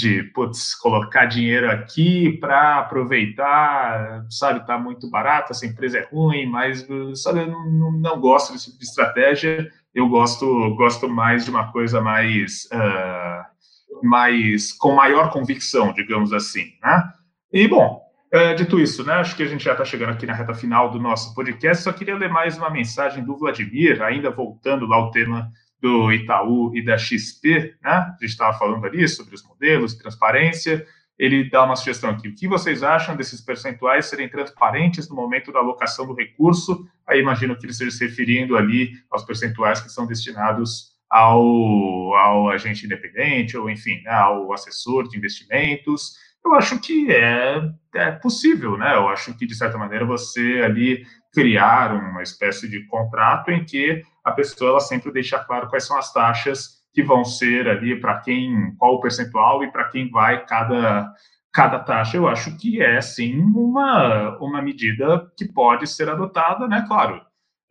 de 0.00 0.22
putz, 0.34 0.74
colocar 0.74 1.26
dinheiro 1.26 1.70
aqui 1.70 2.38
para 2.38 2.78
aproveitar, 2.78 4.24
sabe, 4.30 4.66
tá 4.66 4.78
muito 4.78 5.10
barato, 5.10 5.52
essa 5.52 5.66
empresa 5.66 5.98
é 5.98 6.08
ruim, 6.10 6.46
mas 6.46 6.86
sabe, 7.14 7.40
eu 7.40 7.48
não, 7.48 7.92
não 7.92 8.20
gosto 8.20 8.52
desse 8.52 8.66
tipo 8.66 8.78
de 8.78 8.84
estratégia. 8.84 9.70
Eu 9.94 10.08
gosto 10.08 10.74
gosto 10.76 11.08
mais 11.08 11.44
de 11.44 11.50
uma 11.50 11.72
coisa 11.72 12.00
mais 12.00 12.68
uh, 12.72 14.06
mais 14.06 14.72
com 14.72 14.94
maior 14.94 15.30
convicção, 15.30 15.92
digamos 15.92 16.32
assim, 16.32 16.72
né? 16.82 17.12
E 17.52 17.68
bom, 17.68 18.00
É, 18.32 18.54
dito 18.54 18.78
isso, 18.78 19.04
né, 19.04 19.14
acho 19.14 19.34
que 19.34 19.42
a 19.42 19.46
gente 19.48 19.64
já 19.64 19.72
está 19.72 19.84
chegando 19.84 20.12
aqui 20.12 20.24
na 20.24 20.34
reta 20.34 20.54
final 20.54 20.88
do 20.88 21.00
nosso 21.00 21.34
podcast. 21.34 21.82
Só 21.82 21.92
queria 21.92 22.16
ler 22.16 22.30
mais 22.30 22.56
uma 22.56 22.70
mensagem 22.70 23.24
do 23.24 23.36
Vladimir, 23.36 24.00
ainda 24.02 24.30
voltando 24.30 24.86
lá 24.86 24.96
ao 24.96 25.10
tema 25.10 25.50
do 25.80 26.12
Itaú 26.12 26.74
e 26.74 26.84
da 26.84 26.98
XP, 26.98 27.74
né? 27.82 27.90
A 27.90 28.16
gente 28.20 28.30
estava 28.30 28.56
falando 28.58 28.84
ali 28.84 29.08
sobre 29.08 29.34
os 29.34 29.42
modelos, 29.42 29.94
transparência. 29.94 30.86
Ele 31.18 31.48
dá 31.48 31.64
uma 31.64 31.76
sugestão 31.76 32.10
aqui. 32.10 32.28
O 32.28 32.34
que 32.34 32.48
vocês 32.48 32.82
acham 32.82 33.16
desses 33.16 33.40
percentuais 33.40 34.06
serem 34.06 34.28
transparentes 34.28 35.08
no 35.08 35.16
momento 35.16 35.52
da 35.52 35.58
alocação 35.58 36.06
do 36.06 36.14
recurso? 36.14 36.88
Aí 37.06 37.20
imagino 37.20 37.56
que 37.56 37.64
ele 37.64 37.72
esteja 37.72 37.90
se 37.90 38.06
referindo 38.06 38.56
ali 38.56 38.92
aos 39.10 39.24
percentuais 39.24 39.80
que 39.80 39.90
são 39.90 40.06
destinados 40.06 40.90
ao, 41.10 42.14
ao 42.14 42.48
agente 42.50 42.86
independente, 42.86 43.56
ou 43.56 43.68
enfim, 43.68 44.00
né, 44.02 44.12
ao 44.12 44.52
assessor 44.52 45.08
de 45.08 45.18
investimentos 45.18 46.14
eu 46.44 46.54
acho 46.54 46.80
que 46.80 47.10
é, 47.12 47.70
é 47.94 48.10
possível, 48.12 48.76
né? 48.76 48.94
Eu 48.94 49.08
acho 49.08 49.36
que, 49.36 49.46
de 49.46 49.54
certa 49.54 49.78
maneira, 49.78 50.04
você 50.04 50.62
ali 50.64 51.04
criar 51.32 51.94
uma 51.94 52.22
espécie 52.22 52.68
de 52.68 52.86
contrato 52.86 53.50
em 53.50 53.64
que 53.64 54.02
a 54.24 54.32
pessoa 54.32 54.70
ela 54.70 54.80
sempre 54.80 55.12
deixa 55.12 55.38
claro 55.38 55.68
quais 55.68 55.86
são 55.86 55.96
as 55.98 56.12
taxas 56.12 56.80
que 56.92 57.02
vão 57.02 57.24
ser 57.24 57.68
ali 57.68 58.00
para 58.00 58.18
quem, 58.20 58.74
qual 58.76 58.94
o 58.94 59.00
percentual 59.00 59.62
e 59.62 59.70
para 59.70 59.88
quem 59.88 60.10
vai 60.10 60.44
cada, 60.44 61.12
cada 61.52 61.78
taxa. 61.78 62.16
Eu 62.16 62.26
acho 62.26 62.56
que 62.56 62.82
é, 62.82 63.00
sim, 63.00 63.38
uma, 63.38 64.36
uma 64.38 64.60
medida 64.60 65.30
que 65.36 65.46
pode 65.46 65.86
ser 65.86 66.08
adotada, 66.08 66.66
né? 66.66 66.84
Claro, 66.88 67.22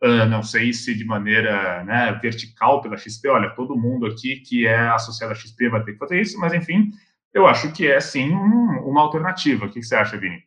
uh, 0.02 0.26
não 0.26 0.42
sei 0.42 0.72
se 0.72 0.94
de 0.94 1.04
maneira 1.04 1.84
né, 1.84 2.18
vertical 2.22 2.80
pela 2.80 2.96
XP, 2.96 3.28
olha, 3.28 3.50
todo 3.50 3.76
mundo 3.76 4.06
aqui 4.06 4.36
que 4.36 4.66
é 4.66 4.88
associado 4.88 5.32
à 5.32 5.36
XP 5.36 5.68
vai 5.68 5.82
ter 5.82 5.92
que 5.92 5.98
fazer 5.98 6.20
isso, 6.20 6.38
mas 6.38 6.54
enfim, 6.54 6.90
eu 7.32 7.46
acho 7.46 7.72
que 7.72 7.86
é 7.86 8.00
sim 8.00 8.32
um, 8.32 8.88
uma 8.88 9.02
alternativa. 9.02 9.66
O 9.66 9.70
que 9.70 9.82
você 9.82 9.94
acha, 9.94 10.18
Vini? 10.18 10.42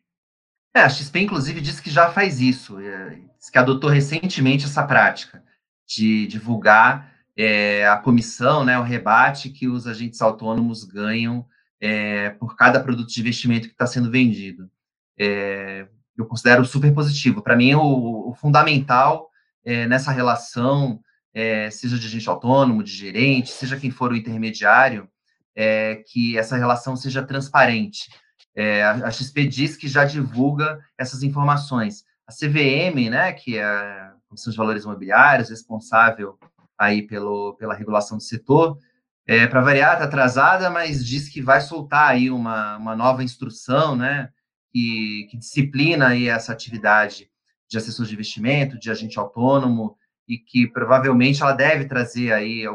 É, 0.76 0.80
a 0.80 0.88
XP, 0.88 1.20
inclusive, 1.20 1.60
disse 1.60 1.80
que 1.80 1.90
já 1.90 2.10
faz 2.10 2.40
isso, 2.40 2.80
é, 2.80 3.20
que 3.52 3.58
adotou 3.58 3.88
recentemente 3.88 4.64
essa 4.64 4.82
prática 4.82 5.42
de 5.86 6.26
divulgar 6.26 7.12
é, 7.36 7.86
a 7.86 7.96
comissão, 7.96 8.64
né, 8.64 8.78
o 8.78 8.82
rebate 8.82 9.50
que 9.50 9.68
os 9.68 9.86
agentes 9.86 10.20
autônomos 10.20 10.84
ganham 10.84 11.46
é, 11.80 12.30
por 12.30 12.56
cada 12.56 12.80
produto 12.80 13.08
de 13.08 13.20
investimento 13.20 13.68
que 13.68 13.74
está 13.74 13.86
sendo 13.86 14.10
vendido. 14.10 14.70
É, 15.18 15.86
eu 16.16 16.26
considero 16.26 16.64
super 16.64 16.92
positivo. 16.92 17.42
Para 17.42 17.56
mim, 17.56 17.74
o, 17.74 18.30
o 18.30 18.34
fundamental 18.34 19.30
é, 19.64 19.86
nessa 19.86 20.10
relação, 20.12 21.00
é, 21.32 21.70
seja 21.70 21.98
de 21.98 22.06
agente 22.06 22.28
autônomo, 22.28 22.82
de 22.82 22.92
gerente, 22.92 23.50
seja 23.50 23.78
quem 23.78 23.90
for 23.90 24.12
o 24.12 24.16
intermediário, 24.16 25.08
é, 25.54 26.02
que 26.06 26.36
essa 26.36 26.56
relação 26.56 26.96
seja 26.96 27.22
transparente. 27.22 28.10
É, 28.54 28.84
a, 28.84 29.10
XP 29.10 29.46
diz 29.46 29.76
que 29.76 29.88
já 29.88 30.04
divulga 30.04 30.80
essas 30.98 31.22
informações. 31.22 32.04
A 32.26 32.32
CVM, 32.32 33.10
né, 33.10 33.32
que 33.32 33.58
é 33.58 33.64
a 33.64 34.14
Comissão 34.28 34.50
de 34.50 34.56
Valores 34.56 34.84
Imobiliários, 34.84 35.50
responsável 35.50 36.38
aí 36.78 37.02
pelo, 37.02 37.54
pela 37.54 37.74
regulação 37.74 38.16
do 38.16 38.22
setor, 38.22 38.78
é, 39.26 39.46
para 39.46 39.62
variar, 39.62 39.94
está 39.94 40.04
atrasada, 40.04 40.70
mas 40.70 41.04
diz 41.04 41.28
que 41.28 41.40
vai 41.40 41.60
soltar 41.60 42.10
aí 42.10 42.30
uma, 42.30 42.76
uma 42.76 42.94
nova 42.94 43.24
instrução, 43.24 43.96
né, 43.96 44.28
que, 44.72 45.26
que 45.30 45.36
disciplina 45.36 46.08
aí 46.08 46.28
essa 46.28 46.52
atividade 46.52 47.30
de 47.68 47.78
assessor 47.78 48.06
de 48.06 48.14
investimento, 48.14 48.78
de 48.78 48.90
agente 48.90 49.18
autônomo, 49.18 49.96
e 50.28 50.38
que 50.38 50.66
provavelmente 50.66 51.42
ela 51.42 51.52
deve 51.52 51.86
trazer 51.86 52.32
aí 52.32 52.66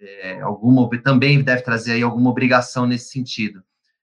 é, 0.00 0.40
alguma 0.40 0.88
também 1.02 1.42
deve 1.42 1.62
trazer 1.62 1.92
aí 1.92 2.02
alguma 2.02 2.30
obrigação 2.30 2.86
nesse 2.86 3.10
sentido. 3.10 3.62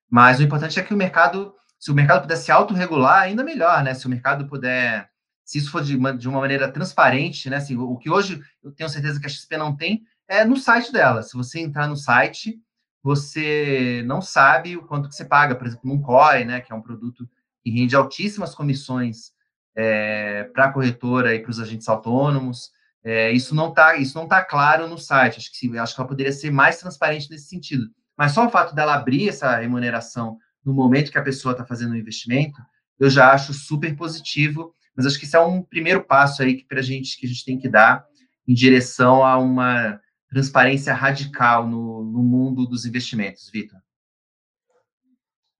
Mas 0.09 0.39
o 0.39 0.43
importante 0.43 0.79
é 0.79 0.83
que 0.83 0.93
o 0.93 0.97
mercado, 0.97 1.53
se 1.79 1.91
o 1.91 1.95
mercado 1.95 2.21
puder 2.21 2.37
se 2.37 2.51
autorregular, 2.51 3.23
ainda 3.23 3.43
melhor, 3.43 3.83
né? 3.83 3.93
Se 3.93 4.05
o 4.05 4.09
mercado 4.09 4.47
puder, 4.47 5.09
se 5.43 5.57
isso 5.57 5.71
for 5.71 5.83
de 5.83 5.95
uma, 5.95 6.15
de 6.15 6.29
uma 6.29 6.39
maneira 6.39 6.71
transparente, 6.71 7.49
né? 7.49 7.57
Assim, 7.57 7.75
o 7.75 7.97
que 7.97 8.09
hoje 8.09 8.41
eu 8.63 8.71
tenho 8.71 8.89
certeza 8.89 9.19
que 9.19 9.25
a 9.25 9.29
XP 9.29 9.57
não 9.57 9.75
tem 9.75 10.03
é 10.27 10.45
no 10.45 10.57
site 10.57 10.91
dela. 10.91 11.23
Se 11.23 11.35
você 11.35 11.59
entrar 11.59 11.87
no 11.87 11.95
site, 11.95 12.59
você 13.01 14.03
não 14.05 14.21
sabe 14.21 14.77
o 14.77 14.83
quanto 14.83 15.09
que 15.09 15.15
você 15.15 15.25
paga, 15.25 15.55
por 15.55 15.67
exemplo, 15.67 15.89
num 15.89 16.01
COI, 16.01 16.45
né? 16.45 16.61
Que 16.61 16.71
é 16.71 16.75
um 16.75 16.81
produto 16.81 17.27
que 17.63 17.71
rende 17.71 17.95
altíssimas 17.95 18.53
comissões 18.53 19.31
é, 19.75 20.45
para 20.45 20.65
a 20.65 20.71
corretora 20.71 21.33
e 21.33 21.39
para 21.39 21.51
os 21.51 21.59
agentes 21.59 21.87
autônomos. 21.89 22.71
É, 23.07 23.31
isso 23.31 23.55
não 23.55 23.69
está 23.69 23.95
isso 23.95 24.17
não 24.17 24.27
tá 24.27 24.43
claro 24.43 24.85
no 24.85 24.97
site. 24.97 25.37
Acho 25.37 25.49
que, 25.57 25.77
acho 25.77 25.95
que 25.95 26.01
ela 26.01 26.09
poderia 26.09 26.31
ser 26.33 26.51
mais 26.51 26.77
transparente 26.77 27.29
nesse 27.29 27.47
sentido. 27.47 27.85
Mas 28.17 28.33
só 28.33 28.45
o 28.45 28.49
fato 28.49 28.75
dela 28.75 28.95
abrir 28.95 29.29
essa 29.29 29.55
remuneração 29.55 30.37
no 30.65 30.73
momento 30.73 31.09
que 31.09 31.17
a 31.17 31.23
pessoa 31.23 31.53
está 31.53 31.65
fazendo 31.65 31.93
o 31.93 31.97
investimento, 31.97 32.59
eu 32.99 33.09
já 33.09 33.31
acho 33.31 33.53
super 33.53 33.95
positivo. 33.95 34.73
Mas 34.93 35.05
acho 35.05 35.17
que 35.17 35.23
isso 35.23 35.37
é 35.37 35.39
um 35.39 35.63
primeiro 35.63 36.03
passo 36.03 36.43
aí 36.43 36.55
que 36.55 36.65
para 36.67 36.81
gente 36.81 37.17
que 37.17 37.25
a 37.25 37.29
gente 37.29 37.45
tem 37.45 37.57
que 37.57 37.69
dar 37.69 38.03
em 38.45 38.53
direção 38.53 39.23
a 39.23 39.37
uma 39.37 40.01
transparência 40.29 40.93
radical 40.93 41.65
no, 41.65 42.03
no 42.03 42.21
mundo 42.21 42.67
dos 42.67 42.85
investimentos, 42.85 43.49
Vitor. 43.49 43.79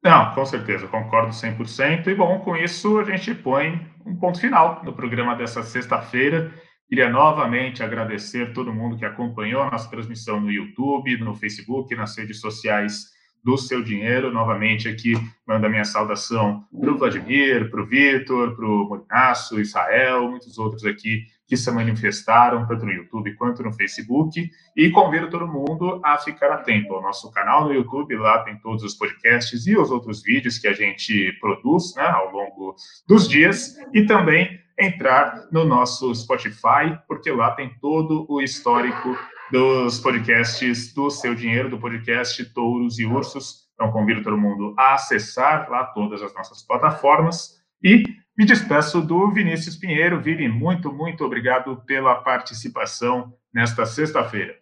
Não, 0.04 0.36
com 0.36 0.46
certeza, 0.46 0.86
concordo 0.88 1.32
100%. 1.32 2.08
E 2.08 2.16
bom, 2.16 2.40
com 2.40 2.58
isso 2.58 3.00
a 3.00 3.06
gente 3.06 3.34
põe 3.34 3.90
um 4.06 4.18
ponto 4.18 4.38
final 4.38 4.84
no 4.84 4.92
programa 4.92 5.34
dessa 5.34 5.64
sexta-feira. 5.64 6.54
Queria 6.88 7.10
novamente 7.10 7.84
agradecer 7.84 8.54
todo 8.54 8.74
mundo 8.74 8.98
que 8.98 9.04
acompanhou 9.04 9.62
a 9.62 9.70
nossa 9.70 9.90
transmissão 9.90 10.40
no 10.40 10.50
YouTube, 10.50 11.18
no 11.18 11.36
Facebook, 11.36 11.94
nas 11.94 12.18
redes 12.18 12.40
sociais 12.40 13.12
do 13.44 13.58
Seu 13.58 13.84
Dinheiro. 13.84 14.32
Novamente 14.32 14.88
aqui 14.88 15.14
mando 15.46 15.66
a 15.66 15.70
minha 15.70 15.84
saudação 15.84 16.64
para 16.80 16.90
o 16.90 16.98
Vladimir, 16.98 17.70
para 17.70 17.82
o 17.82 17.86
Vitor, 17.86 18.56
para 18.56 18.66
o 18.66 18.88
Murinaço, 18.88 19.60
Israel, 19.60 20.30
muitos 20.30 20.58
outros 20.58 20.86
aqui 20.86 21.26
que 21.46 21.58
se 21.58 21.70
manifestaram, 21.72 22.66
tanto 22.66 22.86
no 22.86 22.92
YouTube 22.94 23.36
quanto 23.36 23.64
no 23.64 23.74
Facebook. 23.74 24.50
E 24.76 24.90
convido 24.90 25.30
todo 25.30 25.46
mundo 25.46 26.00
a 26.06 26.18
ficar 26.18 26.52
atento 26.54 26.94
ao 26.94 27.02
nosso 27.02 27.30
canal 27.32 27.66
no 27.66 27.74
YouTube. 27.74 28.16
Lá 28.16 28.44
tem 28.44 28.58
todos 28.60 28.84
os 28.84 28.96
podcasts 28.96 29.68
e 29.68 29.78
os 29.78 29.92
outros 29.92 30.24
vídeos 30.24 30.58
que 30.58 30.70
a 30.70 30.74
gente 30.74 31.34
produz 31.42 31.96
né, 31.96 32.04
ao 32.04 32.32
longo 32.32 32.76
dos 33.06 33.28
dias. 33.28 33.78
E 33.94 34.06
também 34.06 34.66
entrar 34.80 35.48
no 35.52 35.66
nosso 35.66 36.14
Spotify, 36.14 36.98
porque 37.08 37.32
lá 37.32 37.52
tem 37.52 37.74
todo 37.80 38.26
o 38.30 38.42
histórico 38.42 39.18
dos 39.52 40.00
podcasts 40.00 40.94
do 40.94 41.10
Seu 41.10 41.34
Dinheiro, 41.34 41.70
do 41.70 41.80
podcast 41.80 42.44
Touros 42.54 43.00
e 43.00 43.06
Ursos. 43.06 43.68
Então, 43.74 43.92
convido 43.92 44.24
todo 44.24 44.38
mundo 44.38 44.74
a 44.78 44.96
acessar 44.96 45.70
lá 45.70 45.86
todas 45.86 46.22
as 46.22 46.34
nossas 46.34 46.62
plataformas. 46.62 47.58
E 47.84 48.04
me 48.38 48.46
despeço 48.46 49.02
do 49.02 49.32
Vinícius 49.32 49.76
Pinheiro. 49.76 50.22
Vini, 50.22 50.48
muito, 50.48 50.92
muito 50.92 51.24
obrigado 51.24 51.84
pela 51.86 52.16
participação 52.16 53.34
nesta 53.54 53.86
sexta-feira. 53.86 54.56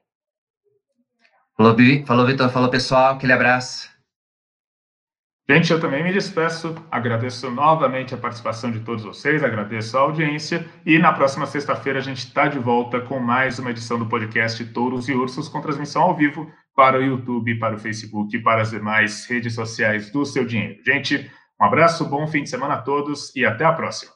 Falou, 1.57 1.75
falou 2.05 2.25
Vitor. 2.25 2.49
Falou, 2.49 2.69
pessoal. 2.69 3.15
Aquele 3.15 3.33
abraço. 3.33 3.94
Gente, 5.47 5.71
eu 5.71 5.79
também 5.79 6.03
me 6.03 6.11
despeço, 6.11 6.73
agradeço 6.89 7.51
novamente 7.51 8.15
a 8.15 8.17
participação 8.17 8.71
de 8.71 8.79
todos 8.79 9.03
vocês, 9.03 9.43
agradeço 9.43 9.95
a 9.95 10.01
audiência 10.01 10.65
e 10.83 10.97
na 10.97 11.13
próxima 11.13 11.45
sexta-feira 11.45 11.99
a 11.99 12.01
gente 12.01 12.17
está 12.17 12.47
de 12.47 12.57
volta 12.57 12.99
com 12.99 13.19
mais 13.19 13.59
uma 13.59 13.69
edição 13.69 13.99
do 13.99 14.07
podcast 14.07 14.65
Touros 14.65 15.07
e 15.07 15.13
Ursos 15.13 15.47
com 15.47 15.61
transmissão 15.61 16.01
ao 16.01 16.15
vivo 16.15 16.51
para 16.75 16.97
o 16.97 17.03
YouTube, 17.03 17.59
para 17.59 17.75
o 17.75 17.79
Facebook 17.79 18.35
e 18.35 18.41
para 18.41 18.63
as 18.63 18.71
demais 18.71 19.27
redes 19.27 19.53
sociais 19.53 20.09
do 20.09 20.25
Seu 20.25 20.45
Dinheiro. 20.45 20.81
Gente, 20.83 21.29
um 21.61 21.65
abraço, 21.65 22.09
bom 22.09 22.25
fim 22.25 22.41
de 22.41 22.49
semana 22.49 22.73
a 22.73 22.81
todos 22.81 23.31
e 23.35 23.45
até 23.45 23.65
a 23.65 23.71
próxima. 23.71 24.14